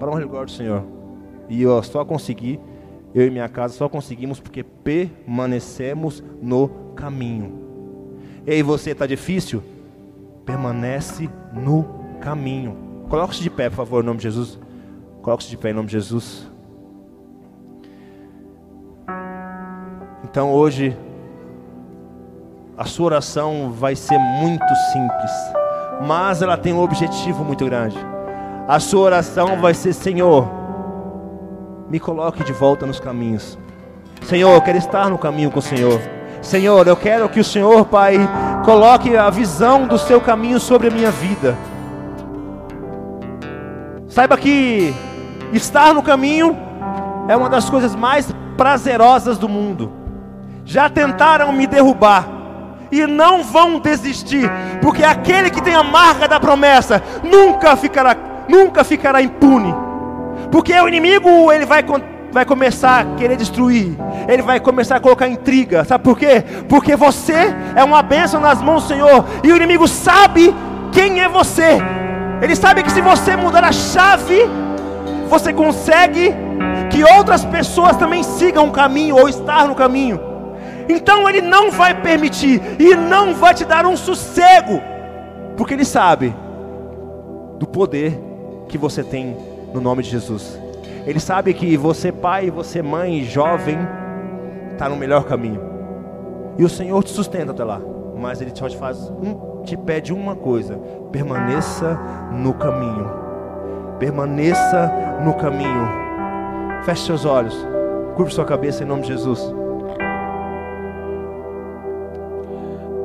Para 0.01 0.11
um 0.11 0.27
glória 0.27 0.47
do 0.47 0.51
Senhor. 0.51 0.85
E 1.49 1.63
eu 1.63 1.81
só 1.85 2.05
consegui, 2.05 2.59
eu 3.15 3.27
e 3.27 3.31
minha 3.31 3.49
casa 3.49 3.75
só 3.75 3.89
conseguimos 3.89 4.41
porque 4.41 4.65
permanecemos 4.65 6.23
no 6.43 6.69
caminho. 6.97 7.69
Ei, 8.45 8.63
você 8.63 8.91
está 8.91 9.07
difícil? 9.07 9.63
Permanece 10.49 11.29
no 11.53 11.85
caminho. 12.23 13.05
Coloque-se 13.11 13.43
de 13.43 13.51
pé, 13.51 13.69
por 13.69 13.77
favor, 13.77 14.03
em 14.03 14.07
nome 14.07 14.17
de 14.17 14.23
Jesus. 14.23 14.59
Coloque-se 15.21 15.51
de 15.51 15.59
pé 15.59 15.73
em 15.73 15.75
nome 15.75 15.89
de 15.89 15.93
Jesus. 15.93 16.51
Então 20.25 20.51
hoje 20.51 20.97
a 22.79 22.87
sua 22.87 23.05
oração 23.05 23.73
vai 23.73 23.95
ser 23.95 24.17
muito 24.19 24.75
simples, 24.91 25.31
mas 26.07 26.41
ela 26.41 26.57
tem 26.57 26.73
um 26.73 26.81
objetivo 26.81 27.45
muito 27.45 27.67
grande. 27.67 27.99
A 28.67 28.81
sua 28.81 29.03
oração 29.03 29.61
vai 29.61 29.75
ser: 29.75 29.93
Senhor, 29.93 30.49
me 31.91 32.01
coloque 32.01 32.43
de 32.43 32.55
volta 32.55 32.87
nos 32.87 32.99
caminhos. 32.99 33.59
Senhor, 34.23 34.55
eu 34.55 34.63
quero 34.63 34.79
estar 34.79 35.11
no 35.11 35.19
caminho 35.19 35.51
com 35.51 35.59
o 35.59 35.63
Senhor. 35.63 36.01
Senhor, 36.41 36.87
eu 36.87 36.97
quero 36.97 37.29
que 37.29 37.39
o 37.39 37.45
Senhor, 37.45 37.85
Pai, 37.85 38.17
coloque 38.69 39.17
a 39.17 39.31
visão 39.31 39.87
do 39.87 39.97
seu 39.97 40.21
caminho 40.21 40.61
sobre 40.61 40.89
a 40.89 40.91
minha 40.91 41.11
vida. 41.11 41.57
Saiba 44.07 44.37
que 44.37 44.95
estar 45.55 45.95
no 45.95 46.03
caminho 46.03 46.55
é 47.29 47.35
uma 47.35 47.49
das 47.49 47.71
coisas 47.71 47.95
mais 47.95 48.31
prazerosas 48.59 49.39
do 49.39 49.49
mundo. 49.49 49.91
Já 50.67 50.91
tentaram 50.91 51.51
me 51.51 51.67
derrubar 51.67 52.29
e 52.93 53.07
não 53.07 53.43
vão 53.43 53.81
desistir, 53.81 54.51
porque 54.83 55.03
aquele 55.03 55.49
que 55.49 55.63
tem 55.63 55.75
a 55.75 55.83
marca 55.83 56.29
da 56.29 56.39
promessa 56.39 57.03
nunca 57.23 57.75
ficará, 57.75 58.15
nunca 58.47 58.85
ficará 58.85 59.23
impune. 59.23 59.75
Porque 60.53 60.79
o 60.79 60.87
inimigo 60.87 61.51
ele 61.51 61.65
vai 61.65 61.83
vai 62.39 62.47
começar 62.47 63.01
a 63.01 63.05
querer 63.17 63.37
destruir, 63.37 63.97
ele 64.29 64.43
vai 64.43 64.61
começar 64.61 64.95
a 64.95 65.01
colocar 65.01 65.27
intriga, 65.27 65.85
sabe 65.85 66.05
por 66.05 66.17
quê? 66.17 66.45
Porque 66.69 66.95
você 66.95 67.53
é 67.75 67.83
uma 67.83 68.01
bênção 68.01 68.41
nas 68.41 68.63
mãos 68.63 68.85
do 68.85 68.89
Senhor, 68.91 69.25
e 69.43 69.51
o 69.51 69.57
inimigo 69.57 69.89
sabe 69.89 70.55
quem 70.93 71.21
é 71.21 71.29
você, 71.29 71.81
ele 72.41 72.55
sabe 72.55 72.85
que 72.85 72.93
se 72.93 73.01
você 73.01 73.35
mudar 73.35 73.65
a 73.65 73.73
chave, 73.73 74.39
você 75.29 75.53
consegue 75.53 76.33
que 76.91 77.03
outras 77.17 77.45
pessoas 77.45 77.97
também 77.97 78.23
sigam 78.23 78.69
o 78.69 78.71
caminho 78.71 79.17
ou 79.17 79.29
estar 79.29 79.67
no 79.67 79.75
caminho. 79.75 80.21
Então 80.89 81.29
ele 81.29 81.41
não 81.41 81.73
vai 81.73 82.01
permitir 82.01 82.63
e 82.79 82.95
não 82.95 83.35
vai 83.35 83.53
te 83.53 83.65
dar 83.65 83.85
um 83.85 83.97
sossego, 83.97 84.81
porque 85.57 85.75
ele 85.75 85.85
sabe 85.85 86.33
do 87.59 87.67
poder 87.67 88.17
que 88.69 88.79
você 88.79 89.03
tem 89.03 89.37
no 89.75 89.81
nome 89.81 90.05
de 90.05 90.11
Jesus. 90.11 90.68
Ele 91.09 91.19
sabe 91.19 91.55
que 91.55 91.75
você 91.75 92.13
pai, 92.13 92.51
você 92.51 92.83
mãe, 92.83 93.25
jovem, 93.25 93.79
está 94.73 94.91
no 94.91 94.97
melhor 94.97 95.25
caminho. 95.25 95.59
E 96.59 96.63
o 96.63 96.69
Senhor 96.69 97.03
te 97.03 97.09
sustenta 97.09 97.53
até 97.53 97.65
lá. 97.65 97.81
Mas 98.15 98.43
Ele 98.43 98.53
só 98.55 98.69
te 98.69 98.77
faz 98.77 99.09
um, 99.09 99.63
te 99.65 99.75
pede 99.75 100.13
uma 100.13 100.37
coisa: 100.37 100.79
permaneça 101.11 101.99
no 102.31 102.53
caminho. 102.53 103.11
Permaneça 103.99 104.93
no 105.25 105.33
caminho. 105.33 105.89
Feche 106.85 107.07
seus 107.07 107.25
olhos. 107.25 107.57
Curve 108.15 108.31
sua 108.31 108.45
cabeça 108.45 108.85
em 108.85 108.87
nome 108.87 109.01
de 109.01 109.09
Jesus. 109.09 109.41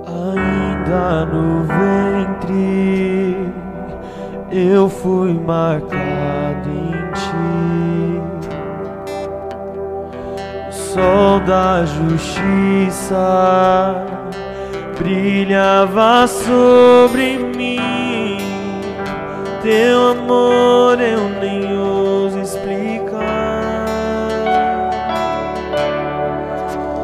Ainda 0.06 1.26
no 1.26 1.64
ventre 1.64 3.54
eu 4.51 4.89
fui 4.89 5.34
marcado 5.34 6.70
em 6.70 6.91
ti. 7.14 7.92
Sol 10.93 11.39
da 11.39 11.83
justiça 11.85 13.15
brilhava 14.95 16.27
sobre 16.27 17.39
mim. 17.39 18.37
Teu 19.63 20.11
amor 20.11 21.01
eu 21.01 21.29
nem 21.41 21.75
ouso 21.79 22.39
explicar. 22.39 23.23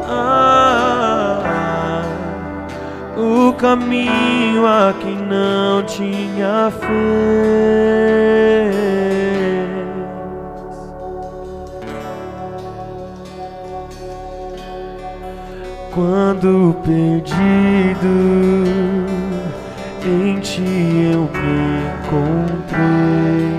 Ah, 0.07 1.41
o 3.17 3.53
caminho 3.53 4.67
a 4.67 4.93
quem 4.99 5.15
não 5.15 5.81
tinha 5.83 6.71
fé. 6.79 6.89
Quando 15.93 16.75
perdido 16.85 18.07
em 20.05 20.39
ti 20.39 21.11
eu 21.11 21.27
me 21.33 21.81
encontrei. 22.05 23.49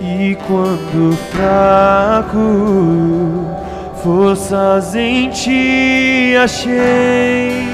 E 0.00 0.36
quando 0.46 1.16
fraco, 1.32 2.46
forças 4.02 4.94
em 4.94 5.30
ti 5.30 6.36
achei. 6.36 7.66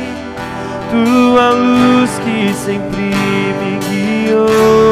Tua 0.91 1.51
luz 1.51 2.11
que 2.21 2.55
sempre 2.55 3.13
me 3.61 3.79
guiou. 4.29 4.84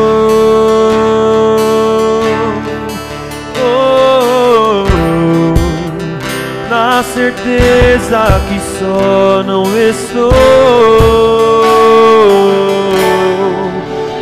Certeza 7.00 8.40
que 8.48 8.60
só 8.78 9.42
não 9.44 9.62
estou. 9.88 10.32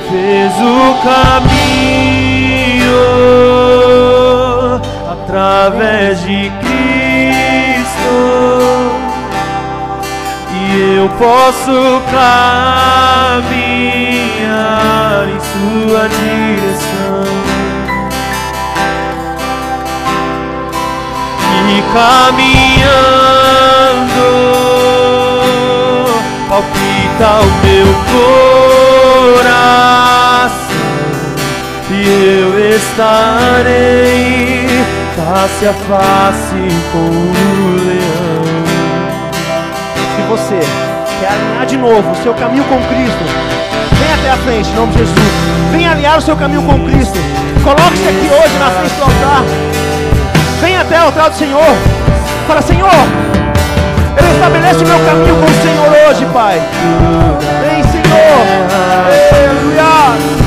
Fez 0.08 0.52
o 0.60 0.94
caminho 1.02 1.40
através 5.10 6.22
de 6.22 6.52
Cristo 6.60 6.80
e 10.52 10.96
eu 10.98 11.08
posso 11.18 12.02
caminhar 13.32 13.50
em 15.28 15.40
Sua 15.40 16.08
direção. 16.08 16.89
Caminhando 21.92 22.90
palpita 26.48 27.30
o 27.40 27.50
meu 27.64 27.88
coração 29.42 29.60
e 31.90 31.92
eu 32.40 32.50
estarei 32.76 34.68
face 35.16 35.66
a 35.66 35.72
face 35.72 36.62
com 36.92 36.98
o 36.98 37.76
leão. 37.86 38.64
Se 40.16 40.22
você 40.28 40.60
quer 41.20 41.30
alinhar 41.32 41.66
de 41.66 41.76
novo 41.76 42.10
o 42.10 42.16
seu 42.22 42.34
caminho 42.34 42.64
com 42.64 42.78
Cristo, 42.88 43.24
vem 43.98 44.12
até 44.12 44.30
a 44.30 44.36
frente, 44.38 44.70
em 44.70 44.74
nome 44.74 44.92
de 44.92 44.98
Jesus. 44.98 45.18
Vem 45.72 45.86
alinhar 45.86 46.18
o 46.18 46.22
seu 46.22 46.36
caminho 46.36 46.62
com 46.62 46.84
Cristo. 46.84 47.18
Coloque-se 47.62 48.08
aqui 48.08 48.28
hoje 48.28 48.58
na 48.58 48.70
frente 48.70 48.94
do 48.94 49.02
altar. 49.02 49.79
Vem 50.60 50.76
até 50.76 50.98
o 51.00 51.04
altar 51.04 51.30
do 51.30 51.36
Senhor. 51.36 51.74
Fala, 52.46 52.60
Senhor, 52.60 52.90
eu 54.16 54.32
estabeleço 54.34 54.84
o 54.84 54.88
meu 54.88 54.98
caminho 55.06 55.36
com 55.36 55.46
o 55.46 55.62
Senhor 55.62 56.08
hoje, 56.08 56.26
Pai. 56.32 56.60
Vem, 57.62 57.82
Senhor. 57.84 58.46
Aleluia. 59.06 60.39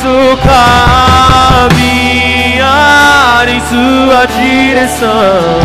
Posso 0.00 0.38
caminhar 2.48 3.44
em 3.48 3.60
sua 3.60 4.26
direção. 4.26 5.60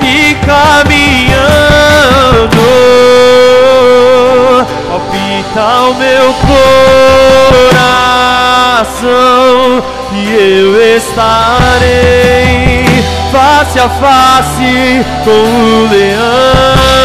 E 0.00 0.34
caminhando 0.46 1.36
palpita 4.88 5.66
o 5.90 5.94
meu 5.94 6.34
coração 7.66 9.04
e 10.12 10.32
eu 10.32 10.96
estarei 10.96 12.86
face 13.30 13.78
a 13.78 13.88
face 13.90 15.04
com 15.24 15.30
o 15.30 15.88
leão. 15.90 16.95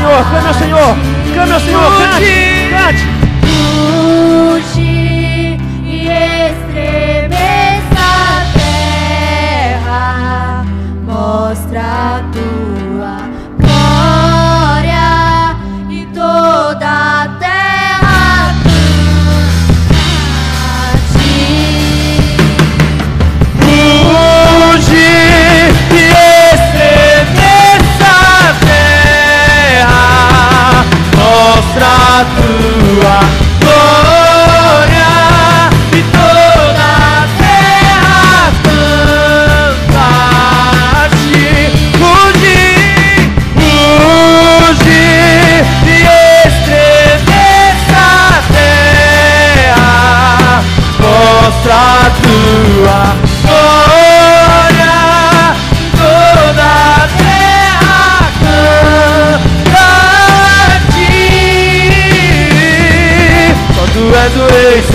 Senhor, 0.00 0.24
clame 0.30 0.48
ao 0.48 0.54
Senhor, 0.54 0.96
clame 1.34 1.52
ao 1.52 1.60
Senhor, 1.60 2.49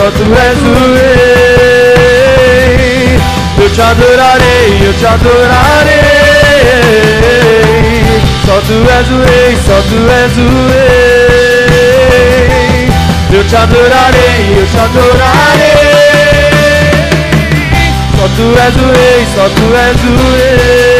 só 0.05 0.11
tu 0.11 0.21
és 0.21 0.59
o 0.61 0.73
rei. 1.73 3.17
Eu 3.57 3.69
te 3.71 3.81
adorarei, 3.81 4.85
eu 4.85 4.93
te 4.93 5.05
adorarei. 5.07 5.95
Só 8.45 8.61
tu 8.67 8.73
és 8.87 9.09
o 9.09 9.23
rei, 9.23 9.57
só 9.65 9.81
tu 9.89 9.97
és 10.21 10.37
o 10.37 10.47
rei. 10.69 12.13
Eu 13.33 13.43
te 13.45 13.55
adorarei, 13.55 14.57
eu 14.59 14.67
te 14.67 14.77
adorarei. 14.77 15.73
Só 18.15 18.25
tu 18.35 18.45
és 18.59 18.75
o 18.75 18.85
rei, 18.93 19.25
só 19.33 19.45
tu 19.49 19.65
és 19.75 20.03
o 20.03 20.13
rei. 20.35 20.94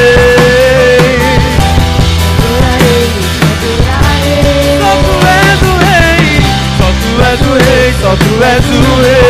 Tu 8.18 8.44
és 8.44 8.70
o 8.80 9.02
rei. 9.02 9.25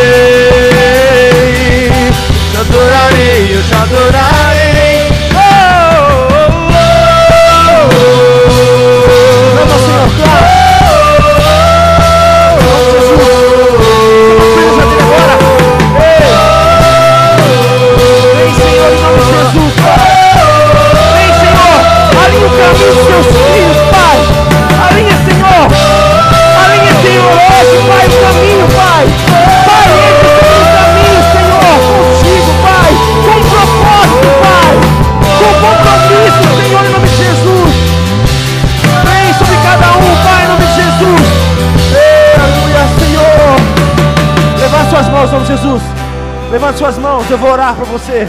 Levante 46.76 46.94
suas 46.94 46.98
mãos, 46.98 47.32
eu 47.32 47.38
vou 47.38 47.52
orar 47.52 47.74
para 47.74 47.86
você. 47.86 48.28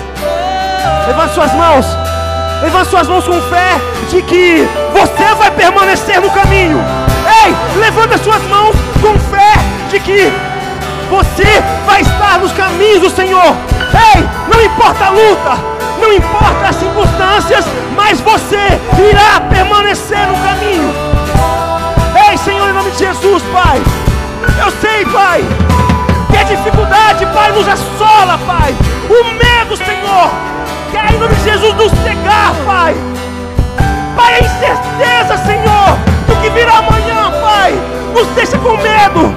Levante 1.09 1.34
suas 1.34 1.53
mãos. 1.55 1.84
Levante 2.62 2.90
suas 2.90 3.09
mãos 3.09 3.26
com 3.26 3.40
fé 3.42 3.72
de 4.09 4.22
que 4.22 4.68
você 4.92 5.34
vai 5.34 5.51
permanecer 5.51 6.20
no 6.20 6.30
caminho. 6.30 6.78
Ei, 7.44 7.80
levanta 7.80 8.16
suas 8.18 8.40
mãos 8.42 8.76
com 9.03 9.18
fé 9.18 9.55
de 9.90 9.99
que 9.99 10.32
você 11.11 11.61
vai 11.84 12.03
estar 12.03 12.38
nos 12.38 12.53
caminhos 12.53 13.01
do 13.01 13.11
Senhor. 13.11 13.57
Ei, 14.14 14.24
não 14.49 14.64
importa 14.64 15.07
a 15.07 15.11
luta, 15.11 15.59
não 16.01 16.12
importa 16.12 16.68
as 16.68 16.76
circunstâncias, 16.76 17.64
mas 17.97 18.20
você 18.20 18.80
irá 19.11 19.40
permanecer 19.51 20.24
no 20.28 20.38
caminho. 20.38 20.94
Ei, 22.30 22.38
Senhor, 22.38 22.68
em 22.68 22.72
nome 22.72 22.92
de 22.92 22.99
Jesus, 22.99 23.42
Pai. 23.53 23.82
Eu 24.64 24.70
sei, 24.80 25.05
Pai, 25.07 25.44
dificuldade, 26.47 27.26
Pai, 27.26 27.53
nos 27.53 27.68
assola, 27.68 28.38
Pai. 28.47 28.74
O 29.09 29.24
medo, 29.34 29.76
Senhor, 29.76 30.30
quer 30.90 31.12
em 31.12 31.18
nome 31.18 31.34
de 31.34 31.44
Jesus 31.44 31.74
nos 31.74 31.92
cegar, 32.03 32.55
Pai. 32.64 32.94
Pai, 34.14 34.34
a 34.34 34.38
incerteza, 34.40 35.36
Senhor, 35.44 35.99
do 36.26 36.36
que 36.40 36.51
virá 36.51 36.78
amanhã, 36.78 37.32
Pai, 37.42 37.74
nos 38.14 38.26
deixa 38.28 38.57
com 38.59 38.76
medo. 38.76 39.34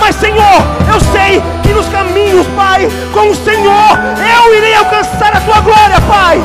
Mas, 0.00 0.16
Senhor, 0.16 0.62
eu 0.92 1.00
sei 1.12 1.42
que 1.62 1.72
nos 1.72 1.88
caminhos, 1.88 2.46
Pai, 2.56 2.88
com 3.12 3.30
o 3.30 3.34
Senhor, 3.34 3.98
eu 4.16 4.54
irei 4.54 4.74
alcançar 4.74 5.36
a 5.36 5.40
tua 5.40 5.60
glória, 5.60 6.00
Pai. 6.08 6.40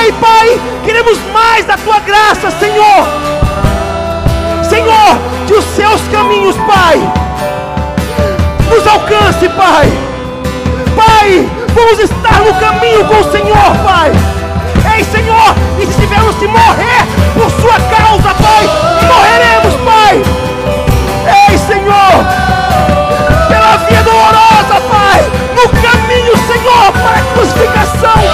Ei, 0.00 0.12
Pai, 0.12 0.60
queremos 0.84 1.18
mais 1.32 1.64
da 1.66 1.76
tua 1.76 1.98
graça, 2.00 2.50
Senhor. 2.52 3.06
Senhor, 4.68 5.18
que 5.46 5.54
os 5.54 5.64
seus 5.64 6.00
caminhos, 6.08 6.56
Pai, 6.58 7.21
nos 8.82 8.86
alcance, 8.86 9.48
Pai. 9.50 9.92
Pai, 10.96 11.48
vamos 11.74 11.98
estar 12.00 12.40
no 12.40 12.52
caminho 12.54 13.04
com 13.04 13.14
o 13.14 13.30
Senhor, 13.30 13.76
Pai. 13.84 14.10
Ei, 14.96 15.04
Senhor, 15.04 15.54
e 15.80 15.86
se 15.86 16.00
tivermos 16.00 16.36
que 16.36 16.46
morrer 16.48 17.06
por 17.34 17.50
sua 17.60 17.78
causa, 17.96 18.34
Pai, 18.34 18.68
morreremos, 19.06 19.74
Pai. 19.84 20.22
Ei, 21.48 21.58
Senhor, 21.58 22.12
pela 23.48 23.76
via 23.86 24.02
dolorosa, 24.02 24.80
Pai, 24.90 25.30
no 25.54 25.68
caminho, 25.80 26.36
Senhor, 26.48 26.92
para 26.92 27.18
a 27.18 27.34
crucificação, 27.34 28.31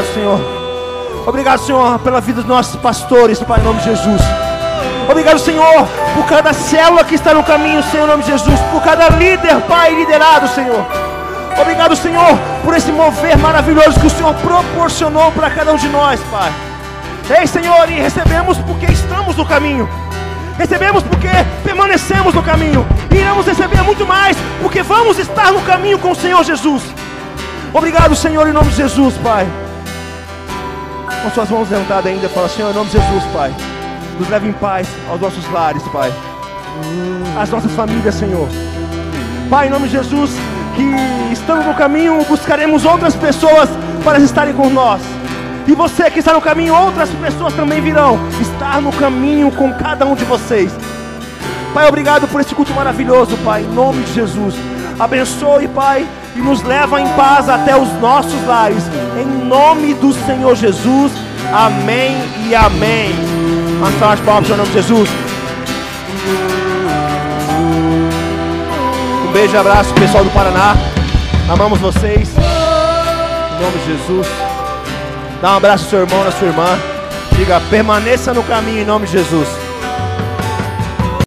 obrigado, 0.00 0.14
Senhor. 0.14 0.40
Obrigado, 1.26 1.60
Senhor, 1.60 1.98
pela 1.98 2.20
vida 2.20 2.40
dos 2.40 2.48
nossos 2.48 2.76
pastores, 2.76 3.38
Pai, 3.40 3.60
em 3.60 3.62
nome 3.62 3.80
de 3.80 3.84
Jesus. 3.84 4.22
Obrigado, 5.08 5.38
Senhor, 5.38 5.86
por 6.14 6.24
cada 6.26 6.52
célula 6.52 7.04
que 7.04 7.14
está 7.14 7.34
no 7.34 7.42
caminho, 7.42 7.82
Senhor, 7.82 8.04
em 8.04 8.10
nome 8.10 8.22
de 8.22 8.30
Jesus. 8.30 8.58
Por 8.72 8.82
cada 8.82 9.08
líder, 9.10 9.60
Pai, 9.68 9.94
liderado, 9.94 10.48
Senhor. 10.48 10.86
Obrigado, 11.60 11.94
Senhor, 11.94 12.38
por 12.64 12.74
esse 12.74 12.90
mover 12.90 13.36
maravilhoso 13.38 14.00
que 14.00 14.06
o 14.06 14.10
Senhor 14.10 14.34
proporcionou 14.34 15.30
para 15.32 15.50
cada 15.50 15.72
um 15.72 15.76
de 15.76 15.88
nós, 15.88 16.18
Pai. 16.30 16.50
Ei, 17.38 17.46
Senhor, 17.46 17.90
e 17.90 18.00
recebemos 18.00 18.56
porque 18.58 18.86
estamos 18.86 19.36
no 19.36 19.44
caminho. 19.44 19.88
Recebemos 20.56 21.02
porque 21.02 21.28
permanecemos 21.62 22.34
no 22.34 22.42
caminho. 22.42 22.86
E 23.10 23.16
iremos 23.16 23.46
receber 23.46 23.82
muito 23.82 24.06
mais 24.06 24.36
porque 24.62 24.82
vamos 24.82 25.18
estar 25.18 25.52
no 25.52 25.60
caminho 25.62 25.98
com 25.98 26.12
o 26.12 26.16
Senhor 26.16 26.42
Jesus. 26.42 26.82
Obrigado, 27.72 28.16
Senhor, 28.16 28.48
em 28.48 28.52
nome 28.52 28.70
de 28.70 28.76
Jesus, 28.76 29.14
Pai. 29.18 29.46
Com 31.22 31.30
suas 31.30 31.50
mãos 31.50 31.68
levantadas 31.70 32.06
ainda, 32.06 32.28
fala, 32.30 32.48
Senhor, 32.48 32.70
em 32.70 32.74
nome 32.74 32.90
de 32.90 32.98
Jesus, 32.98 33.24
Pai. 33.32 33.54
Nos 34.18 34.28
leve 34.28 34.48
em 34.48 34.52
paz 34.52 34.88
aos 35.08 35.20
nossos 35.20 35.50
lares, 35.50 35.82
Pai. 35.88 36.10
As 37.38 37.50
nossas 37.50 37.72
famílias, 37.72 38.14
Senhor. 38.14 38.48
Pai, 39.50 39.66
em 39.66 39.70
nome 39.70 39.86
de 39.88 39.92
Jesus, 39.92 40.30
que 40.74 41.32
estando 41.32 41.64
no 41.64 41.74
caminho, 41.74 42.24
buscaremos 42.24 42.84
outras 42.84 43.14
pessoas 43.14 43.68
para 44.02 44.18
estarem 44.18 44.54
com 44.54 44.70
nós. 44.70 45.02
E 45.66 45.74
você 45.74 46.10
que 46.10 46.20
está 46.20 46.32
no 46.32 46.40
caminho, 46.40 46.74
outras 46.74 47.10
pessoas 47.10 47.52
também 47.52 47.80
virão 47.82 48.18
estar 48.40 48.80
no 48.80 48.92
caminho 48.92 49.50
com 49.52 49.72
cada 49.74 50.06
um 50.06 50.14
de 50.14 50.24
vocês. 50.24 50.72
Pai, 51.74 51.86
obrigado 51.86 52.26
por 52.28 52.40
esse 52.40 52.54
culto 52.54 52.72
maravilhoso, 52.72 53.36
Pai, 53.44 53.62
em 53.62 53.68
nome 53.74 54.02
de 54.04 54.14
Jesus. 54.14 54.54
Abençoe, 54.98 55.68
Pai, 55.68 56.06
e 56.40 56.42
nos 56.42 56.62
leva 56.62 57.00
em 57.00 57.08
paz 57.10 57.48
até 57.48 57.76
os 57.76 57.92
nossos 58.00 58.46
lares. 58.46 58.82
Em 59.20 59.46
nome 59.46 59.94
do 59.94 60.12
Senhor 60.24 60.56
Jesus. 60.56 61.12
Amém 61.52 62.16
e 62.48 62.54
amém. 62.54 63.12
Uma 63.78 63.92
salva 63.98 64.16
de 64.16 64.22
palmas 64.22 64.50
em 64.50 64.56
nome 64.56 64.68
de 64.68 64.74
Jesus. 64.74 65.10
Um 69.28 69.32
beijo 69.32 69.54
e 69.54 69.58
abraço, 69.58 69.92
pessoal 69.94 70.24
do 70.24 70.30
Paraná. 70.30 70.74
Amamos 71.48 71.78
vocês. 71.78 72.30
Em 72.36 73.62
nome 73.62 73.78
de 73.78 73.86
Jesus. 73.92 74.26
Dá 75.42 75.52
um 75.52 75.56
abraço 75.56 75.84
ao 75.84 75.90
seu 75.90 76.00
irmão, 76.00 76.24
na 76.24 76.32
sua 76.32 76.48
irmã. 76.48 76.78
Diga, 77.36 77.60
permaneça 77.70 78.34
no 78.34 78.42
caminho 78.42 78.80
em 78.80 78.84
nome 78.84 79.06
de 79.06 79.12
Jesus. 79.12 79.59